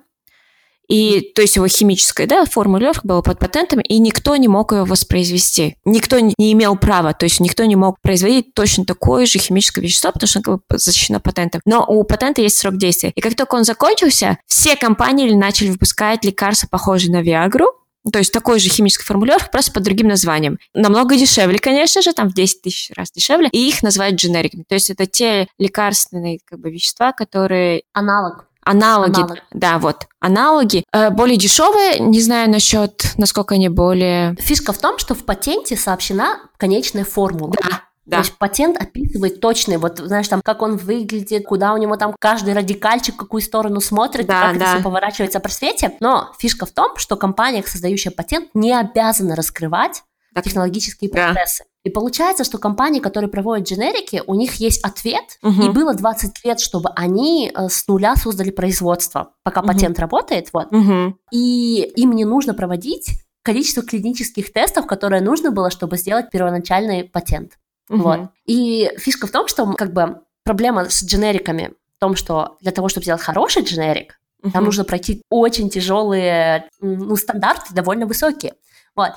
и, 0.89 1.33
то 1.35 1.43
есть 1.43 1.57
его 1.57 1.67
химическая 1.67 2.27
да, 2.27 2.45
формулировка 2.45 3.07
была 3.07 3.23
под 3.23 3.39
патентом, 3.39 3.81
и 3.81 3.99
никто 3.99 4.37
не 4.37 4.49
мог 4.49 4.73
ее 4.73 4.85
воспроизвести. 4.85 5.77
Никто 5.85 6.19
не 6.19 6.35
имел 6.39 6.77
права, 6.77 7.13
то 7.15 7.25
есть 7.25 7.41
никто 7.41 7.65
не 7.65 7.77
мог 7.77 8.01
производить 8.01 8.55
точно 8.55 8.85
такое 8.85 9.27
же 9.27 9.39
химическое 9.39 9.81
вещество, 9.81 10.13
потому 10.13 10.29
что 10.29 10.41
оно 10.47 10.61
защищено 10.71 11.21
патентом. 11.21 11.61
Но 11.65 11.85
у 11.87 12.05
патента 12.05 12.43
есть 12.43 12.59
срок 12.59 12.77
действия. 12.77 13.13
И 13.15 13.21
как 13.21 13.35
только 13.35 13.55
он 13.55 13.65
закончился, 13.65 14.39
все 14.47 14.77
компании 14.77 15.33
начали 15.33 15.71
выпускать 15.71 16.25
лекарства, 16.25 16.69
похожие 16.69 17.13
на 17.13 17.23
Виагру, 17.23 17.67
То 18.13 18.19
есть 18.19 18.33
такой 18.33 18.59
же 18.59 18.69
химической 18.69 19.05
формулировкой, 19.05 19.51
просто 19.51 19.73
под 19.73 19.83
другим 19.83 20.09
названием. 20.09 20.59
Намного 20.75 21.17
дешевле, 21.17 21.59
конечно 21.59 22.03
же, 22.03 22.13
там 22.13 22.29
в 22.29 22.35
10 22.35 22.61
тысяч 22.61 22.91
раз 22.95 23.11
дешевле, 23.11 23.49
и 23.51 23.69
их 23.69 23.83
называют 23.83 24.17
дженериками. 24.17 24.65
То 24.69 24.75
есть 24.75 24.91
это 24.91 25.07
те 25.07 25.49
лекарственные 25.59 26.41
как 26.45 26.61
бы, 26.61 26.71
вещества, 26.71 27.13
которые... 27.13 27.83
Аналог. 27.95 28.47
Аналоги, 28.65 29.21
Аналог. 29.21 29.39
да, 29.53 29.79
вот, 29.79 30.07
аналоги. 30.21 30.85
Э, 30.93 31.11
более 31.11 31.37
дешевые, 31.37 31.99
не 31.99 32.21
знаю 32.21 32.51
насчет, 32.51 33.15
насколько 33.17 33.55
они 33.55 33.69
более... 33.69 34.35
Фишка 34.37 34.73
в 34.73 34.79
том, 34.79 34.99
что 34.99 35.15
в 35.15 35.25
патенте 35.25 35.77
сообщена 35.77 36.41
конечная 36.57 37.05
формула. 37.05 37.53
Да, 37.63 37.83
да. 38.07 38.19
То 38.19 38.23
есть 38.23 38.37
патент 38.37 38.81
описывает 38.81 39.41
точный, 39.41 39.79
вот 39.79 39.99
знаешь, 39.99 40.29
там, 40.29 40.43
как 40.43 40.61
он 40.61 40.77
выглядит, 40.77 41.47
куда 41.47 41.73
у 41.73 41.79
него 41.79 41.97
там 41.97 42.15
каждый 42.19 42.53
радикальчик, 42.53 43.17
какую 43.17 43.41
сторону 43.41 43.81
смотрит, 43.81 44.27
да, 44.27 44.43
как 44.43 44.59
да. 44.59 44.65
это 44.65 44.75
все 44.75 44.83
поворачивается 44.83 45.41
по 45.41 45.49
свете. 45.49 45.93
Но 46.01 46.33
фишка 46.39 46.67
в 46.67 46.71
том, 46.71 46.97
что 46.97 47.17
компания, 47.17 47.63
создающая 47.67 48.13
патент, 48.13 48.51
не 48.53 48.79
обязана 48.79 49.35
раскрывать. 49.35 50.03
Технологические 50.43 51.11
процессы. 51.11 51.65
Да. 51.65 51.71
И 51.85 51.91
получается, 51.91 52.45
что 52.45 52.59
компании, 52.59 53.01
которые 53.01 53.31
проводят 53.31 53.69
дженерики, 53.69 54.23
у 54.27 54.35
них 54.35 54.55
есть 54.55 54.83
ответ, 54.83 55.39
угу. 55.43 55.63
и 55.63 55.69
было 55.69 55.95
20 55.95 56.45
лет, 56.45 56.61
чтобы 56.61 56.91
они 56.97 57.53
э, 57.55 57.69
с 57.69 57.87
нуля 57.87 58.17
создали 58.17 58.51
производство, 58.51 59.33
пока 59.43 59.61
угу. 59.61 59.69
патент 59.69 59.99
работает, 59.99 60.49
вот. 60.53 60.73
Угу. 60.73 61.17
И 61.31 61.93
им 61.97 62.13
не 62.13 62.25
нужно 62.25 62.55
проводить 62.55 63.11
количество 63.43 63.83
клинических 63.83 64.53
тестов, 64.53 64.87
которое 64.87 65.21
нужно 65.21 65.51
было, 65.51 65.71
чтобы 65.71 65.99
сделать 65.99 66.31
первоначальный 66.31 67.05
патент. 67.05 67.59
Угу. 67.91 68.03
Вот. 68.03 68.21
И 68.47 68.91
фишка 68.99 69.27
в 69.27 69.31
том, 69.31 69.47
что 69.47 69.71
как 69.75 69.93
бы 69.93 70.23
проблема 70.43 70.89
с 70.89 71.05
дженериками 71.05 71.75
в 71.97 72.01
том, 72.01 72.17
что 72.17 72.57
для 72.61 72.73
того, 72.73 72.89
чтобы 72.89 73.05
сделать 73.05 73.21
хороший 73.21 73.63
дженерик, 73.63 74.19
угу. 74.43 74.53
там 74.53 74.65
нужно 74.65 74.85
пройти 74.85 75.23
очень 75.29 75.69
тяжелые 75.69 76.69
ну, 76.81 77.15
стандарты, 77.17 77.75
довольно 77.75 78.07
высокие. 78.07 78.55
Вот. 78.97 79.13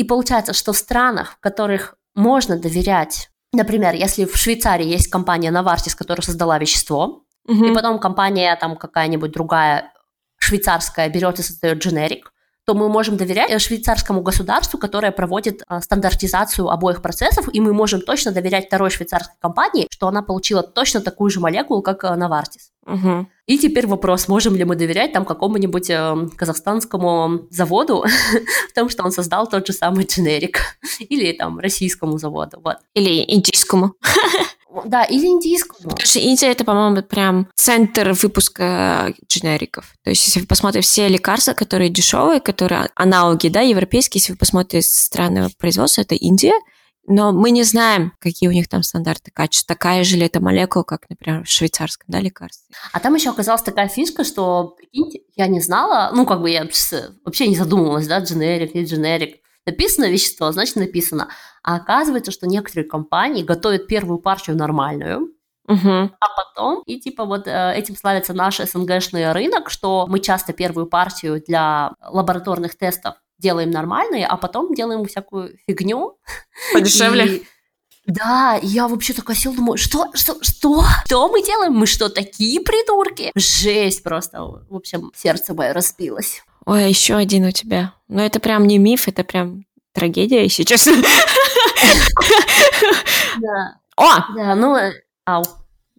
И 0.00 0.04
получается, 0.04 0.54
что 0.54 0.72
в 0.72 0.78
странах, 0.78 1.32
в 1.32 1.40
которых 1.40 1.94
можно 2.14 2.58
доверять, 2.58 3.28
например, 3.52 3.92
если 3.94 4.24
в 4.24 4.34
Швейцарии 4.34 4.86
есть 4.86 5.08
компания 5.08 5.50
Novartis, 5.50 5.94
которая 5.94 6.22
создала 6.22 6.58
вещество, 6.58 7.26
угу. 7.46 7.64
и 7.66 7.74
потом 7.74 7.98
компания 7.98 8.56
там 8.56 8.76
какая-нибудь 8.76 9.30
другая 9.30 9.92
швейцарская 10.38 11.10
берет 11.10 11.38
и 11.38 11.42
создает 11.42 11.82
дженерик, 11.84 12.32
то 12.70 12.74
мы 12.74 12.88
можем 12.88 13.16
доверять 13.16 13.60
швейцарскому 13.60 14.22
государству, 14.22 14.78
которое 14.78 15.10
проводит 15.10 15.64
а, 15.66 15.80
стандартизацию 15.80 16.68
обоих 16.68 17.02
процессов, 17.02 17.48
и 17.52 17.60
мы 17.60 17.72
можем 17.72 18.00
точно 18.00 18.30
доверять 18.30 18.66
второй 18.66 18.90
швейцарской 18.90 19.34
компании, 19.40 19.88
что 19.90 20.06
она 20.06 20.22
получила 20.22 20.62
точно 20.62 21.00
такую 21.00 21.30
же 21.30 21.40
молекулу, 21.40 21.82
как 21.82 22.04
а, 22.04 22.16
Novartis. 22.16 22.70
Угу. 22.86 23.26
И 23.46 23.58
теперь 23.58 23.88
вопрос, 23.88 24.28
можем 24.28 24.54
ли 24.54 24.64
мы 24.64 24.76
доверять 24.76 25.12
там 25.12 25.24
какому-нибудь 25.24 25.90
э, 25.90 26.28
казахстанскому 26.36 27.48
заводу 27.50 28.04
в 28.70 28.72
том, 28.72 28.88
что 28.88 29.02
он 29.02 29.10
создал 29.10 29.48
тот 29.48 29.66
же 29.66 29.72
самый 29.72 30.04
дженерик, 30.04 30.60
или 31.00 31.32
там 31.32 31.58
российскому 31.58 32.18
заводу, 32.18 32.60
вот. 32.62 32.76
Или 32.94 33.24
индийскому. 33.34 33.94
Да, 34.84 35.04
или 35.04 35.26
индийскому. 35.26 35.90
Потому 35.90 36.06
что 36.06 36.18
Индия 36.18 36.48
это, 36.48 36.64
по-моему, 36.64 37.02
прям 37.02 37.48
центр 37.54 38.12
выпуска 38.12 39.14
дженериков. 39.28 39.94
То 40.04 40.10
есть, 40.10 40.26
если 40.26 40.40
вы 40.40 40.46
посмотрите 40.46 40.86
все 40.86 41.08
лекарства, 41.08 41.52
которые 41.54 41.90
дешевые, 41.90 42.40
которые 42.40 42.90
аналоги, 42.94 43.48
да, 43.48 43.60
европейские, 43.60 44.20
если 44.20 44.32
вы 44.32 44.38
посмотрите 44.38 44.86
страны 44.86 45.48
производства, 45.58 46.02
это 46.02 46.14
Индия, 46.14 46.54
но 47.06 47.32
мы 47.32 47.50
не 47.50 47.64
знаем, 47.64 48.12
какие 48.20 48.48
у 48.48 48.52
них 48.52 48.68
там 48.68 48.84
стандарты 48.84 49.32
качества. 49.32 49.74
Такая 49.74 50.04
же 50.04 50.16
ли 50.16 50.26
это 50.26 50.40
молекула, 50.40 50.84
как, 50.84 51.10
например, 51.10 51.42
в 51.44 51.48
швейцарском 51.48 52.06
да, 52.08 52.20
лекарстве. 52.20 52.74
А 52.92 53.00
там 53.00 53.14
еще 53.14 53.30
оказалась 53.30 53.62
такая 53.62 53.88
фишка, 53.88 54.22
что 54.22 54.76
я 55.34 55.48
не 55.48 55.60
знала, 55.60 56.12
ну, 56.14 56.24
как 56.24 56.40
бы 56.40 56.50
я 56.50 56.68
вообще 57.24 57.48
не 57.48 57.56
задумывалась, 57.56 58.06
да, 58.06 58.20
дженерик, 58.20 58.74
не 58.74 58.84
дженерик. 58.84 59.39
Написано 59.66 60.10
вещество, 60.10 60.50
значит 60.52 60.76
написано. 60.76 61.28
А 61.62 61.76
оказывается, 61.76 62.32
что 62.32 62.46
некоторые 62.46 62.88
компании 62.88 63.42
готовят 63.42 63.86
первую 63.86 64.18
партию 64.18 64.56
нормальную, 64.56 65.34
Угу. 65.68 65.88
А 65.88 66.26
потом, 66.36 66.82
и 66.84 66.98
типа 66.98 67.24
вот 67.24 67.46
э, 67.46 67.74
этим 67.76 67.94
славится 67.96 68.32
наш 68.34 68.58
СНГшный 68.58 69.30
рынок, 69.30 69.70
что 69.70 70.06
мы 70.08 70.18
часто 70.18 70.52
первую 70.52 70.86
партию 70.86 71.40
для 71.46 71.92
лабораторных 72.02 72.76
тестов 72.76 73.14
делаем 73.38 73.70
нормальные, 73.70 74.26
а 74.26 74.36
потом 74.36 74.74
делаем 74.74 75.04
всякую 75.04 75.56
фигню. 75.68 76.18
Подешевле. 76.72 77.36
И... 77.36 77.46
Да, 78.06 78.58
я 78.62 78.88
вообще 78.88 79.12
такая 79.12 79.36
сел, 79.36 79.54
думаю, 79.54 79.76
что, 79.76 80.10
что, 80.14 80.42
что? 80.42 80.84
Что 81.04 81.28
мы 81.28 81.40
делаем? 81.42 81.74
Мы 81.74 81.86
что, 81.86 82.08
такие 82.08 82.60
придурки? 82.60 83.30
Жесть 83.36 84.02
просто. 84.02 84.42
В 84.42 84.74
общем, 84.74 85.12
сердце 85.14 85.54
мое 85.54 85.72
распилось. 85.72 86.42
Ой, 86.66 86.84
а 86.84 86.88
еще 86.88 87.14
один 87.14 87.46
у 87.46 87.50
тебя. 87.50 87.94
Ну, 88.08 88.20
это 88.20 88.40
прям 88.40 88.66
не 88.66 88.78
миф, 88.78 89.08
это 89.08 89.24
прям 89.24 89.64
трагедия, 89.92 90.42
если 90.42 90.62
честно. 90.64 90.92
Да. 93.40 93.76
О! 93.96 94.34
Да, 94.34 94.54
ну, 94.54 94.76
ау. 95.24 95.42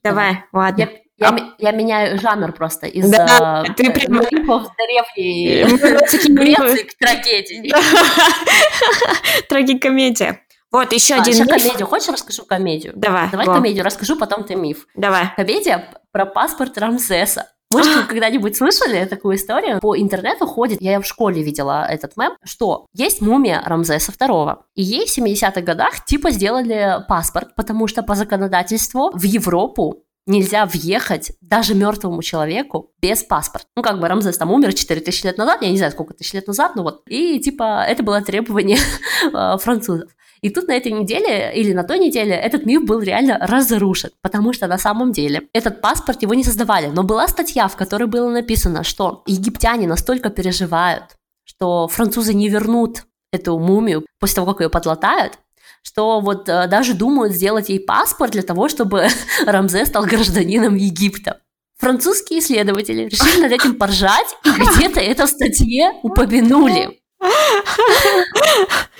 Давай, 0.03 0.43
ладно. 0.51 0.89
Я, 1.18 1.30
а... 1.30 1.38
я 1.59 1.72
меняю 1.72 2.20
жанр 2.20 2.51
просто 2.51 2.88
из 2.88 3.09
да, 3.09 3.64
uh, 3.64 3.74
ты 3.76 3.91
прям... 3.91 4.14
мифов 4.14 4.72
древней 4.76 5.64
Греции 6.34 6.84
к 6.84 6.97
трагедии. 6.97 7.72
Трагикомедия. 9.47 10.41
Вот, 10.72 10.91
еще 10.93 11.16
а, 11.16 11.22
один 11.22 11.34
еще 11.34 11.43
миф. 11.43 11.51
комедию. 11.51 11.86
Хочешь, 11.86 12.09
расскажу 12.09 12.45
комедию? 12.45 12.93
Давай. 12.95 13.30
Давай 13.30 13.45
го. 13.45 13.53
комедию 13.53 13.84
расскажу, 13.84 14.16
потом 14.16 14.45
ты 14.45 14.55
миф. 14.55 14.88
Давай. 14.95 15.32
Комедия 15.36 15.93
про 16.12 16.26
паспорт 16.26 16.78
Рамсеса. 16.78 17.51
Вы 17.72 17.84
когда-нибудь 18.07 18.55
слышали 18.55 19.05
такую 19.05 19.38
историю? 19.38 19.80
По 19.80 19.97
интернету 19.97 20.45
ходит, 20.45 20.82
я 20.82 20.99
в 20.99 21.05
школе 21.05 21.41
видела 21.41 21.86
этот 21.89 22.17
мем, 22.17 22.34
что 22.43 22.86
есть 22.93 23.22
мумия 23.22 23.61
Рамзеса 23.65 24.11
II. 24.11 24.57
И 24.76 24.84
ей 24.84 25.05
в 25.05 25.17
70-х 25.17 25.61
годах 25.61 26.05
типа 26.05 26.32
сделали 26.32 27.03
паспорт, 27.07 27.55
потому 27.55 27.88
что 27.88 28.03
по 28.03 28.15
законодательству 28.15 29.11
в 29.13 29.24
Европу 29.24 30.03
нельзя 30.28 30.65
въехать 30.65 31.32
даже 31.41 31.74
мертвому 31.74 32.22
человеку 32.22 32.91
без 33.01 33.24
паспорта. 33.24 33.67
Ну, 33.76 33.84
как 33.84 33.99
бы 33.99 34.07
Рамзес 34.07 34.38
там 34.38 34.51
умер 34.51 34.74
4000 34.74 35.26
лет 35.26 35.38
назад, 35.38 35.61
я 35.61 35.72
не 35.72 35.78
знаю, 35.78 35.91
сколько 35.91 36.13
тысяч 36.13 36.34
лет 36.34 36.47
назад, 36.47 36.76
но 36.76 36.84
вот. 36.84 37.01
И, 37.07 37.39
типа, 37.39 37.84
это 37.88 38.03
было 38.03 38.22
требование 38.22 38.78
французов. 39.59 40.11
И 40.41 40.49
тут 40.49 40.67
на 40.67 40.71
этой 40.71 40.91
неделе 40.91 41.51
или 41.53 41.71
на 41.71 41.83
той 41.83 41.99
неделе 41.99 42.33
этот 42.33 42.65
миф 42.65 42.83
был 42.83 42.99
реально 42.99 43.37
разрушен, 43.39 44.09
потому 44.23 44.53
что 44.53 44.67
на 44.67 44.79
самом 44.79 45.11
деле 45.11 45.47
этот 45.53 45.81
паспорт 45.81 46.23
его 46.23 46.33
не 46.33 46.43
создавали. 46.43 46.87
Но 46.87 47.03
была 47.03 47.27
статья, 47.27 47.67
в 47.67 47.75
которой 47.75 48.05
было 48.05 48.29
написано, 48.29 48.83
что 48.83 49.21
египтяне 49.27 49.87
настолько 49.87 50.31
переживают, 50.31 51.15
что 51.43 51.87
французы 51.87 52.33
не 52.33 52.49
вернут 52.49 53.03
эту 53.31 53.59
мумию 53.59 54.05
после 54.19 54.35
того, 54.35 54.53
как 54.53 54.61
ее 54.61 54.69
подлатают, 54.69 55.37
что 55.83 56.19
вот 56.19 56.49
э, 56.49 56.67
даже 56.67 56.95
думают 56.95 57.33
сделать 57.33 57.69
ей 57.69 57.79
паспорт 57.79 58.31
для 58.31 58.41
того, 58.43 58.67
чтобы 58.67 59.07
Рамзе 59.45 59.85
стал 59.85 60.05
гражданином 60.05 60.75
Египта. 60.75 61.39
Французские 61.77 62.39
исследователи 62.39 63.09
решили 63.09 63.41
над 63.41 63.51
этим 63.51 63.75
поржать, 63.75 64.37
и 64.45 64.49
где-то 64.49 64.99
это 64.99 65.25
в 65.25 65.29
статье 65.29 65.93
упомянули. 66.03 67.01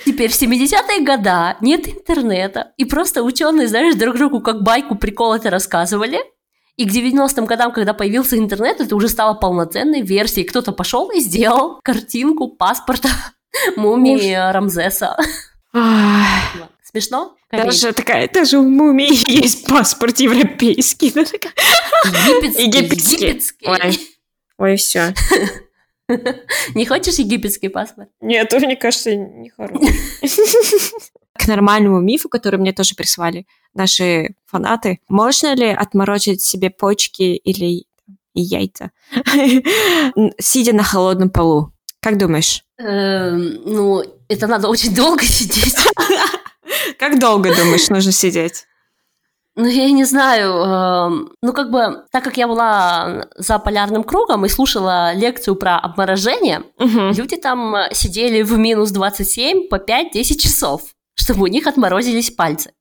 Теперь 0.04 0.30
в 0.30 0.40
70-е 0.40 1.04
года 1.04 1.56
нет 1.60 1.88
интернета, 1.88 2.72
и 2.76 2.84
просто 2.84 3.22
ученые, 3.22 3.68
знаешь, 3.68 3.94
друг 3.94 4.16
другу 4.16 4.40
как 4.40 4.62
байку 4.62 4.94
прикол 4.94 5.34
это 5.34 5.50
рассказывали. 5.50 6.20
И 6.76 6.88
к 6.88 6.92
90-м 6.92 7.44
годам, 7.44 7.72
когда 7.72 7.92
появился 7.92 8.38
интернет, 8.38 8.80
это 8.80 8.96
уже 8.96 9.08
стало 9.08 9.34
полноценной 9.34 10.00
версией. 10.00 10.46
Кто-то 10.46 10.72
пошел 10.72 11.10
и 11.10 11.20
сделал 11.20 11.80
картинку 11.82 12.48
паспорта 12.48 13.08
мумии 13.76 14.34
Рамзеса. 14.34 15.16
Смешно? 16.82 17.36
Даже 17.50 17.92
такая, 17.92 18.28
даже 18.28 18.58
у 18.58 18.68
мумии 18.68 19.30
есть 19.30 19.66
паспорт 19.66 20.20
европейский. 20.20 21.06
Египетский. 21.06 23.16
Египетский. 23.16 23.66
Ой, 23.66 23.98
Ой 24.58 24.76
все. 24.76 25.14
Не 26.74 26.86
хочешь 26.86 27.14
египетский 27.14 27.68
паспорт? 27.68 28.08
Нет, 28.20 28.52
мне 28.52 28.76
кажется, 28.76 29.14
не 29.14 29.50
хороший. 29.56 29.94
К 31.34 31.46
нормальному 31.46 32.00
мифу, 32.00 32.28
который 32.28 32.58
мне 32.58 32.72
тоже 32.72 32.94
прислали 32.94 33.46
наши 33.74 34.34
фанаты, 34.46 35.00
можно 35.08 35.54
ли 35.54 35.68
отморозить 35.68 36.42
себе 36.42 36.70
почки 36.70 37.36
или 37.36 37.86
яйца, 38.34 38.90
сидя 40.38 40.72
на 40.72 40.82
холодном 40.82 41.30
полу? 41.30 41.72
Как 42.00 42.18
думаешь? 42.18 42.64
Эм, 42.78 43.62
ну, 43.64 44.02
это 44.28 44.46
надо 44.46 44.68
очень 44.68 44.94
долго 44.94 45.24
сидеть. 45.24 45.76
Как 46.98 47.18
долго, 47.18 47.54
думаешь, 47.54 47.88
нужно 47.88 48.12
сидеть? 48.12 48.66
Ну, 49.54 49.66
я 49.66 49.90
не 49.90 50.04
знаю. 50.04 50.50
Э, 50.50 51.28
ну, 51.42 51.52
как 51.52 51.70
бы, 51.70 52.04
так 52.10 52.24
как 52.24 52.36
я 52.38 52.48
была 52.48 53.26
за 53.36 53.58
полярным 53.58 54.02
кругом 54.02 54.46
и 54.46 54.48
слушала 54.48 55.12
лекцию 55.14 55.56
про 55.56 55.78
обморожение, 55.78 56.62
угу. 56.78 57.10
люди 57.14 57.36
там 57.36 57.74
сидели 57.92 58.42
в 58.42 58.56
минус 58.56 58.90
27 58.92 59.68
по 59.68 59.76
5-10 59.76 60.38
часов, 60.38 60.82
чтобы 61.14 61.42
у 61.42 61.46
них 61.48 61.66
отморозились 61.66 62.30
пальцы. 62.30 62.72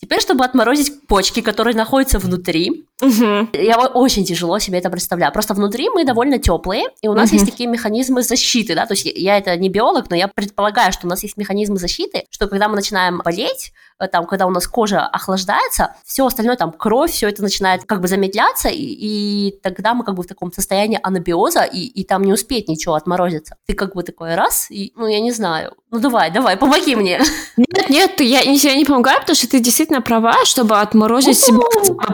Теперь, 0.00 0.20
чтобы 0.20 0.44
отморозить 0.44 1.06
почки, 1.06 1.40
которые 1.42 1.76
находятся 1.76 2.18
внутри, 2.18 2.86
Мгм. 3.00 3.50
я 3.52 3.76
очень 3.78 4.24
тяжело 4.24 4.58
себе 4.58 4.78
это 4.78 4.90
представляю. 4.90 5.32
Просто 5.32 5.54
внутри 5.54 5.88
мы 5.90 6.04
довольно 6.04 6.38
теплые, 6.38 6.84
и 7.02 7.08
у 7.08 7.14
нас 7.14 7.30
Мгм. 7.30 7.38
есть 7.38 7.50
такие 7.50 7.68
механизмы 7.68 8.22
защиты, 8.22 8.74
да, 8.74 8.86
то 8.86 8.94
есть 8.94 9.04
я- 9.06 9.12
я 9.14 9.38
это 9.38 9.56
не 9.56 9.68
биолог, 9.68 10.10
но 10.10 10.16
я 10.16 10.28
предполагаю, 10.28 10.92
что 10.92 11.06
у 11.06 11.10
нас 11.10 11.22
есть 11.22 11.36
механизмы 11.36 11.78
защиты, 11.78 12.24
что 12.30 12.46
когда 12.48 12.68
мы 12.68 12.76
начинаем 12.76 13.18
болеть, 13.24 13.72
э, 14.02 14.08
там, 14.08 14.26
когда 14.26 14.46
у 14.46 14.50
нас 14.50 14.66
кожа 14.66 15.00
охлаждается, 15.06 15.94
все 16.04 16.24
остальное, 16.26 16.56
там, 16.56 16.72
кровь, 16.72 17.12
все 17.12 17.28
это 17.28 17.42
начинает 17.42 17.84
как 17.84 18.00
бы 18.00 18.08
замедляться, 18.08 18.68
и, 18.68 18.82
и 18.82 19.60
тогда 19.62 19.94
мы 19.94 20.04
как 20.04 20.14
бы 20.14 20.22
в 20.22 20.26
таком 20.26 20.52
состоянии 20.52 20.98
анабиоза, 21.02 21.62
и, 21.64 21.80
и 21.84 22.04
там 22.04 22.22
не 22.24 22.32
успеет 22.32 22.68
ничего 22.68 22.94
отморозиться. 22.94 23.56
Ты 23.66 23.74
как 23.74 23.94
бы 23.94 24.02
такой 24.02 24.34
раз, 24.34 24.70
и, 24.70 24.92
ну, 24.96 25.06
я 25.06 25.20
не 25.20 25.32
знаю, 25.32 25.74
ну, 25.90 25.98
давай, 26.00 26.30
давай, 26.30 26.56
помоги 26.56 26.96
мне. 26.96 27.20
Нет, 27.56 27.90
нет, 27.90 28.20
я, 28.20 28.40
я 28.40 28.74
не 28.74 28.84
помогаю, 28.84 29.20
потому 29.20 29.36
что 29.36 29.48
ты 29.48 29.60
действительно 29.60 30.00
права, 30.00 30.34
чтобы 30.44 30.80
отморозить 30.80 31.38
себе 31.38 31.58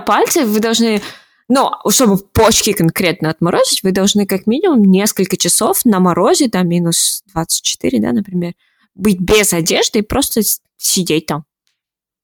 пальцы, 0.07 0.45
вы 0.45 0.61
должны, 0.61 0.76
ну, 1.49 1.71
чтобы 1.91 2.19
почки 2.19 2.73
конкретно 2.73 3.31
отморозить, 3.31 3.83
вы 3.83 3.93
должны 3.93 4.27
как 4.27 4.47
минимум 4.47 4.83
несколько 4.83 5.37
часов 5.37 5.85
на 5.85 6.01
морозе, 6.01 6.49
там 6.49 6.69
минус 6.69 7.23
24, 7.33 8.01
да, 8.01 8.13
например, 8.13 8.55
быть 8.95 9.21
без 9.21 9.53
одежды 9.53 10.01
и 10.01 10.03
просто 10.03 10.41
сидеть 10.77 11.27
там. 11.27 11.45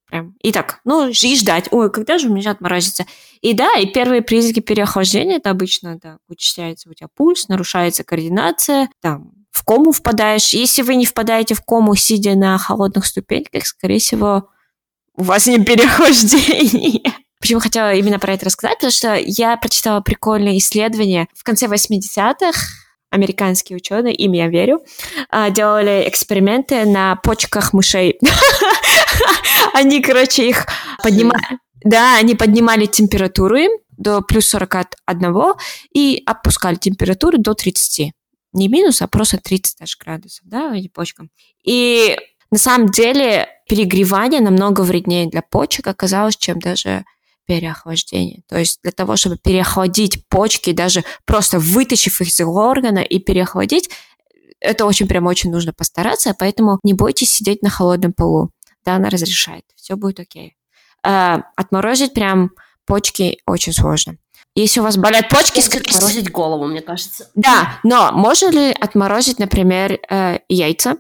Прям. 0.09 0.35
И 0.43 0.53
так, 0.53 0.81
ну, 0.85 1.09
и 1.09 1.37
ждать. 1.37 1.69
Ой, 1.71 1.91
когда 1.91 2.19
же 2.19 2.29
у 2.29 2.35
меня 2.35 2.51
отморозится? 2.51 3.07
И 3.41 3.55
да, 3.55 3.77
и 3.77 3.87
первые 3.87 4.23
признаки 4.23 4.61
переохлаждения, 4.61 5.37
это 5.37 5.51
обычно, 5.51 5.99
да, 6.03 6.19
учащается 6.29 6.91
у 6.91 6.95
тебя 6.95 7.09
пульс, 7.15 7.49
нарушается 7.49 8.05
координация, 8.05 8.91
там, 9.01 9.33
в 9.51 9.65
кому 9.65 9.93
впадаешь. 9.93 10.53
Если 10.53 10.83
вы 10.83 10.97
не 10.97 11.07
впадаете 11.07 11.55
в 11.55 11.63
кому, 11.63 11.95
сидя 11.95 12.35
на 12.35 12.59
холодных 12.59 13.07
ступеньках, 13.07 13.67
скорее 13.67 14.01
всего, 14.01 14.49
у 15.15 15.23
вас 15.23 15.47
не 15.47 15.63
переохлаждение. 15.65 17.22
Почему 17.43 17.59
хотела 17.59 17.93
именно 17.93 18.21
про 18.21 18.35
это 18.35 18.47
рассказать? 18.47 18.79
Потому 18.79 18.93
что 18.93 19.17
я 19.17 19.57
прочитала 19.57 20.01
прикольное 20.01 20.57
исследование 20.59 21.27
в 21.35 21.43
конце 21.43 21.67
80-х. 21.67 22.53
Американские 23.11 23.77
ученые, 23.77 24.15
им 24.15 24.33
я 24.33 24.49
верю, 24.49 24.81
а, 25.29 25.51
делали 25.51 26.05
эксперименты 26.07 26.87
на 26.87 27.17
почках 27.17 27.73
мышей. 27.73 28.19
Они, 29.75 30.01
короче, 30.01 30.49
их 30.49 30.67
поднимали. 31.03 31.59
Да, 31.85 32.17
они 32.17 32.37
поднимали 32.37 32.87
температуру 32.87 33.57
им 33.57 33.73
до 33.91 34.23
плюс 34.23 34.47
41 34.49 35.35
и 35.93 36.23
опускали 36.25 36.77
температуру 36.77 37.39
до 37.39 37.55
30. 37.55 38.13
Не 38.53 38.69
минус, 38.69 39.03
а 39.03 39.09
просто 39.09 39.39
30 39.39 39.81
даже 39.81 39.97
градусов, 39.99 40.47
да, 40.47 40.73
почкам. 40.95 41.29
И 41.65 42.17
на 42.53 42.59
самом 42.59 42.91
деле 42.91 43.49
перегревание 43.69 44.41
намного 44.41 44.83
вреднее 44.83 45.29
для 45.29 45.43
почек 45.43 45.89
оказалось, 45.89 46.37
чем 46.37 46.61
даже 46.61 47.05
переохлаждение. 47.47 48.43
То 48.49 48.59
есть 48.59 48.81
для 48.83 48.93
того, 48.93 49.17
чтобы 49.17 49.37
переохладить 49.37 50.29
почки, 50.29 50.73
даже 50.73 51.05
просто 51.25 51.59
вытащив 51.59 52.21
их 52.21 52.29
из 52.29 52.41
органа 52.41 53.01
и 53.01 53.19
переохладить, 53.19 53.91
это 54.61 54.87
очень 54.87 55.09
прям 55.09 55.27
очень 55.27 55.51
нужно 55.51 55.73
постараться, 55.73 56.35
поэтому 56.39 56.79
не 56.83 56.95
бойтесь 56.95 57.31
сидеть 57.33 57.63
на 57.63 57.71
холодном 57.71 58.13
полу. 58.13 58.51
Да, 58.85 58.95
она 58.97 59.11
разрешает, 59.11 59.65
все 59.77 59.97
будет 59.97 60.21
окей. 60.21 60.57
А, 61.05 61.43
отморозить 61.57 62.15
прям 62.15 62.51
почки 62.87 63.39
очень 63.47 63.73
сложно. 63.73 64.17
Если 64.55 64.81
у 64.81 64.83
вас 64.83 64.97
болят 64.97 65.29
почки, 65.29 65.61
Отморозить 65.61 66.31
голову, 66.31 66.67
мне 66.67 66.83
кажется. 66.83 67.31
да, 67.35 67.81
но 67.85 68.13
можно 68.13 68.51
ли 68.51 68.71
отморозить, 68.71 69.39
например, 69.39 69.99
э, 70.11 70.41
яйца, 70.49 70.97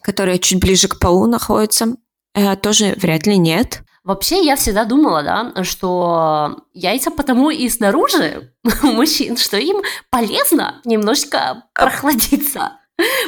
которые 0.00 0.38
чуть 0.38 0.60
ближе 0.60 0.86
к 0.88 0.98
полу 1.00 1.26
находятся? 1.26 1.96
Э, 2.34 2.54
тоже 2.56 2.94
вряд 2.96 3.26
ли 3.26 3.36
нет. 3.36 3.82
Вообще, 4.04 4.44
я 4.44 4.56
всегда 4.56 4.84
думала, 4.84 5.22
да, 5.22 5.64
что 5.64 6.64
яйца 6.72 7.10
потому 7.10 7.50
и 7.50 7.68
снаружи 7.68 8.52
мужчин, 8.82 9.36
что 9.36 9.56
им 9.56 9.82
полезно 10.10 10.80
немножечко 10.84 11.64
прохладиться. 11.72 12.78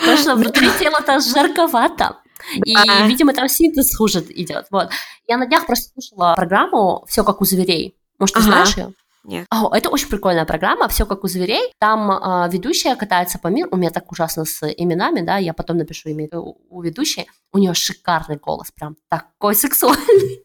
Потому 0.01 0.17
что 0.19 0.35
внутри 0.35 0.69
тела-то 0.79 1.21
жарковато. 1.21 2.19
И, 2.65 2.75
видимо, 3.07 3.33
там 3.33 3.49
синтез 3.49 3.97
хуже 3.97 4.25
идет. 4.31 4.67
Вот. 4.71 4.91
Я 5.27 5.37
на 5.37 5.47
днях 5.47 5.67
просто 5.67 5.93
слушала 5.93 6.35
программу 6.35 7.05
«Все 7.09 7.25
как 7.25 7.41
у 7.41 7.45
зверей». 7.45 7.97
Может, 8.19 8.35
ты 8.35 8.41
Ага. 8.41 8.49
знаешь 8.49 8.77
ее? 8.77 8.93
Нет. 9.25 9.47
О, 9.51 9.75
это 9.75 9.89
очень 9.89 10.09
прикольная 10.09 10.45
программа, 10.45 10.87
все 10.89 11.07
как 11.07 11.25
у 11.25 11.29
зверей. 11.29 11.73
Там 11.79 12.11
а, 12.11 12.47
ведущая 12.53 12.95
катается 12.95 13.39
по 13.39 13.49
миру. 13.49 13.71
У 13.73 13.77
меня 13.77 13.91
так 13.91 14.13
ужасно 14.13 14.45
с 14.45 14.63
именами, 14.69 15.23
да, 15.23 15.39
я 15.39 15.55
потом 15.55 15.79
напишу 15.79 16.11
имя 16.11 16.29
у, 16.35 16.59
у 16.69 16.83
ведущей. 16.83 17.27
У 17.53 17.59
нее 17.59 17.73
шикарный 17.73 18.37
голос, 18.37 18.71
прям 18.71 18.97
такой 19.09 19.55
сексуальный. 19.55 20.45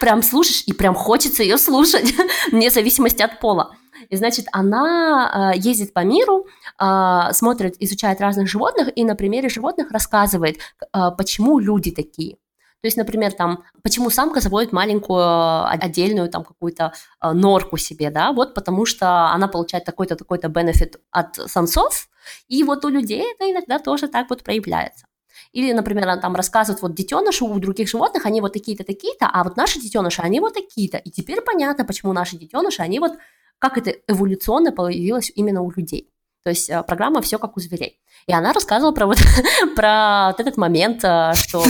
Прям 0.00 0.22
слушаешь, 0.22 0.64
и 0.66 0.72
прям 0.72 0.94
хочется 0.94 1.42
ее 1.42 1.58
слушать, 1.58 2.14
вне 2.52 2.70
зависимости 2.70 3.22
от 3.22 3.40
пола. 3.40 3.76
И, 4.08 4.16
значит, 4.16 4.46
она 4.52 5.30
а, 5.50 5.54
ездит 5.54 5.92
по 5.92 6.00
миру, 6.00 6.46
а, 6.78 7.32
смотрит, 7.32 7.76
изучает 7.78 8.20
разных 8.20 8.48
животных, 8.48 8.88
и 8.94 9.04
на 9.04 9.14
примере 9.14 9.48
животных 9.48 9.90
рассказывает, 9.90 10.58
а, 10.92 11.10
почему 11.12 11.58
люди 11.58 11.90
такие. 11.90 12.36
То 12.80 12.86
есть, 12.86 12.96
например, 12.96 13.32
там, 13.32 13.62
почему 13.82 14.10
самка 14.10 14.40
заводит 14.40 14.72
маленькую 14.72 15.68
отдельную 15.68 16.28
там 16.28 16.42
какую-то 16.42 16.92
норку 17.22 17.76
себе, 17.76 18.10
да, 18.10 18.32
вот 18.32 18.54
потому 18.54 18.86
что 18.86 19.28
она 19.28 19.46
получает 19.46 19.84
такой-то, 19.84 20.16
такой-то 20.16 20.48
бенефит 20.48 21.00
от 21.12 21.36
самцов, 21.36 22.08
и 22.48 22.64
вот 22.64 22.84
у 22.84 22.88
людей 22.88 23.24
это 23.34 23.48
иногда 23.48 23.78
тоже 23.78 24.08
так 24.08 24.28
вот 24.30 24.42
проявляется. 24.42 25.06
Или, 25.52 25.72
например, 25.72 26.04
она 26.04 26.16
там 26.16 26.34
рассказывает, 26.34 26.82
вот 26.82 26.94
детеныши 26.94 27.44
у 27.44 27.58
других 27.58 27.88
животных, 27.88 28.26
они 28.26 28.40
вот 28.40 28.52
такие-то, 28.52 28.84
такие-то, 28.84 29.28
а 29.32 29.44
вот 29.44 29.56
наши 29.56 29.80
детеныши, 29.80 30.22
они 30.22 30.40
вот 30.40 30.54
такие-то. 30.54 30.98
И 30.98 31.10
теперь 31.10 31.40
понятно, 31.40 31.84
почему 31.84 32.12
наши 32.12 32.36
детеныши, 32.36 32.82
они 32.82 32.98
вот, 32.98 33.12
как 33.58 33.78
это 33.78 33.94
эволюционно 34.08 34.72
появилось 34.72 35.30
именно 35.34 35.62
у 35.62 35.70
людей. 35.70 36.08
То 36.44 36.50
есть 36.50 36.68
э, 36.70 36.82
программа 36.82 37.22
«Все 37.22 37.38
как 37.38 37.56
у 37.56 37.60
зверей». 37.60 38.00
И 38.26 38.32
она 38.32 38.52
рассказывала 38.52 38.92
про 38.92 39.06
вот, 39.06 39.18
про 39.76 40.28
вот 40.32 40.40
этот 40.40 40.56
момент, 40.56 41.04
э, 41.04 41.32
что 41.34 41.62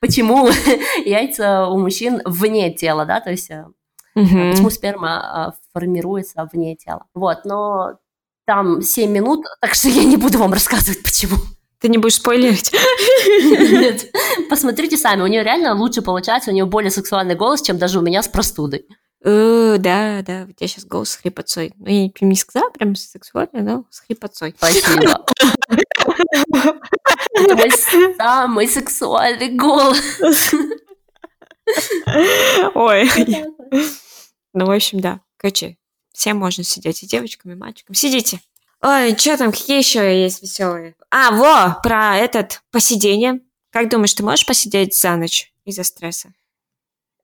почему 0.00 0.48
яйца 1.04 1.68
у 1.68 1.78
мужчин 1.78 2.20
вне 2.24 2.72
тела, 2.72 3.04
да, 3.04 3.20
то 3.20 3.30
есть 3.30 3.50
Мгм. 4.16 4.50
почему 4.50 4.70
сперма 4.70 5.54
формируется 5.72 6.48
вне 6.52 6.74
тела. 6.74 7.06
Вот, 7.14 7.44
но 7.44 7.98
там 8.44 8.82
7 8.82 9.10
минут, 9.10 9.46
так 9.60 9.74
что 9.74 9.88
я 9.88 10.02
не 10.04 10.16
буду 10.16 10.38
вам 10.38 10.52
рассказывать, 10.52 11.02
почему. 11.04 11.36
Ты 11.80 11.88
не 11.88 11.98
будешь 11.98 12.16
спойлерить? 12.16 12.72
Нет. 13.42 14.10
Посмотрите 14.50 14.96
сами, 14.98 15.22
у 15.22 15.26
нее 15.26 15.42
реально 15.42 15.74
лучше 15.74 16.02
получается, 16.02 16.50
у 16.50 16.54
нее 16.54 16.66
более 16.66 16.90
сексуальный 16.90 17.34
голос, 17.34 17.62
чем 17.62 17.78
даже 17.78 17.98
у 17.98 18.02
меня 18.02 18.22
с 18.22 18.28
простудой. 18.28 18.86
Э, 19.24 19.76
Да, 19.78 20.22
да, 20.22 20.46
у 20.48 20.52
тебя 20.52 20.68
сейчас 20.68 20.84
голос 20.84 21.10
с 21.10 21.16
хрипотцой. 21.16 21.72
Ну, 21.78 21.86
я 21.88 22.10
не 22.20 22.36
сказала 22.36 22.70
прям 22.70 22.94
сексуально, 22.94 23.62
но 23.62 23.84
с 23.90 24.00
хрипотцой. 24.00 24.54
Спасибо. 24.56 25.24
Это 27.34 27.56
мой 27.56 27.70
самый 28.16 28.68
сексуальный 28.68 29.48
голос. 29.56 30.00
Ой. 32.74 33.08
Ну, 34.52 34.66
в 34.66 34.70
общем, 34.70 35.00
да. 35.00 35.20
Короче, 35.36 35.76
всем 36.12 36.36
можно 36.36 36.64
сидеть, 36.64 37.02
и 37.02 37.06
девочкам, 37.06 37.52
и 37.52 37.54
мальчикам. 37.54 37.94
Сидите. 37.94 38.40
Ой, 38.82 39.16
что 39.18 39.36
там, 39.36 39.52
какие 39.52 39.78
еще 39.78 40.22
есть 40.22 40.42
веселые? 40.42 40.94
А, 41.10 41.32
во, 41.32 41.80
про 41.82 42.16
этот 42.16 42.62
посидение. 42.70 43.40
Как 43.70 43.88
думаешь, 43.90 44.14
ты 44.14 44.22
можешь 44.22 44.46
посидеть 44.46 44.98
за 44.98 45.16
ночь 45.16 45.52
из-за 45.64 45.84
стресса? 45.84 46.32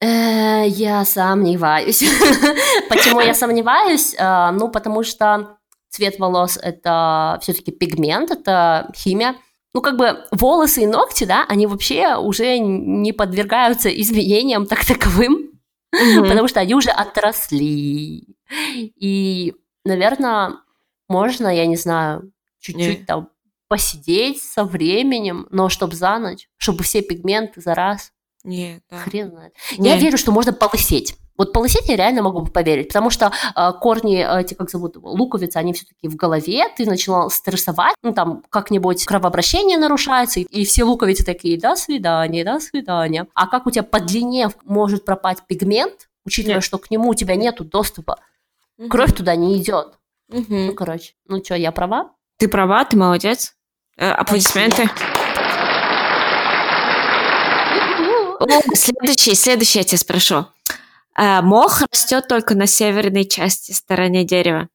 Э, 0.00 0.64
Я 0.68 1.04
сомневаюсь. 1.04 2.00
Почему 2.88 3.20
я 3.20 3.32
сомневаюсь? 3.34 4.14
Э, 4.18 4.50
Ну, 4.52 4.68
потому 4.68 5.02
что 5.02 5.56
цвет 5.88 6.18
волос– 6.18 6.58
это 6.62 7.38
все-таки 7.40 7.72
пигмент, 7.72 8.30
это 8.30 8.92
химия. 8.94 9.36
Ну, 9.72 9.80
как 9.80 9.96
бы 9.96 10.24
волосы 10.32 10.82
и 10.82 10.86
ногти, 10.86 11.24
да, 11.24 11.44
они 11.48 11.66
вообще 11.66 12.16
уже 12.16 12.58
не 12.58 13.12
подвергаются 13.12 13.88
изменениям 13.88 14.66
так 14.66 14.84
таковым, 14.84 15.50
потому 15.92 16.48
что 16.48 16.60
они 16.60 16.74
уже 16.74 16.90
отросли. 16.90 18.36
И, 18.74 19.54
наверное, 19.84 20.54
можно, 21.08 21.48
я 21.54 21.66
не 21.66 21.76
знаю, 21.76 22.32
чуть-чуть 22.60 23.00
Не. 23.00 23.04
там 23.04 23.28
посидеть 23.68 24.42
со 24.42 24.64
временем, 24.64 25.46
но 25.50 25.68
чтобы 25.68 25.94
за 25.96 26.18
ночь, 26.18 26.48
чтобы 26.56 26.84
все 26.84 27.02
пигменты 27.02 27.60
за 27.60 27.74
раз, 27.74 28.12
Нет, 28.44 28.82
да. 28.90 28.98
хрен 28.98 29.30
знает. 29.30 29.54
Не. 29.78 29.88
Я 29.90 29.96
верю, 29.96 30.18
что 30.18 30.30
можно 30.32 30.52
полысеть. 30.52 31.16
Вот 31.36 31.52
полысеть 31.52 31.88
я 31.88 31.96
реально 31.96 32.22
могу 32.22 32.46
поверить, 32.46 32.88
потому 32.88 33.10
что 33.10 33.30
э, 33.54 33.72
корни, 33.80 34.24
эти, 34.40 34.54
как 34.54 34.70
зовут, 34.70 34.96
луковицы, 34.96 35.58
они 35.58 35.74
все-таки 35.74 36.08
в 36.08 36.16
голове, 36.16 36.64
ты 36.74 36.86
начала 36.86 37.28
стрессовать, 37.28 37.94
ну, 38.02 38.14
там, 38.14 38.42
как-нибудь 38.48 39.04
кровообращение 39.04 39.76
нарушается, 39.76 40.40
и, 40.40 40.44
и 40.44 40.64
все 40.64 40.84
луковицы 40.84 41.24
такие, 41.26 41.60
до 41.60 41.76
свидания, 41.76 42.42
до 42.42 42.58
свидания. 42.58 43.26
А 43.34 43.48
как 43.48 43.66
у 43.66 43.70
тебя 43.70 43.82
по 43.82 44.00
длине 44.00 44.48
может 44.64 45.04
пропасть 45.04 45.42
пигмент, 45.46 46.08
учитывая, 46.24 46.56
Нет. 46.56 46.64
что 46.64 46.78
к 46.78 46.90
нему 46.90 47.10
у 47.10 47.14
тебя 47.14 47.36
нету 47.36 47.64
доступа, 47.64 48.18
Мгм. 48.78 48.88
кровь 48.88 49.14
туда 49.14 49.36
не 49.36 49.58
идет. 49.58 49.98
Мгм. 50.28 50.66
Ну, 50.66 50.74
короче, 50.74 51.14
ну 51.26 51.42
что, 51.42 51.54
я 51.54 51.72
права? 51.72 52.12
Ты 52.38 52.48
права, 52.48 52.84
ты 52.84 52.96
молодец. 52.96 53.54
Э, 53.96 54.10
аплодисменты. 54.10 54.88
Следующий, 58.74 59.34
следующий 59.34 59.78
я 59.78 59.84
тебя 59.84 59.98
спрошу. 59.98 60.46
А, 61.14 61.40
мох 61.42 61.82
растет 61.92 62.28
только 62.28 62.54
на 62.54 62.66
северной 62.66 63.24
части 63.24 63.72
стороне 63.72 64.24
дерева? 64.24 64.68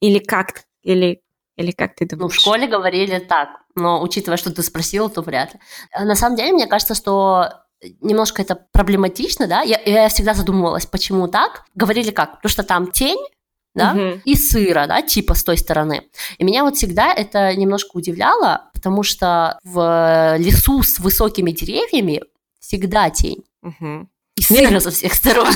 Или 0.00 0.18
как? 0.18 0.64
Или, 0.82 1.22
или 1.56 1.70
как 1.70 1.94
ты 1.94 2.06
думаешь? 2.06 2.20
Ну, 2.20 2.28
в 2.28 2.34
школе 2.34 2.66
говорили 2.66 3.18
так, 3.18 3.48
но 3.74 4.02
учитывая, 4.02 4.36
что 4.36 4.52
ты 4.52 4.62
спросил, 4.62 5.08
то 5.08 5.22
вряд 5.22 5.54
ли. 5.54 5.60
А, 5.92 6.04
на 6.04 6.14
самом 6.14 6.36
деле, 6.36 6.52
мне 6.52 6.66
кажется, 6.66 6.94
что 6.94 7.48
немножко 8.00 8.42
это 8.42 8.56
проблематично, 8.72 9.46
да, 9.46 9.62
я, 9.62 9.80
я 9.80 10.08
всегда 10.08 10.34
задумывалась, 10.34 10.86
почему 10.86 11.28
так. 11.28 11.64
Говорили 11.74 12.10
как? 12.10 12.36
Потому 12.36 12.50
что 12.50 12.62
там 12.62 12.90
тень, 12.90 13.18
да, 13.76 13.92
угу. 13.92 14.20
и 14.24 14.34
сыра, 14.34 14.86
да, 14.86 15.02
типа 15.02 15.34
с 15.34 15.44
той 15.44 15.56
стороны. 15.58 16.02
И 16.38 16.44
меня 16.44 16.64
вот 16.64 16.76
всегда 16.76 17.12
это 17.12 17.54
немножко 17.54 17.96
удивляло, 17.96 18.70
потому 18.72 19.02
что 19.02 19.58
в 19.62 20.36
лесу 20.38 20.82
с 20.82 20.98
высокими 20.98 21.52
деревьями 21.52 22.22
всегда 22.58 23.10
тень. 23.10 23.44
Угу. 23.62 24.08
И 24.36 24.42
сыро 24.42 24.80
со 24.80 24.90
всех 24.90 25.14
сторон. 25.14 25.48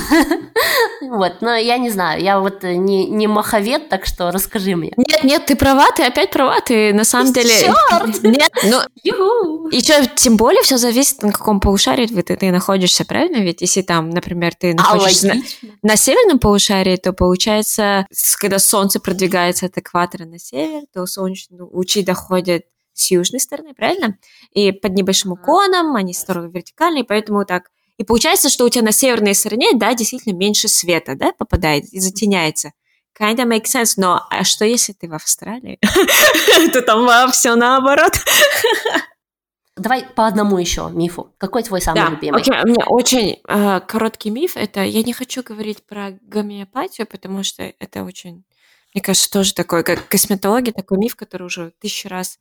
вот, 1.02 1.42
но 1.42 1.54
я 1.54 1.76
не 1.76 1.90
знаю, 1.90 2.22
я 2.22 2.40
вот 2.40 2.62
не, 2.62 3.06
не 3.06 3.26
маховед, 3.26 3.90
так 3.90 4.06
что 4.06 4.30
расскажи 4.30 4.74
мне. 4.74 4.92
Нет, 4.96 5.22
нет, 5.22 5.46
ты 5.46 5.54
права, 5.54 5.90
ты 5.92 6.04
опять 6.04 6.30
права, 6.30 6.60
ты 6.60 6.94
на 6.94 7.04
самом 7.04 7.32
деле... 7.32 7.50
Черт! 7.60 8.22
Нет, 8.22 8.50
ну... 8.64 9.68
Еще 9.70 10.06
тем 10.16 10.36
более 10.36 10.62
все 10.62 10.78
зависит, 10.78 11.22
на 11.22 11.32
каком 11.32 11.60
полушарии 11.60 12.06
ты, 12.06 12.36
ты 12.36 12.50
находишься, 12.50 13.04
правильно? 13.04 13.42
Ведь 13.42 13.60
если 13.60 13.82
там, 13.82 14.10
например, 14.10 14.54
ты 14.54 14.72
а, 14.72 14.74
находишься 14.74 15.32
а, 15.32 15.34
на, 15.34 15.90
на 15.90 15.96
северном 15.96 16.38
полушарии, 16.38 16.96
то 16.96 17.12
получается, 17.12 18.06
когда 18.38 18.58
солнце 18.58 18.98
продвигается 18.98 19.66
от 19.66 19.76
экватора 19.76 20.24
на 20.24 20.38
север, 20.38 20.82
то 20.92 21.04
солнечные 21.06 21.62
лучи 21.62 22.02
доходят 22.02 22.62
с 22.94 23.10
южной 23.10 23.40
стороны, 23.40 23.74
правильно? 23.74 24.16
И 24.52 24.72
под 24.72 24.92
небольшим 24.92 25.32
уклоном, 25.32 25.94
они 25.96 26.14
строго 26.14 26.48
вертикальные, 26.48 27.04
поэтому 27.04 27.44
так 27.44 27.64
и 28.00 28.04
получается, 28.04 28.48
что 28.48 28.64
у 28.64 28.70
тебя 28.70 28.82
на 28.82 28.92
северной 28.92 29.34
стороне, 29.34 29.74
да, 29.74 29.92
действительно 29.92 30.32
меньше 30.32 30.68
света, 30.68 31.16
да, 31.16 31.32
попадает 31.32 31.84
и 31.92 32.00
затеняется. 32.00 32.72
Kinda 33.20 33.44
makes 33.44 33.66
sense, 33.66 33.92
но 33.98 34.26
а 34.30 34.42
что 34.42 34.64
если 34.64 34.94
ты 34.94 35.06
в 35.06 35.12
Австралии? 35.12 35.78
То 36.72 36.80
там 36.80 37.30
все 37.30 37.56
наоборот. 37.56 38.12
Давай 39.76 40.06
по 40.16 40.26
одному 40.26 40.56
еще 40.56 40.88
мифу. 40.90 41.34
Какой 41.36 41.62
твой 41.62 41.82
самый 41.82 41.96
да, 41.96 42.08
любимый? 42.08 42.40
Okay, 42.40 42.64
у 42.64 42.68
меня 42.68 42.86
очень 42.86 43.38
э, 43.46 43.80
короткий 43.86 44.30
миф. 44.30 44.56
Это 44.56 44.82
я 44.82 45.02
не 45.02 45.12
хочу 45.12 45.42
говорить 45.42 45.84
про 45.84 46.12
гомеопатию, 46.22 47.06
потому 47.06 47.42
что 47.42 47.64
это 47.78 48.04
очень, 48.04 48.44
мне 48.94 49.02
кажется, 49.02 49.30
тоже 49.30 49.52
такой, 49.52 49.84
как 49.84 50.08
косметология, 50.08 50.72
такой 50.72 50.96
миф, 50.96 51.16
который 51.16 51.42
уже 51.42 51.74
тысячу 51.78 52.08
раз 52.08 52.38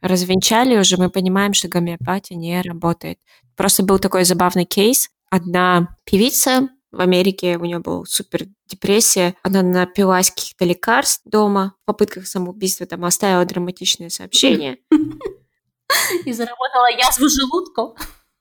развенчали 0.00 0.76
уже, 0.76 0.96
мы 0.96 1.10
понимаем, 1.10 1.52
что 1.52 1.68
гомеопатия 1.68 2.36
не 2.36 2.60
работает. 2.62 3.18
Просто 3.56 3.82
был 3.82 3.98
такой 3.98 4.24
забавный 4.24 4.64
кейс. 4.64 5.08
Одна 5.30 5.96
певица 6.04 6.68
в 6.90 7.00
Америке, 7.00 7.56
у 7.56 7.64
нее 7.64 7.78
была 7.78 8.04
супер 8.04 8.46
депрессия, 8.66 9.34
она 9.42 9.62
напилась 9.62 10.30
каких-то 10.30 10.64
лекарств 10.64 11.22
дома 11.24 11.74
в 11.82 11.86
попытках 11.86 12.26
самоубийства, 12.26 12.86
там 12.86 13.04
оставила 13.04 13.44
драматичное 13.44 14.08
сообщение. 14.08 14.78
И 16.24 16.32
заработала 16.32 16.90
язву 16.90 17.28
желудка. 17.28 17.94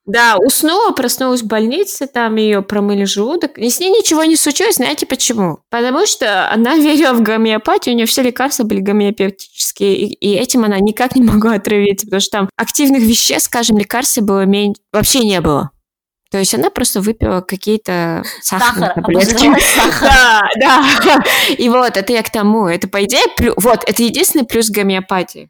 Да, 0.10 0.38
уснула, 0.38 0.92
проснулась 0.92 1.44
в 1.44 1.46
больнице, 1.46 2.08
там 2.08 2.36
ее 2.38 2.64
промыли 2.64 3.04
желудок. 3.04 3.60
И 3.60 3.70
с 3.70 3.80
ней 3.80 3.92
ничего 3.92 4.24
не 4.24 4.36
случилось, 4.36 4.78
знаете 4.78 5.06
почему? 5.06 5.60
Потому 5.70 6.08
что 6.08 6.50
она 6.52 6.76
верила 6.78 7.14
в 7.14 7.22
гомеопатию, 7.22 7.94
у 7.94 7.96
нее 7.96 8.08
все 8.08 8.24
лекарства 8.24 8.64
были 8.64 8.80
гомеопатические, 8.80 9.96
и, 9.96 10.06
и 10.14 10.34
этим 10.34 10.64
она 10.64 10.80
никак 10.80 11.16
не 11.16 11.22
могла 11.22 11.54
отравиться, 11.54 12.08
потому 12.08 12.22
что 12.22 12.32
там 12.32 12.50
активных 12.56 13.04
веществ, 13.04 13.46
скажем, 13.46 13.78
лекарств 13.78 14.18
было 14.20 14.46
меньше, 14.46 14.82
вообще 14.92 15.20
не 15.20 15.42
было. 15.42 15.70
То 16.32 16.40
есть 16.40 16.56
она 16.56 16.72
просто 16.72 17.02
выпила 17.02 17.42
какие-то 17.42 18.24
сахарные 18.42 18.92
таблетки. 18.94 19.48
Да, 20.02 20.42
да. 20.60 21.24
И 21.58 21.70
вот, 21.70 21.98
это 21.98 22.14
я 22.14 22.24
к 22.24 22.32
тому. 22.32 22.68
Это, 22.68 22.88
по 22.88 23.04
идее, 23.04 23.24
плюс, 23.36 23.54
вот, 23.58 23.84
это 23.88 24.02
единственный 24.04 24.46
плюс 24.46 24.70
гомеопатии. 24.70 25.50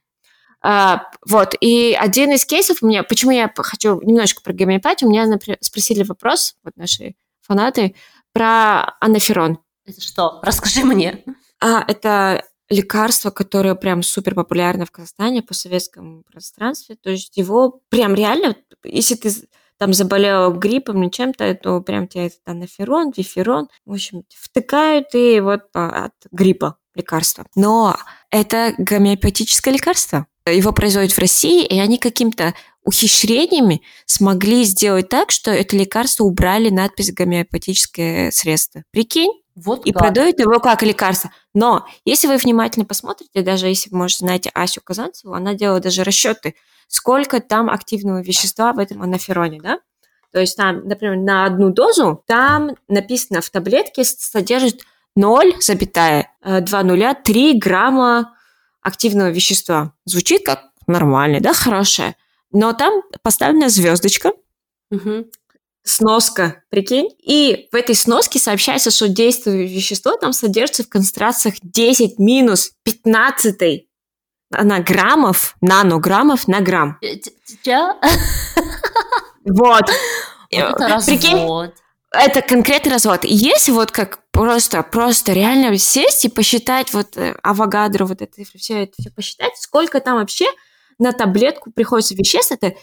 А, 0.62 1.10
вот, 1.26 1.55
и 1.62 1.97
один 1.99 2.32
из 2.34 2.45
кейсов 2.45 2.82
у 2.82 2.88
меня, 2.88 3.03
почему 3.03 3.32
я 3.32 3.51
хочу 3.55 4.01
немножко 4.01 4.41
про 4.41 4.53
гомеопатию, 4.53 5.07
у 5.07 5.12
меня 5.12 5.26
например, 5.26 5.57
спросили 5.62 6.03
вопрос, 6.03 6.55
вот 6.64 6.76
наши 6.76 7.16
фанаты, 7.41 7.95
про 8.34 8.97
анаферон. 8.99 9.60
Это 9.86 10.01
что? 10.01 10.39
Расскажи 10.43 10.84
мне. 10.84 11.24
А, 11.62 11.84
это 11.88 12.43
лекарство, 12.70 13.32
которое 13.32 13.76
прям 13.76 14.03
супер 14.03 14.36
популярно 14.36 14.86
в 14.86 14.91
Казахстане 14.91 15.41
по 15.41 15.53
советскому 15.53 16.24
пространстве. 16.24 16.95
То 17.01 17.10
есть 17.10 17.36
его 17.38 17.82
прям 17.89 18.14
реально, 18.14 18.55
если 18.84 19.16
ты 19.16 19.32
там 19.78 19.93
заболела 19.93 20.53
гриппом 20.53 21.01
или 21.01 21.10
чем-то, 21.10 21.55
то 21.55 21.82
прям 21.82 22.07
тебе 22.07 22.28
этот 22.28 22.41
анаферон, 22.45 23.14
виферон, 23.16 23.70
в 23.86 23.93
общем, 23.93 24.24
втыкают 24.30 25.07
и 25.14 25.39
вот 25.39 25.64
а, 25.74 26.05
от 26.05 26.14
гриппа 26.32 26.78
лекарство. 26.95 27.45
Но 27.55 27.97
это 28.30 28.74
гомеопатическое 28.78 29.74
лекарство 29.74 30.28
его 30.51 30.71
производят 30.71 31.11
в 31.11 31.19
России, 31.19 31.65
и 31.65 31.79
они 31.79 31.97
каким-то 31.97 32.53
ухищрениями 32.83 33.81
смогли 34.05 34.63
сделать 34.63 35.09
так, 35.09 35.31
что 35.31 35.51
это 35.51 35.75
лекарство 35.75 36.23
убрали 36.23 36.69
надпись 36.69 37.11
гомеопатическое 37.13 38.31
средство. 38.31 38.83
Прикинь? 38.91 39.31
Вот 39.55 39.85
и 39.85 39.91
продают 39.91 40.39
его 40.39 40.59
как 40.59 40.83
лекарство. 40.83 41.31
Но 41.53 41.85
если 42.05 42.27
вы 42.27 42.37
внимательно 42.37 42.85
посмотрите, 42.85 43.41
даже 43.41 43.67
если 43.67 43.89
вы, 43.89 43.97
может, 43.97 44.19
знаете 44.19 44.51
Асю 44.53 44.79
Казанцеву, 44.81 45.33
она 45.33 45.53
делала 45.53 45.81
даже 45.81 46.03
расчеты, 46.03 46.55
сколько 46.87 47.41
там 47.41 47.69
активного 47.69 48.21
вещества 48.21 48.71
в 48.73 48.79
этом 48.79 49.01
анафероне, 49.01 49.59
да? 49.61 49.79
То 50.31 50.39
есть 50.39 50.55
там, 50.55 50.87
например, 50.87 51.17
на 51.17 51.45
одну 51.45 51.71
дозу 51.71 52.23
там 52.25 52.77
написано 52.87 53.41
в 53.41 53.49
таблетке 53.49 54.05
содержит 54.05 54.83
0,203 55.15 57.59
грамма 57.59 58.33
активного 58.89 59.29
вещества. 59.29 59.93
Звучит 60.05 60.45
как 60.45 60.65
нормально, 60.87 61.39
да, 61.39 61.53
хорошее. 61.53 62.15
Но 62.51 62.73
там 62.73 63.01
поставлена 63.21 63.69
звездочка, 63.69 64.33
угу. 64.91 65.27
сноска, 65.83 66.63
прикинь. 66.69 67.09
И 67.19 67.69
в 67.71 67.75
этой 67.75 67.95
сноске 67.95 68.39
сообщается, 68.39 68.91
что 68.91 69.07
действующее 69.07 69.73
вещество 69.73 70.15
там 70.15 70.33
содержится 70.33 70.83
в 70.83 70.89
концентрациях 70.89 71.55
10 71.61 72.19
минус 72.19 72.73
15 72.83 73.85
на 74.51 74.79
граммов, 74.79 75.55
нанограммов 75.61 76.47
на 76.47 76.59
грамм. 76.59 76.97
Вот. 79.45 79.89
Это 80.51 81.01
Прикинь, 81.05 81.71
это 82.11 82.41
конкретный 82.41 82.91
развод. 82.91 83.23
Если 83.23 83.71
вот 83.71 83.91
как 83.91 84.19
просто, 84.39 84.83
просто 84.83 85.33
реально 85.33 85.77
сесть 85.77 86.23
и 86.23 86.29
посчитать 86.29 86.93
вот 86.93 87.17
э, 87.17 87.35
авогадру, 87.43 88.05
вот 88.05 88.21
это 88.21 88.41
все, 88.55 88.83
это 88.83 88.93
все 88.97 89.11
посчитать, 89.11 89.51
сколько 89.57 89.99
там 89.99 90.17
вообще 90.17 90.45
на 90.97 91.11
таблетку 91.11 91.71
приходится 91.71 92.15
веществ, 92.15 92.53
это 92.53 92.73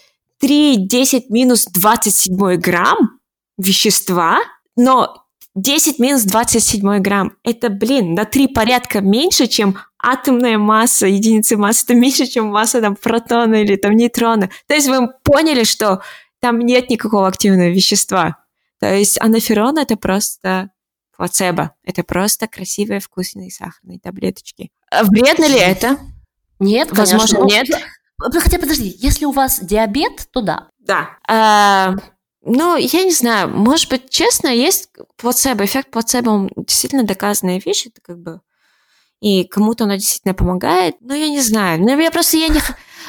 3, 0.41 0.87
10 0.87 1.31
минус 1.31 1.65
27 1.65 2.57
грамм 2.57 3.21
вещества, 3.57 4.41
но 4.77 5.25
10 5.55 5.99
минус 5.99 6.25
27 6.25 6.99
грамм, 6.99 7.33
это, 7.43 7.71
блин, 7.71 8.13
на 8.13 8.27
3 8.27 8.49
порядка 8.49 9.01
меньше, 9.01 9.47
чем 9.47 9.79
атомная 9.99 10.59
масса, 10.59 11.07
единицы 11.07 11.57
массы, 11.57 11.85
это 11.87 11.95
меньше, 11.95 12.27
чем 12.27 12.49
масса 12.49 12.83
там 12.83 12.97
протона 12.97 13.63
или 13.63 13.77
там 13.77 13.97
нейтрона. 13.97 14.51
То 14.67 14.75
есть 14.75 14.89
вы 14.89 15.09
поняли, 15.25 15.65
что 15.65 16.03
там 16.41 16.59
нет 16.59 16.91
никакого 16.91 17.27
активного 17.27 17.71
вещества. 17.71 18.45
То 18.79 18.95
есть 18.95 19.19
анаферон 19.23 19.79
это 19.79 19.97
просто 19.97 20.71
плацебо. 21.17 21.73
Это 21.85 22.03
просто 22.03 22.47
красивые 22.47 23.01
вкусные 23.01 23.51
сахарные 23.51 23.99
таблеточки. 23.99 24.71
А 24.91 25.05
вредно 25.05 25.47
ли 25.47 25.59
это? 25.59 25.99
Нет, 26.59 26.97
Возможно, 26.97 27.41
конечно. 27.41 27.75
нет. 27.75 27.83
Хотя, 28.43 28.59
подожди, 28.59 28.95
если 28.99 29.25
у 29.25 29.31
вас 29.31 29.61
диабет, 29.61 30.29
то 30.31 30.41
да. 30.41 30.69
Да. 30.79 31.11
А, 31.29 31.95
ну, 32.43 32.77
я 32.77 33.03
не 33.03 33.13
знаю, 33.13 33.49
может 33.51 33.91
быть, 33.91 34.09
честно, 34.09 34.49
есть 34.49 34.91
плацебо, 35.17 35.65
эффект 35.65 35.91
плацебо, 35.91 36.31
он 36.31 36.51
действительно 36.57 37.03
доказанная 37.03 37.61
вещь, 37.61 37.87
это 37.87 38.01
как 38.01 38.19
бы 38.19 38.41
и 39.21 39.45
кому-то 39.45 39.85
она 39.85 39.97
действительно 39.97 40.35
помогает, 40.35 40.97
но 41.01 41.15
я 41.15 41.29
не 41.29 41.41
знаю. 41.41 41.81
Ну, 41.81 41.99
я 41.99 42.11
просто, 42.11 42.37
я 42.37 42.49
не... 42.49 42.61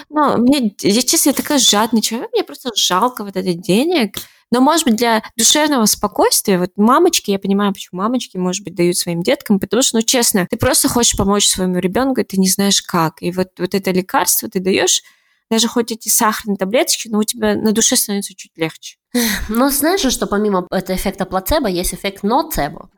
Ну, 0.09 0.37
мне, 0.37 0.73
я, 0.79 1.01
честно, 1.01 1.29
я 1.29 1.35
такая 1.35 1.59
жадный 1.59 2.01
человек, 2.01 2.29
мне 2.31 2.43
просто 2.43 2.71
жалко 2.75 3.23
вот 3.23 3.35
этих 3.35 3.61
денег, 3.61 4.15
но, 4.51 4.61
может 4.61 4.85
быть, 4.85 4.95
для 4.95 5.23
душевного 5.35 5.85
спокойствия, 5.85 6.57
вот 6.57 6.71
мамочки, 6.77 7.31
я 7.31 7.39
понимаю, 7.39 7.73
почему 7.73 8.01
мамочки, 8.01 8.37
может 8.37 8.63
быть, 8.63 8.75
дают 8.75 8.97
своим 8.97 9.21
деткам, 9.21 9.59
потому 9.59 9.81
что, 9.81 9.97
ну, 9.97 10.01
честно, 10.01 10.47
ты 10.49 10.57
просто 10.57 10.87
хочешь 10.87 11.17
помочь 11.17 11.47
своему 11.47 11.77
ребенку, 11.79 12.21
и 12.21 12.23
ты 12.23 12.37
не 12.37 12.49
знаешь 12.49 12.81
как. 12.81 13.21
И 13.21 13.31
вот, 13.31 13.49
вот 13.57 13.75
это 13.75 13.91
лекарство 13.91 14.49
ты 14.49 14.59
даешь, 14.59 15.03
даже 15.49 15.67
хоть 15.67 15.91
эти 15.91 16.09
сахарные 16.09 16.57
таблеточки, 16.57 17.09
но 17.09 17.19
у 17.19 17.23
тебя 17.23 17.55
на 17.55 17.71
душе 17.71 17.95
становится 17.95 18.35
чуть 18.35 18.57
легче. 18.57 18.97
Но 19.49 19.69
знаешь 19.69 20.01
же, 20.01 20.11
что 20.11 20.27
помимо 20.27 20.67
этого 20.71 20.95
эффекта 20.95 21.25
плацебо 21.25 21.67
есть 21.69 21.93
эффект 21.93 22.23
ноцебо. 22.23 22.89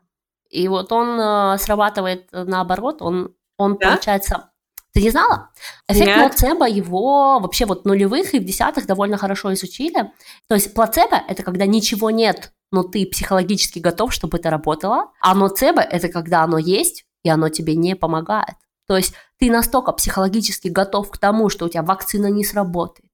И 0.48 0.66
вот 0.66 0.90
он 0.90 1.20
э, 1.20 1.58
срабатывает 1.58 2.28
наоборот, 2.32 3.02
он, 3.02 3.34
он 3.56 3.76
да? 3.76 3.90
получается 3.90 4.49
Ты 4.92 5.02
не 5.02 5.10
знала? 5.10 5.50
Эффект 5.88 6.06
Нет. 6.06 6.18
плацебо 6.18 6.68
его 6.68 7.38
вообще 7.38 7.64
вот 7.64 7.84
нулевых 7.84 8.34
и 8.34 8.40
в 8.40 8.44
десятых 8.44 8.86
довольно 8.86 9.16
хорошо 9.16 9.52
изучили. 9.54 10.10
То 10.48 10.54
есть 10.54 10.74
плацебо– 10.74 11.22
это 11.28 11.42
когда 11.42 11.66
ничего 11.66 12.10
нет, 12.10 12.52
но 12.72 12.82
ты 12.82 13.06
психологически 13.06 13.78
готов, 13.78 14.12
чтобы 14.12 14.38
это 14.38 14.50
работало. 14.50 15.12
А 15.20 15.34
ноцебо– 15.34 15.80
это 15.80 16.08
когда 16.08 16.42
оно 16.42 16.58
есть, 16.58 17.04
и 17.22 17.28
оно 17.28 17.48
тебе 17.48 17.76
не 17.76 17.94
помогает. 17.94 18.56
То 18.86 18.96
есть 18.96 19.14
ты 19.38 19.50
настолько 19.50 19.92
психологически 19.92 20.68
готов 20.68 21.10
к 21.10 21.18
тому, 21.18 21.48
что 21.48 21.66
у 21.66 21.68
тебя 21.68 21.82
вакцина 21.82 22.26
не 22.26 22.44
сработает, 22.44 23.10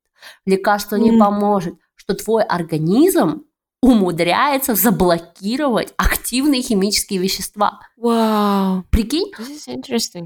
лекарство 0.47 0.97
не 0.97 1.11
mm. 1.11 1.19
поможет, 1.19 1.75
что 1.95 2.15
твой 2.15 2.43
организм 2.43 3.45
умудряется 3.87 4.75
заблокировать 4.75 5.95
активные 5.97 6.61
химические 6.61 7.21
вещества. 7.21 7.79
Вау. 7.97 8.79
Wow. 8.79 8.83
Прикинь? 8.91 9.31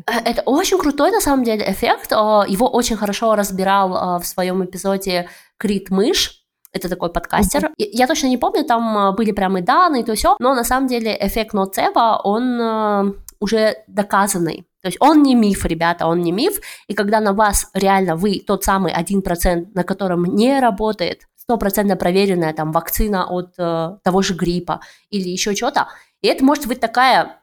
Э, 0.07 0.19
это 0.25 0.43
очень 0.47 0.79
крутой, 0.79 1.11
на 1.11 1.21
самом 1.21 1.45
деле, 1.45 1.71
эффект. 1.71 2.11
Э, 2.13 2.45
его 2.49 2.67
очень 2.69 2.97
хорошо 2.97 3.35
разбирал 3.35 4.17
э, 4.17 4.23
в 4.23 4.27
своем 4.27 4.65
эпизоде 4.65 5.29
Крит 5.59 5.91
Мышь. 5.91 6.43
Это 6.73 6.89
такой 6.89 7.13
подкастер. 7.13 7.65
Uh-huh. 7.65 7.75
Я 7.77 8.07
точно 8.07 8.29
не 8.29 8.39
помню, 8.39 8.65
там 8.65 9.15
были 9.15 9.33
прямо 9.33 9.59
и 9.59 9.63
данные, 9.63 10.03
и 10.03 10.07
то 10.07 10.15
все, 10.15 10.37
но 10.39 10.55
на 10.55 10.65
самом 10.65 10.87
деле 10.87 11.15
эффект 11.21 11.53
ноцеба, 11.53 12.21
он 12.25 13.15
уже 13.41 13.77
доказанный. 13.89 14.65
То 14.81 14.89
есть 14.89 14.97
он 15.01 15.23
не 15.23 15.35
миф, 15.35 15.67
ребята, 15.67 16.07
он 16.07 16.21
не 16.21 16.33
миф. 16.33 16.61
И 16.87 16.95
когда 16.95 17.21
на 17.21 17.33
вас 17.33 17.69
реально 17.75 18.17
вы 18.17 18.41
тот 18.47 18.65
самый 18.65 18.95
1%, 18.95 19.67
на 19.75 19.83
котором 19.83 20.25
не 20.25 20.61
работает 20.61 21.27
стопроцентно 21.51 21.97
проверенная 21.97 22.53
там 22.53 22.71
вакцина 22.71 23.27
от 23.27 23.55
э, 23.59 23.97
того 24.05 24.23
же 24.23 24.35
гриппа 24.35 24.81
или 25.11 25.29
еще 25.29 25.57
что-то, 25.57 25.89
и 26.23 26.29
это 26.29 26.45
может 26.45 26.67
быть 26.67 26.79
такая 26.79 27.43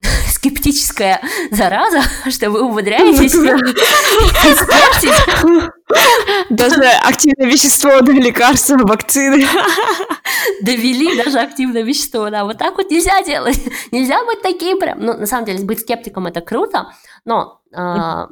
скептическая 0.28 1.20
зараза, 1.50 2.02
что 2.30 2.50
вы 2.50 2.62
умудряетесь 2.62 3.34
испортить. 4.44 5.72
Даже 6.50 6.84
активное 6.84 7.46
вещество 7.46 8.00
до 8.00 8.12
лекарства, 8.12 8.76
вакцины. 8.76 9.44
Довели 10.62 11.20
даже 11.20 11.40
активное 11.40 11.82
вещество, 11.82 12.30
да. 12.30 12.44
Вот 12.44 12.58
так 12.58 12.76
вот 12.76 12.90
нельзя 12.90 13.22
делать. 13.24 13.60
Нельзя 13.90 14.24
быть 14.24 14.40
таким 14.42 14.78
прям. 14.78 15.00
Ну, 15.00 15.14
на 15.14 15.26
самом 15.26 15.46
деле, 15.46 15.64
быть 15.64 15.80
скептиком 15.80 16.26
это 16.26 16.40
круто, 16.42 16.92
но 17.24 17.60
э, 17.74 18.26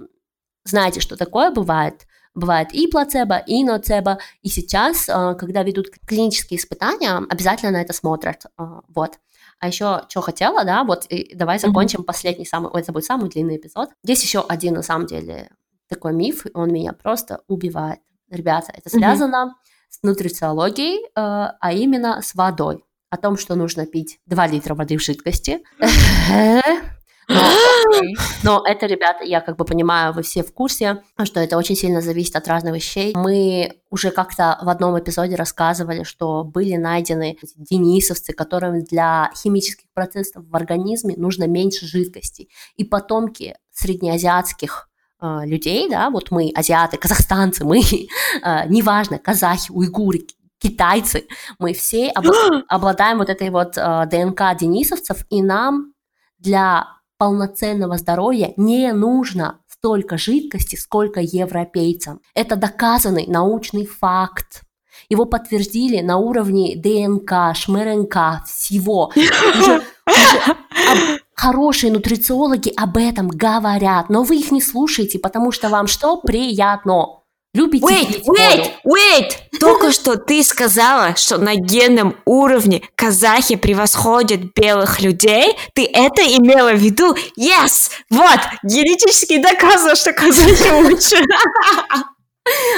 знаете, 0.64 1.00
что 1.00 1.16
такое 1.16 1.50
бывает? 1.50 2.05
Бывает 2.36 2.74
и 2.74 2.86
плацебо, 2.86 3.38
и 3.38 3.64
ноцебо. 3.64 4.18
И 4.42 4.50
сейчас, 4.50 5.08
э, 5.08 5.34
когда 5.38 5.62
ведут 5.62 5.86
клинические 6.06 6.60
испытания, 6.60 7.16
обязательно 7.16 7.72
на 7.72 7.80
это 7.80 7.94
смотрят. 7.94 8.44
Э, 8.58 8.82
вот. 8.94 9.18
А 9.58 9.68
еще, 9.68 10.02
что 10.10 10.20
хотела, 10.20 10.62
да, 10.64 10.84
вот 10.84 11.06
и 11.06 11.34
давай 11.34 11.58
закончим 11.58 12.00
mm-hmm. 12.00 12.04
последний 12.04 12.44
самый, 12.44 12.70
ой, 12.70 12.82
это 12.82 12.92
будет 12.92 13.06
самый 13.06 13.30
длинный 13.30 13.56
эпизод. 13.56 13.88
Здесь 14.04 14.22
еще 14.22 14.44
один, 14.46 14.74
на 14.74 14.82
самом 14.82 15.06
деле, 15.06 15.50
такой 15.88 16.12
миф, 16.12 16.44
он 16.52 16.70
меня 16.70 16.92
просто 16.92 17.40
убивает. 17.48 18.00
Ребята, 18.30 18.70
это 18.74 18.90
связано 18.90 19.54
mm-hmm. 19.54 19.88
с 19.88 20.02
нутрициологией, 20.02 21.06
э, 21.06 21.08
а 21.14 21.72
именно 21.72 22.20
с 22.20 22.34
водой. 22.34 22.84
О 23.08 23.16
том, 23.16 23.38
что 23.38 23.54
нужно 23.54 23.86
пить 23.86 24.20
2 24.26 24.46
литра 24.48 24.74
воды 24.74 24.98
в 24.98 25.02
жидкости. 25.02 25.62
Но, 27.28 27.42
но 28.42 28.62
это, 28.66 28.86
ребята, 28.86 29.24
я 29.24 29.40
как 29.40 29.56
бы 29.56 29.64
понимаю, 29.64 30.12
вы 30.12 30.22
все 30.22 30.42
в 30.42 30.52
курсе, 30.52 31.02
что 31.24 31.40
это 31.40 31.56
очень 31.56 31.76
сильно 31.76 32.00
зависит 32.00 32.36
от 32.36 32.48
разных 32.48 32.74
вещей. 32.74 33.12
Мы 33.16 33.80
уже 33.90 34.10
как-то 34.10 34.58
в 34.62 34.68
одном 34.68 34.98
эпизоде 34.98 35.34
рассказывали, 35.34 36.02
что 36.04 36.44
были 36.44 36.76
найдены 36.76 37.38
денисовцы, 37.56 38.32
которым 38.32 38.84
для 38.84 39.30
химических 39.36 39.86
процессов 39.92 40.44
в 40.46 40.56
организме 40.56 41.14
нужно 41.16 41.46
меньше 41.46 41.86
жидкости. 41.86 42.48
И 42.76 42.84
потомки 42.84 43.56
среднеазиатских 43.72 44.88
э, 45.20 45.40
людей, 45.44 45.88
да, 45.88 46.10
вот 46.10 46.30
мы, 46.30 46.52
азиаты, 46.54 46.96
казахстанцы, 46.96 47.64
мы, 47.64 47.80
э, 48.42 48.68
неважно, 48.68 49.18
казахи, 49.18 49.70
уйгуры, 49.70 50.20
китайцы, 50.58 51.26
мы 51.58 51.72
все 51.74 52.10
обладаем 52.68 53.18
вот 53.18 53.28
этой 53.28 53.50
вот 53.50 53.76
э, 53.76 54.06
ДНК 54.10 54.56
денисовцев, 54.58 55.24
и 55.30 55.42
нам 55.42 55.92
для 56.38 56.86
полноценного 57.18 57.96
здоровья 57.96 58.52
не 58.56 58.92
нужно 58.92 59.60
столько 59.68 60.18
жидкости, 60.18 60.76
сколько 60.76 61.20
европейцам. 61.20 62.20
Это 62.34 62.56
доказанный 62.56 63.26
научный 63.26 63.86
факт. 63.86 64.62
Его 65.08 65.26
подтвердили 65.26 66.00
на 66.00 66.16
уровне 66.16 66.74
ДНК, 66.76 67.54
ШМРНК, 67.54 68.44
всего. 68.46 69.12
Уже, 69.14 69.82
уже 70.06 71.20
хорошие 71.34 71.92
нутрициологи 71.92 72.72
об 72.76 72.96
этом 72.96 73.28
говорят, 73.28 74.08
но 74.08 74.22
вы 74.22 74.38
их 74.38 74.50
не 74.50 74.62
слушаете, 74.62 75.18
потому 75.18 75.52
что 75.52 75.68
вам 75.68 75.86
что? 75.86 76.16
Приятно. 76.16 77.20
Любите 77.56 77.86
wait, 77.86 78.22
wait, 78.26 78.70
wait! 78.84 79.58
Только 79.58 79.90
что 79.90 80.16
ты 80.16 80.44
сказала, 80.44 81.16
что 81.16 81.38
на 81.38 81.54
генном 81.54 82.14
уровне 82.26 82.82
казахи 82.94 83.56
превосходят 83.56 84.40
белых 84.54 85.00
людей. 85.00 85.56
Ты 85.72 85.86
это 85.86 86.20
имела 86.20 86.72
в 86.72 86.78
виду? 86.78 87.16
Yes! 87.38 87.90
Вот! 88.10 88.40
Генетически 88.62 89.38
доказано, 89.38 89.96
что 89.96 90.12
казахи 90.12 90.70
лучше. 90.70 91.16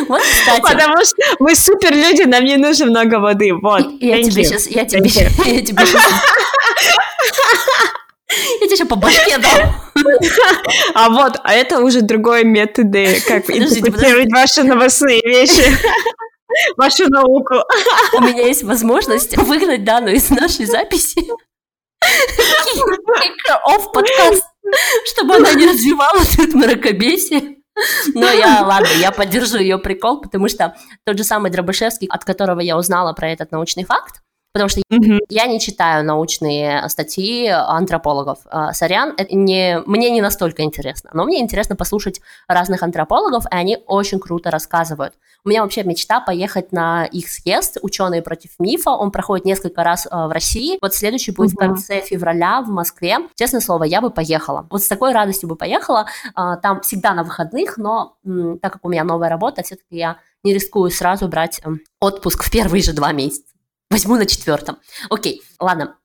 Вот, 0.06 0.22
кстати. 0.22 0.62
Потому 0.62 1.04
что 1.04 1.16
мы 1.40 1.56
супер 1.56 1.92
люди, 1.92 2.22
нам 2.22 2.44
не 2.44 2.56
нужно 2.56 2.86
много 2.86 3.16
воды. 3.16 3.52
Вот. 3.52 3.84
Я 4.00 4.22
тебе 4.22 4.44
сейчас, 4.44 4.66
я 4.68 4.84
тебе, 4.84 5.10
я 5.10 5.60
тебе 5.60 5.84
сейчас 5.86 6.12
я 8.60 8.66
тебе 8.66 8.74
еще 8.74 8.84
по 8.84 8.96
башке 8.96 9.38
дам. 9.38 9.74
А 10.94 11.10
вот, 11.10 11.40
а 11.42 11.54
это 11.54 11.80
уже 11.80 12.02
другой 12.02 12.44
методы, 12.44 13.20
как 13.26 13.50
интерпретировать 13.50 14.30
ваши 14.32 14.62
новостные 14.62 15.20
вещи. 15.22 15.76
Вашу 16.76 17.08
науку. 17.08 17.54
У 18.14 18.20
меня 18.22 18.46
есть 18.46 18.62
возможность 18.62 19.36
выгнать 19.36 19.84
Дану 19.84 20.08
из 20.08 20.30
нашей 20.30 20.64
записи. 20.66 21.28
Оф 23.64 23.92
подкаст, 23.92 24.44
чтобы 25.06 25.36
она 25.36 25.52
не 25.54 25.66
развивала 25.66 26.20
тут 26.36 26.54
мракобесие. 26.54 27.56
Но 28.14 28.28
я, 28.30 28.62
ладно, 28.66 28.88
я 28.98 29.12
поддержу 29.12 29.58
ее 29.58 29.78
прикол, 29.78 30.20
потому 30.20 30.48
что 30.48 30.74
тот 31.04 31.16
же 31.16 31.24
самый 31.24 31.50
Дробышевский, 31.50 32.08
от 32.08 32.24
которого 32.24 32.60
я 32.60 32.76
узнала 32.76 33.12
про 33.12 33.30
этот 33.30 33.52
научный 33.52 33.84
факт, 33.84 34.22
Потому 34.58 34.70
что 34.70 34.80
mm-hmm. 34.90 35.18
я 35.28 35.46
не 35.46 35.60
читаю 35.60 36.04
научные 36.04 36.88
статьи 36.88 37.46
антропологов. 37.46 38.40
А, 38.46 38.72
сорян, 38.72 39.14
это 39.16 39.32
не, 39.32 39.80
мне 39.86 40.10
не 40.10 40.20
настолько 40.20 40.64
интересно. 40.64 41.10
Но 41.12 41.24
мне 41.24 41.40
интересно 41.40 41.76
послушать 41.76 42.20
разных 42.48 42.82
антропологов, 42.82 43.44
и 43.44 43.54
они 43.54 43.78
очень 43.86 44.18
круто 44.18 44.50
рассказывают. 44.50 45.14
У 45.44 45.48
меня 45.48 45.62
вообще 45.62 45.84
мечта 45.84 46.18
поехать 46.18 46.72
на 46.72 47.04
их 47.04 47.28
съезд 47.28 47.78
«Ученые 47.82 48.20
против 48.20 48.50
мифа». 48.58 48.90
Он 48.90 49.12
проходит 49.12 49.44
несколько 49.46 49.84
раз 49.84 50.08
а, 50.10 50.26
в 50.26 50.32
России. 50.32 50.76
Вот 50.82 50.92
следующий 50.92 51.30
будет 51.30 51.52
mm-hmm. 51.52 51.54
в 51.54 51.58
конце 51.58 52.00
февраля 52.00 52.60
в 52.60 52.68
Москве. 52.68 53.18
Честное 53.36 53.60
слово, 53.60 53.84
я 53.84 54.00
бы 54.00 54.10
поехала. 54.10 54.66
Вот 54.70 54.82
с 54.82 54.88
такой 54.88 55.12
радостью 55.12 55.48
бы 55.48 55.54
поехала. 55.54 56.06
А, 56.34 56.56
там 56.56 56.80
всегда 56.80 57.14
на 57.14 57.22
выходных, 57.22 57.76
но 57.76 58.16
так 58.60 58.72
как 58.72 58.84
у 58.84 58.88
меня 58.88 59.04
новая 59.04 59.28
работа, 59.28 59.62
все-таки 59.62 59.96
я 59.96 60.16
не 60.42 60.52
рискую 60.52 60.90
сразу 60.90 61.28
брать 61.28 61.60
отпуск 62.00 62.42
в 62.42 62.50
первые 62.50 62.82
же 62.82 62.92
два 62.92 63.12
месяца. 63.12 63.44
Возьму 63.90 64.16
на 64.16 64.26
четвертом. 64.26 64.78
Окей, 65.10 65.42
ладно. 65.58 65.96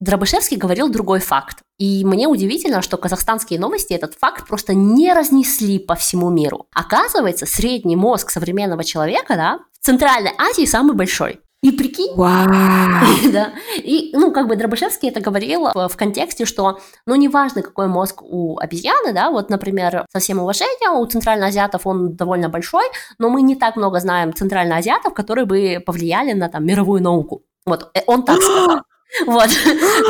Дробышевский 0.00 0.56
говорил 0.56 0.90
другой 0.90 1.20
факт. 1.20 1.62
И 1.78 2.04
мне 2.04 2.28
удивительно, 2.28 2.82
что 2.82 2.98
казахстанские 2.98 3.58
новости 3.58 3.94
этот 3.94 4.14
факт 4.14 4.46
просто 4.46 4.74
не 4.74 5.12
разнесли 5.12 5.78
по 5.78 5.94
всему 5.94 6.30
миру. 6.30 6.66
Оказывается, 6.72 7.46
средний 7.46 7.96
мозг 7.96 8.30
современного 8.30 8.84
человека, 8.84 9.34
да, 9.36 9.60
в 9.72 9.84
Центральной 9.84 10.32
Азии 10.38 10.66
самый 10.66 10.94
большой. 10.94 11.40
И 11.64 11.72
прикинь... 11.72 12.14
Вау! 12.14 12.46
да. 13.32 13.54
И, 13.76 14.10
ну, 14.12 14.32
как 14.32 14.48
бы 14.48 14.56
Дробышевский 14.56 15.08
это 15.08 15.20
говорил 15.20 15.68
в, 15.74 15.88
в 15.88 15.96
контексте, 15.96 16.44
что, 16.44 16.78
ну, 17.06 17.14
неважно, 17.14 17.62
какой 17.62 17.88
мозг 17.88 18.20
у 18.22 18.58
обезьяны, 18.58 19.14
да, 19.14 19.30
вот, 19.30 19.48
например, 19.48 20.04
со 20.12 20.18
всем 20.18 20.40
уважением, 20.40 21.00
у 21.00 21.06
центральноазиатов 21.06 21.86
он 21.86 22.16
довольно 22.16 22.50
большой, 22.50 22.84
но 23.18 23.30
мы 23.30 23.40
не 23.40 23.56
так 23.56 23.76
много 23.76 23.98
знаем 24.00 24.34
центральноазиатов, 24.34 25.14
которые 25.14 25.46
бы 25.46 25.82
повлияли 25.84 26.34
на, 26.34 26.50
там, 26.50 26.66
мировую 26.66 27.02
науку. 27.02 27.44
Вот, 27.64 27.90
э, 27.94 28.02
он 28.06 28.24
так 28.24 28.36
сказал. 28.42 28.82
Вот. 29.26 29.50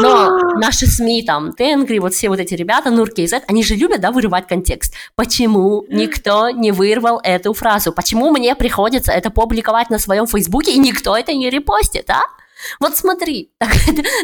Но 0.00 0.38
наши 0.58 0.86
СМИ, 0.86 1.24
там, 1.24 1.52
Тенгри, 1.52 1.98
вот 1.98 2.14
все 2.14 2.28
вот 2.28 2.38
эти 2.40 2.54
ребята, 2.54 2.90
Нурки 2.90 3.22
и 3.22 3.26
Зет, 3.26 3.44
они 3.48 3.62
же 3.62 3.74
любят, 3.74 4.00
да, 4.00 4.10
вырывать 4.10 4.46
контекст. 4.46 4.94
Почему 5.14 5.84
никто 5.88 6.50
не 6.50 6.72
вырвал 6.72 7.20
эту 7.22 7.52
фразу? 7.52 7.92
Почему 7.92 8.30
мне 8.30 8.54
приходится 8.54 9.12
это 9.12 9.30
публиковать 9.30 9.90
на 9.90 9.98
своем 9.98 10.26
Фейсбуке, 10.26 10.72
и 10.72 10.78
никто 10.78 11.16
это 11.16 11.32
не 11.32 11.50
репостит, 11.50 12.08
а? 12.10 12.22
Вот 12.80 12.96
смотри, 12.96 13.50
так, 13.58 13.70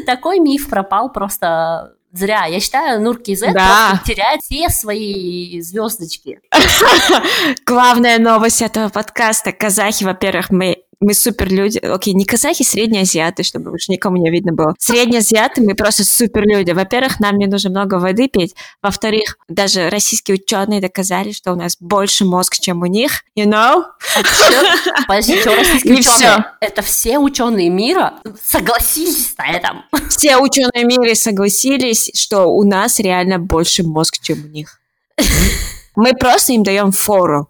такой 0.06 0.38
миф 0.38 0.68
пропал 0.68 1.12
просто 1.12 1.94
зря. 2.12 2.46
Я 2.46 2.60
считаю, 2.60 3.00
Нурки 3.00 3.34
Z 3.34 3.52
да. 3.52 4.00
теряет 4.04 4.40
все 4.42 4.68
свои 4.68 5.60
звездочки. 5.60 6.40
Главная 7.66 8.18
новость 8.18 8.62
этого 8.62 8.88
подкаста. 8.88 9.52
Казахи, 9.52 10.04
во-первых, 10.04 10.50
мы 10.50 10.84
мы 11.00 11.14
супер 11.14 11.50
люди. 11.50 11.78
Окей, 11.78 12.12
не 12.12 12.26
казахи, 12.26 12.62
средние 12.62 13.02
азиаты, 13.02 13.42
чтобы 13.42 13.72
уж 13.72 13.88
никому 13.88 14.18
не 14.18 14.30
видно 14.30 14.52
было. 14.52 14.74
Средние 14.78 15.20
азиаты, 15.20 15.62
мы 15.62 15.74
просто 15.74 16.04
супер 16.04 16.44
люди. 16.46 16.72
Во-первых, 16.72 17.20
нам 17.20 17.38
не 17.38 17.46
нужно 17.46 17.70
много 17.70 17.94
воды 17.94 18.28
пить. 18.28 18.54
Во-вторых, 18.82 19.38
даже 19.48 19.88
российские 19.88 20.36
ученые 20.36 20.80
доказали, 20.82 21.32
что 21.32 21.52
у 21.52 21.56
нас 21.56 21.76
больше 21.80 22.26
мозг, 22.26 22.58
чем 22.60 22.82
у 22.82 22.86
них. 22.86 23.22
You 23.36 23.46
know? 23.46 23.84
А 24.14 25.02
Подожди, 25.08 25.40
что 25.40 25.56
российские 25.56 25.94
Не 25.94 26.00
ученые? 26.00 26.18
всё. 26.18 26.44
Это 26.60 26.82
все 26.82 27.18
ученые 27.18 27.70
мира 27.70 28.14
согласились 28.42 29.34
на 29.38 29.50
этом. 29.50 29.84
Все 30.10 30.36
ученые 30.36 30.84
мира 30.84 31.14
согласились, 31.14 32.10
что 32.14 32.44
у 32.44 32.62
нас 32.62 32.98
реально 32.98 33.38
больше 33.38 33.84
мозг, 33.84 34.18
чем 34.20 34.44
у 34.44 34.48
них. 34.48 34.78
Мы 35.96 36.12
просто 36.12 36.52
им 36.52 36.62
даем 36.62 36.92
фору. 36.92 37.48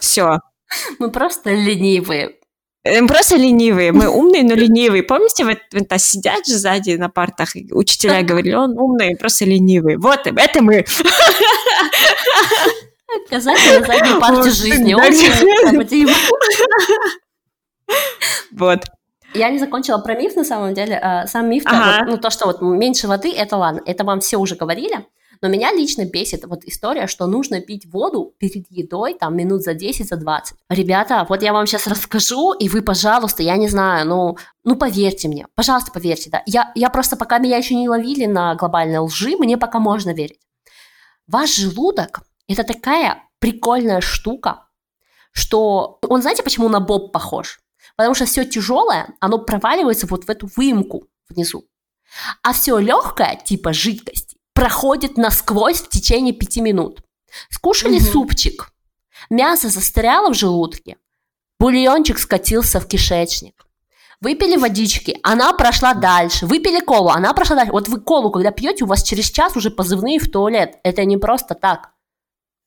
Все. 0.00 0.40
Мы 0.98 1.10
просто 1.10 1.50
ленивые. 1.50 2.34
Мы 2.84 3.06
просто 3.06 3.36
ленивые. 3.36 3.92
Мы 3.92 4.08
умные, 4.08 4.42
но 4.42 4.54
ленивые. 4.54 5.02
Помните, 5.02 5.44
вот, 5.44 5.58
вот, 5.72 6.00
сидят 6.00 6.46
же 6.46 6.54
сзади 6.54 6.92
на 6.92 7.10
партах, 7.10 7.54
и 7.54 7.68
учителя 7.72 8.22
говорили, 8.22 8.54
он 8.54 8.78
умный, 8.78 9.16
просто 9.16 9.44
ленивый. 9.44 9.96
Вот, 9.98 10.26
это 10.26 10.62
мы. 10.62 10.84
Казахи 13.28 13.78
на 13.78 13.86
задней 13.86 14.20
парте 14.20 14.50
жизни. 14.50 14.94
Вот. 18.52 18.84
Я 19.34 19.50
не 19.50 19.58
закончила 19.58 19.98
про 19.98 20.14
миф, 20.14 20.36
на 20.36 20.44
самом 20.44 20.74
деле. 20.74 20.96
А, 20.96 21.26
Сам 21.26 21.50
миф, 21.50 21.64
ну 22.06 22.16
то, 22.18 22.30
что 22.30 22.46
вот 22.46 22.62
меньше 22.62 23.08
воды, 23.08 23.32
это 23.32 23.56
ладно, 23.56 23.82
это 23.84 24.04
вам 24.04 24.20
все 24.20 24.38
уже 24.38 24.54
говорили. 24.56 25.06
Но 25.42 25.48
меня 25.48 25.72
лично 25.72 26.04
бесит 26.04 26.44
вот 26.44 26.64
история, 26.64 27.06
что 27.06 27.26
нужно 27.26 27.60
пить 27.60 27.86
воду 27.86 28.34
перед 28.38 28.70
едой 28.70 29.14
там 29.14 29.36
минут 29.36 29.62
за 29.62 29.72
10, 29.72 30.08
за 30.08 30.16
20. 30.16 30.56
Ребята, 30.68 31.26
вот 31.28 31.42
я 31.42 31.52
вам 31.52 31.66
сейчас 31.66 31.86
расскажу, 31.86 32.52
и 32.52 32.68
вы, 32.68 32.82
пожалуйста, 32.82 33.42
я 33.42 33.56
не 33.56 33.68
знаю, 33.68 34.06
ну, 34.06 34.36
ну 34.64 34.76
поверьте 34.76 35.28
мне, 35.28 35.46
пожалуйста, 35.54 35.92
поверьте, 35.92 36.28
да. 36.30 36.42
Я, 36.44 36.72
я 36.74 36.90
просто, 36.90 37.16
пока 37.16 37.38
меня 37.38 37.56
еще 37.56 37.74
не 37.74 37.88
ловили 37.88 38.26
на 38.26 38.54
глобальной 38.54 38.98
лжи, 38.98 39.36
мне 39.38 39.56
пока 39.56 39.78
можно 39.78 40.12
верить. 40.12 40.40
Ваш 41.26 41.56
желудок– 41.56 42.20
это 42.48 42.62
такая 42.64 43.22
прикольная 43.38 44.02
штука, 44.02 44.66
что 45.32 45.98
он, 46.08 46.22
знаете, 46.22 46.42
почему 46.42 46.68
на 46.68 46.80
боб 46.80 47.12
похож? 47.12 47.60
Потому 47.96 48.14
что 48.14 48.26
все 48.26 48.44
тяжелое, 48.44 49.14
оно 49.20 49.38
проваливается 49.38 50.06
вот 50.06 50.24
в 50.24 50.30
эту 50.30 50.50
выемку 50.56 51.06
внизу. 51.28 51.64
А 52.42 52.52
все 52.52 52.78
легкое, 52.78 53.36
типа 53.36 53.72
жидкости, 53.72 54.29
проходит 54.60 55.16
насквозь 55.16 55.80
в 55.80 55.88
течение 55.88 56.34
пяти 56.34 56.60
минут. 56.60 57.00
Скушали 57.48 57.98
Мгм. 57.98 58.04
супчик, 58.12 58.70
мясо 59.30 59.70
застряло 59.70 60.28
в 60.30 60.34
желудке, 60.34 60.98
бульончик 61.58 62.18
скатился 62.18 62.78
в 62.78 62.86
кишечник. 62.86 63.54
Выпили 64.20 64.56
водички, 64.56 65.18
она 65.22 65.54
прошла 65.54 65.94
дальше. 65.94 66.44
Выпили 66.44 66.80
колу, 66.80 67.08
она 67.08 67.32
прошла 67.32 67.56
дальше. 67.56 67.72
Вот 67.72 67.88
вы 67.88 68.00
колу, 68.02 68.30
когда 68.30 68.50
пьете, 68.50 68.84
у 68.84 68.86
вас 68.86 69.02
через 69.02 69.30
час 69.30 69.56
уже 69.56 69.70
позывные 69.70 70.18
в 70.18 70.30
туалет. 70.30 70.78
Это 70.84 71.06
не 71.06 71.16
просто 71.16 71.54
так. 71.54 71.92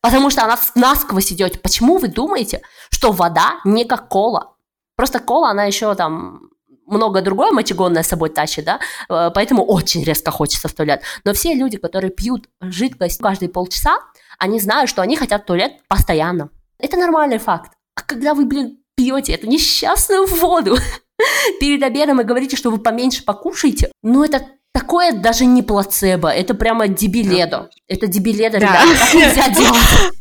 Потому 0.02 0.32
что 0.32 0.44
она 0.46 0.58
насквозь 0.74 1.32
идет. 1.32 1.62
Почему 1.62 2.00
вы 2.00 2.08
думаете, 2.08 2.64
что 2.90 3.12
вода 3.12 3.60
не 3.66 3.86
как 3.86 4.10
кола? 4.10 4.56
Просто 4.96 5.20
кола, 5.20 5.52
она 5.52 5.66
еще 5.66 5.94
там 5.94 6.50
много 6.86 7.22
другое 7.22 7.52
мочегонное 7.52 8.04
с 8.04 8.08
собой 8.08 8.30
тащит, 8.30 8.66
да, 8.66 8.80
Э, 9.10 9.32
поэтому 9.34 9.64
очень 9.66 10.04
резко 10.04 10.32
хочется 10.32 10.68
в 10.68 10.74
туалет. 10.74 11.02
Но 11.26 11.34
все 11.34 11.54
люди, 11.54 11.78
которые 11.78 12.12
пьют 12.12 12.48
жидкость 12.62 13.20
каждые 13.22 13.50
полчаса, 13.50 13.98
они 14.40 14.60
знают, 14.60 14.90
что 14.90 15.02
они 15.02 15.16
хотят 15.16 15.44
в 15.44 15.46
туалет 15.46 15.74
постоянно. 15.88 16.50
Это 16.80 16.98
нормальный 16.98 17.38
факт. 17.38 17.72
А 17.96 18.02
когда 18.02 18.34
вы, 18.34 18.46
блин, 18.46 18.80
пьете 18.96 19.34
эту 19.34 19.48
несчастную 19.48 20.26
воду 20.28 20.78
перед 21.60 21.82
обедом 21.84 22.22
и 22.22 22.24
говорите, 22.24 22.56
что 22.56 22.70
вы 22.72 22.78
поменьше 22.80 23.24
покушаете, 23.24 23.92
ну 24.02 24.24
это 24.24 24.46
такое 24.74 25.12
даже 25.14 25.46
не 25.46 25.62
плацебо, 25.64 26.30
это 26.30 26.54
прямо 26.56 26.88
дебиледо. 26.88 27.70
Это 27.88 28.08
дебиледо, 28.08 28.60
Да. 28.60 28.66
ребята, 28.68 29.00
так 29.00 29.14
нельзя 29.14 29.50
делать. 29.56 30.14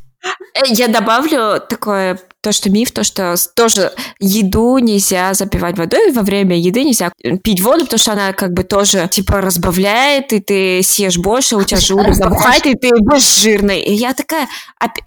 Я 0.67 0.89
добавлю 0.89 1.61
такое, 1.61 2.19
то, 2.43 2.53
что 2.53 2.71
миф, 2.71 2.91
то, 2.93 3.05
что 3.05 3.35
тоже 3.55 3.93
еду 4.19 4.79
нельзя 4.79 5.33
запивать 5.33 5.79
водой, 5.79 6.13
во 6.13 6.23
время 6.23 6.59
еды 6.59 6.85
нельзя 6.85 7.13
пить 7.43 7.61
воду, 7.61 7.85
потому 7.85 7.99
что 7.99 8.13
она 8.13 8.33
как 8.33 8.53
бы 8.53 8.65
тоже, 8.65 9.09
типа, 9.11 9.41
разбавляет, 9.41 10.33
и 10.33 10.41
ты 10.41 10.83
съешь 10.83 11.19
больше, 11.19 11.57
у 11.57 11.63
тебя 11.63 11.81
желудок 11.81 12.19
набухает, 12.19 12.67
и 12.67 12.75
ты 12.75 12.91
будешь 12.99 13.41
жирный. 13.41 13.81
И 13.81 13.95
я 13.95 14.13
такая, 14.13 14.49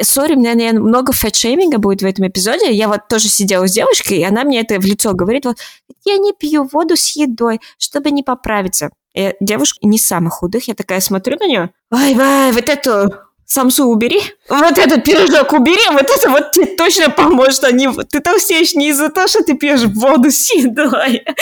сори, 0.02 0.36
мне, 0.36 0.54
наверное, 0.54 0.82
много 0.82 1.14
фэтшейминга 1.14 1.78
будет 1.78 2.02
в 2.02 2.06
этом 2.06 2.28
эпизоде. 2.28 2.72
Я 2.72 2.88
вот 2.88 3.08
тоже 3.08 3.28
сидела 3.28 3.68
с 3.68 3.72
девушкой, 3.72 4.20
и 4.20 4.24
она 4.24 4.44
мне 4.44 4.62
это 4.62 4.80
в 4.80 4.86
лицо 4.86 5.14
говорит, 5.14 5.46
вот, 5.46 5.58
я 6.06 6.18
не 6.18 6.34
пью 6.34 6.68
воду 6.72 6.96
с 6.96 7.16
едой, 7.16 7.60
чтобы 7.78 8.12
не 8.12 8.24
поправиться. 8.24 8.90
И 9.14 9.34
девушка 9.40 9.80
не 9.82 9.98
самых 9.98 10.34
худых, 10.34 10.68
я 10.68 10.74
такая 10.74 11.00
смотрю 11.00 11.38
на 11.40 11.48
нее, 11.48 11.70
ай-вай, 11.94 12.52
вот 12.52 12.68
эту 12.70 13.14
самсу 13.46 13.86
убери, 13.86 14.22
вот 14.50 14.78
этот 14.78 15.04
пирожок 15.04 15.54
убери, 15.54 15.82
вот 15.92 16.10
это 16.10 16.30
вот 16.30 16.52
тебе 16.52 16.66
точно 16.76 17.10
поможет, 17.10 17.64
а 17.64 17.72
не, 17.72 17.92
ты 18.06 18.20
толстеешь 18.20 18.74
не 18.76 18.90
из-за 18.90 19.10
того, 19.10 19.28
что 19.28 19.44
ты 19.44 19.56
пьешь 19.56 19.84
воду 19.84 20.32
с 20.32 20.52
едой. 20.54 21.24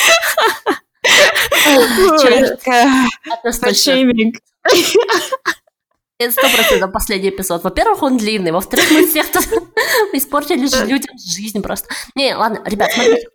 Ой, 1.67 2.19
Чё, 2.21 2.55
такая, 2.55 2.87
Это 6.19 6.31
сто 6.31 6.47
процентов 6.49 6.91
последний 6.91 7.29
эпизод. 7.29 7.63
Во-первых, 7.63 8.01
он 8.03 8.17
длинный. 8.17 8.51
Во-вторых, 8.51 8.89
мы 8.91 9.07
всех 9.07 9.25
испортили 10.13 10.61
людям 10.85 11.17
жизнь 11.17 11.61
просто. 11.61 11.89
Не, 12.15 12.35
ладно, 12.35 12.61
ребят, 12.65 12.91
смотрите. 12.93 13.27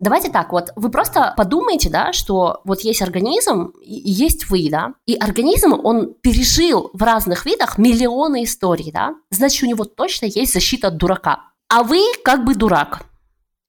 Давайте 0.00 0.28
так, 0.28 0.52
вот 0.52 0.70
вы 0.76 0.90
просто 0.90 1.34
подумайте, 1.36 1.88
да, 1.88 2.12
что 2.12 2.60
вот 2.64 2.80
есть 2.80 3.00
организм 3.00 3.72
и 3.80 4.10
есть 4.10 4.50
вы, 4.50 4.68
да, 4.70 4.94
и 5.06 5.14
организм, 5.14 5.72
он 5.72 6.14
пережил 6.14 6.90
в 6.92 7.02
разных 7.02 7.46
видах 7.46 7.78
миллионы 7.78 8.44
историй, 8.44 8.90
да, 8.92 9.14
значит, 9.30 9.62
у 9.62 9.66
него 9.66 9.84
точно 9.84 10.26
есть 10.26 10.52
защита 10.52 10.88
от 10.88 10.96
дурака. 10.96 11.52
А 11.68 11.82
вы 11.82 12.00
как 12.24 12.44
бы 12.44 12.54
дурак. 12.54 13.02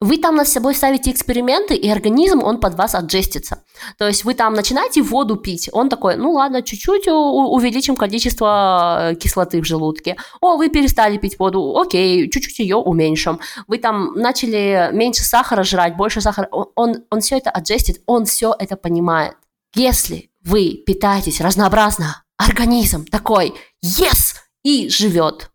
Вы 0.02 0.18
там 0.18 0.36
над 0.36 0.48
собой 0.48 0.76
ставите 0.76 1.12
эксперименты, 1.12 1.76
и 1.76 1.90
организм, 1.90 2.44
он 2.44 2.60
под 2.60 2.76
вас 2.76 2.96
отжестится. 2.96 3.64
То 3.98 4.08
есть 4.08 4.24
вы 4.24 4.34
там 4.34 4.54
начинаете 4.54 5.02
воду 5.02 5.36
пить, 5.36 5.70
он 5.72 5.90
такой, 5.90 6.16
ну 6.18 6.32
ладно, 6.32 6.62
чуть-чуть 6.62 7.08
увеличим 7.08 7.96
количество 7.96 9.12
э, 9.12 9.16
кислоты 9.16 9.62
в 9.62 9.66
желудке. 9.66 10.18
О, 10.42 10.58
вы 10.58 10.70
перестали 10.70 11.18
пить 11.18 11.40
воду, 11.40 11.78
окей, 11.78 12.30
чуть-чуть 12.30 12.60
ее 12.60 12.78
уменьшим. 12.78 13.40
Вы 13.68 13.78
там 13.78 14.14
начали 14.16 14.90
меньше 14.94 15.24
сахара 15.24 15.64
жрать, 15.64 15.96
больше 15.96 16.22
сахара. 16.22 16.48
Он, 16.52 17.04
он, 17.10 17.22
все 17.22 17.38
это 17.38 17.50
аджестит, 17.50 18.02
он 18.06 18.26
все 18.26 18.56
это 18.58 18.76
понимает. 18.76 19.36
Если 19.74 20.30
вы 20.44 20.84
питаетесь 20.86 21.42
разнообразно, 21.42 22.24
организм 22.38 23.06
такой, 23.06 23.54
yes, 23.84 24.36
и 24.64 24.90
живет. 24.90 25.52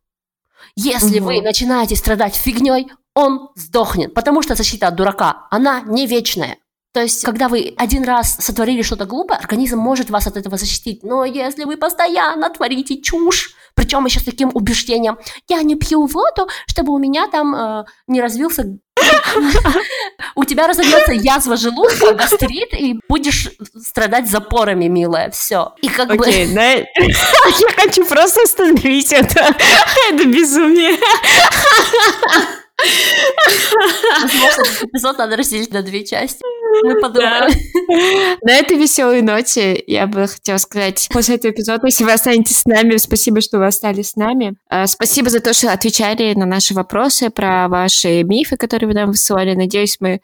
Если 0.77 1.19
Мгм. 1.19 1.27
вы 1.27 1.43
начинаете 1.43 1.97
страдать 1.97 2.35
фигней, 2.35 2.89
он 3.15 3.49
сдохнет, 3.57 4.15
потому 4.15 4.43
что 4.43 4.55
защита 4.55 4.89
от 4.89 4.95
дурака, 4.95 5.49
она 5.51 5.81
не 5.81 6.07
вечная. 6.07 6.59
То 6.93 7.03
есть, 7.03 7.25
когда 7.25 7.49
вы 7.49 7.73
один 7.77 8.03
раз 8.03 8.37
сотворили 8.41 8.83
что-то 8.83 9.05
глупое, 9.05 9.39
организм 9.39 9.79
может 9.79 10.11
вас 10.11 10.27
от 10.27 10.37
этого 10.37 10.57
защитить. 10.57 11.05
Но 11.05 11.25
если 11.25 11.65
вы 11.65 11.77
постоянно 11.77 12.51
творите 12.51 13.01
чушь, 13.01 13.55
причем 13.75 14.05
еще 14.07 14.19
с 14.19 14.25
таким 14.25 14.51
убеждением, 14.55 15.19
я 15.49 15.63
не 15.63 15.77
пью 15.77 16.07
воду, 16.07 16.49
чтобы 16.67 16.93
у 16.93 16.99
меня 16.99 17.29
там 17.29 17.55
э, 17.55 17.85
не 18.09 18.21
развился... 18.21 18.77
У 20.35 20.45
тебя 20.45 20.67
разовьется 20.67 21.13
язва 21.13 21.57
желудка, 21.57 22.13
гастрит, 22.13 22.75
и 22.75 22.99
будешь 23.09 23.51
страдать 23.81 24.29
запорами, 24.29 24.87
милая. 24.87 25.31
Все. 25.31 25.75
И 25.83 25.89
как 25.89 26.09
бы... 26.09 26.27
Да. 26.53 26.73
Я 26.75 27.71
хочу 27.77 28.05
просто 28.05 28.43
остановить 28.43 29.13
это. 29.13 29.55
Это 30.11 30.25
безумие. 30.25 30.99
Возможно, 34.21 34.63
этот 34.63 34.83
эпизод 34.85 35.19
надо 35.19 35.37
разделить 35.37 35.73
на 35.73 35.83
две 35.83 36.05
части. 36.05 36.43
Мы 36.85 37.01
подумаем. 37.01 37.51
На 38.43 38.53
этой 38.53 38.77
веселой 38.77 39.23
ноте 39.23 39.83
я 39.87 40.07
бы 40.07 40.27
хотела 40.27 40.59
сказать 40.59 41.09
после 41.13 41.37
этого 41.37 41.53
эпизода, 41.53 41.87
если 41.87 42.05
вы 42.05 42.13
останетесь 42.13 42.61
с 42.61 42.65
нами, 42.65 42.97
спасибо, 42.97 43.41
что 43.41 43.59
вы 43.59 43.67
остались 43.67 44.11
с 44.11 44.17
нами. 44.17 44.55
Э, 44.71 44.87
Спасибо 44.87 45.31
за 45.31 45.41
то, 45.41 45.53
что 45.53 45.73
отвечали 45.73 46.35
на 46.35 46.47
наши 46.47 46.75
вопросы 46.75 47.31
про 47.31 47.69
ваши 47.69 48.23
мифы, 48.23 48.57
которые 48.57 48.89
вы 48.89 48.95
нам 48.95 49.09
высылали. 49.11 49.55
Надеюсь, 49.55 49.97
мы 50.01 50.21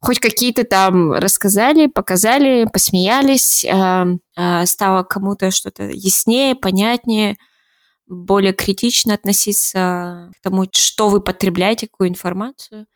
хоть 0.00 0.18
какие-то 0.18 0.64
там 0.64 1.12
рассказали, 1.12 1.86
показали, 1.86 2.66
посмеялись, 2.70 3.64
э, 3.64 4.04
э, 4.36 4.66
стало 4.66 5.02
кому-то 5.02 5.50
что-то 5.50 5.84
яснее, 5.84 6.54
понятнее, 6.54 7.36
более 8.06 8.52
критично 8.52 9.14
относиться 9.14 10.30
к 10.36 10.42
тому, 10.42 10.66
что 10.72 11.08
вы 11.08 11.20
потребляете, 11.20 11.86
какую 11.86 12.10
информацию. 12.10 12.86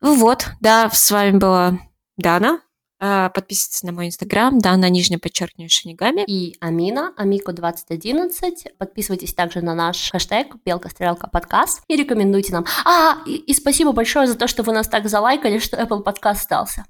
Ну 0.00 0.14
вот, 0.14 0.46
да, 0.60 0.88
с 0.90 1.10
вами 1.10 1.36
была 1.36 1.78
Дана. 2.20 2.60
А, 3.02 3.30
подписывайтесь 3.30 3.82
на 3.82 3.92
мой 3.92 4.08
инстаграм, 4.08 4.58
да, 4.58 4.76
на 4.76 4.90
нижнее 4.90 5.18
подчеркивание 5.18 5.70
Шинигами. 5.70 6.22
И 6.26 6.56
Амина, 6.60 7.14
Амико 7.16 7.52
2011. 7.52 8.76
Подписывайтесь 8.76 9.32
также 9.32 9.62
на 9.62 9.74
наш 9.74 10.10
хэштег 10.10 10.56
Белка 10.66 10.90
Стрелка 10.90 11.26
подкаст 11.26 11.82
и 11.88 11.96
рекомендуйте 11.96 12.52
нам. 12.52 12.66
А, 12.84 13.16
и, 13.26 13.36
и 13.36 13.54
спасибо 13.54 13.92
большое 13.92 14.26
за 14.26 14.36
то, 14.36 14.46
что 14.46 14.62
вы 14.62 14.74
нас 14.74 14.86
так 14.86 15.08
залайкали, 15.08 15.58
что 15.58 15.78
Apple 15.78 16.02
подкаст 16.02 16.42
остался. 16.42 16.84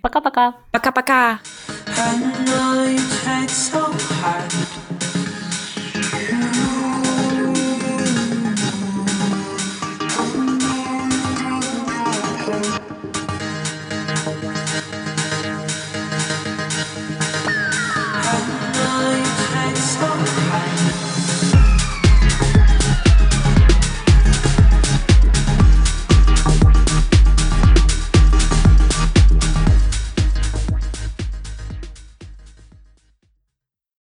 Пока-пока. 0.00 0.54
Пока-пока. 0.70 1.40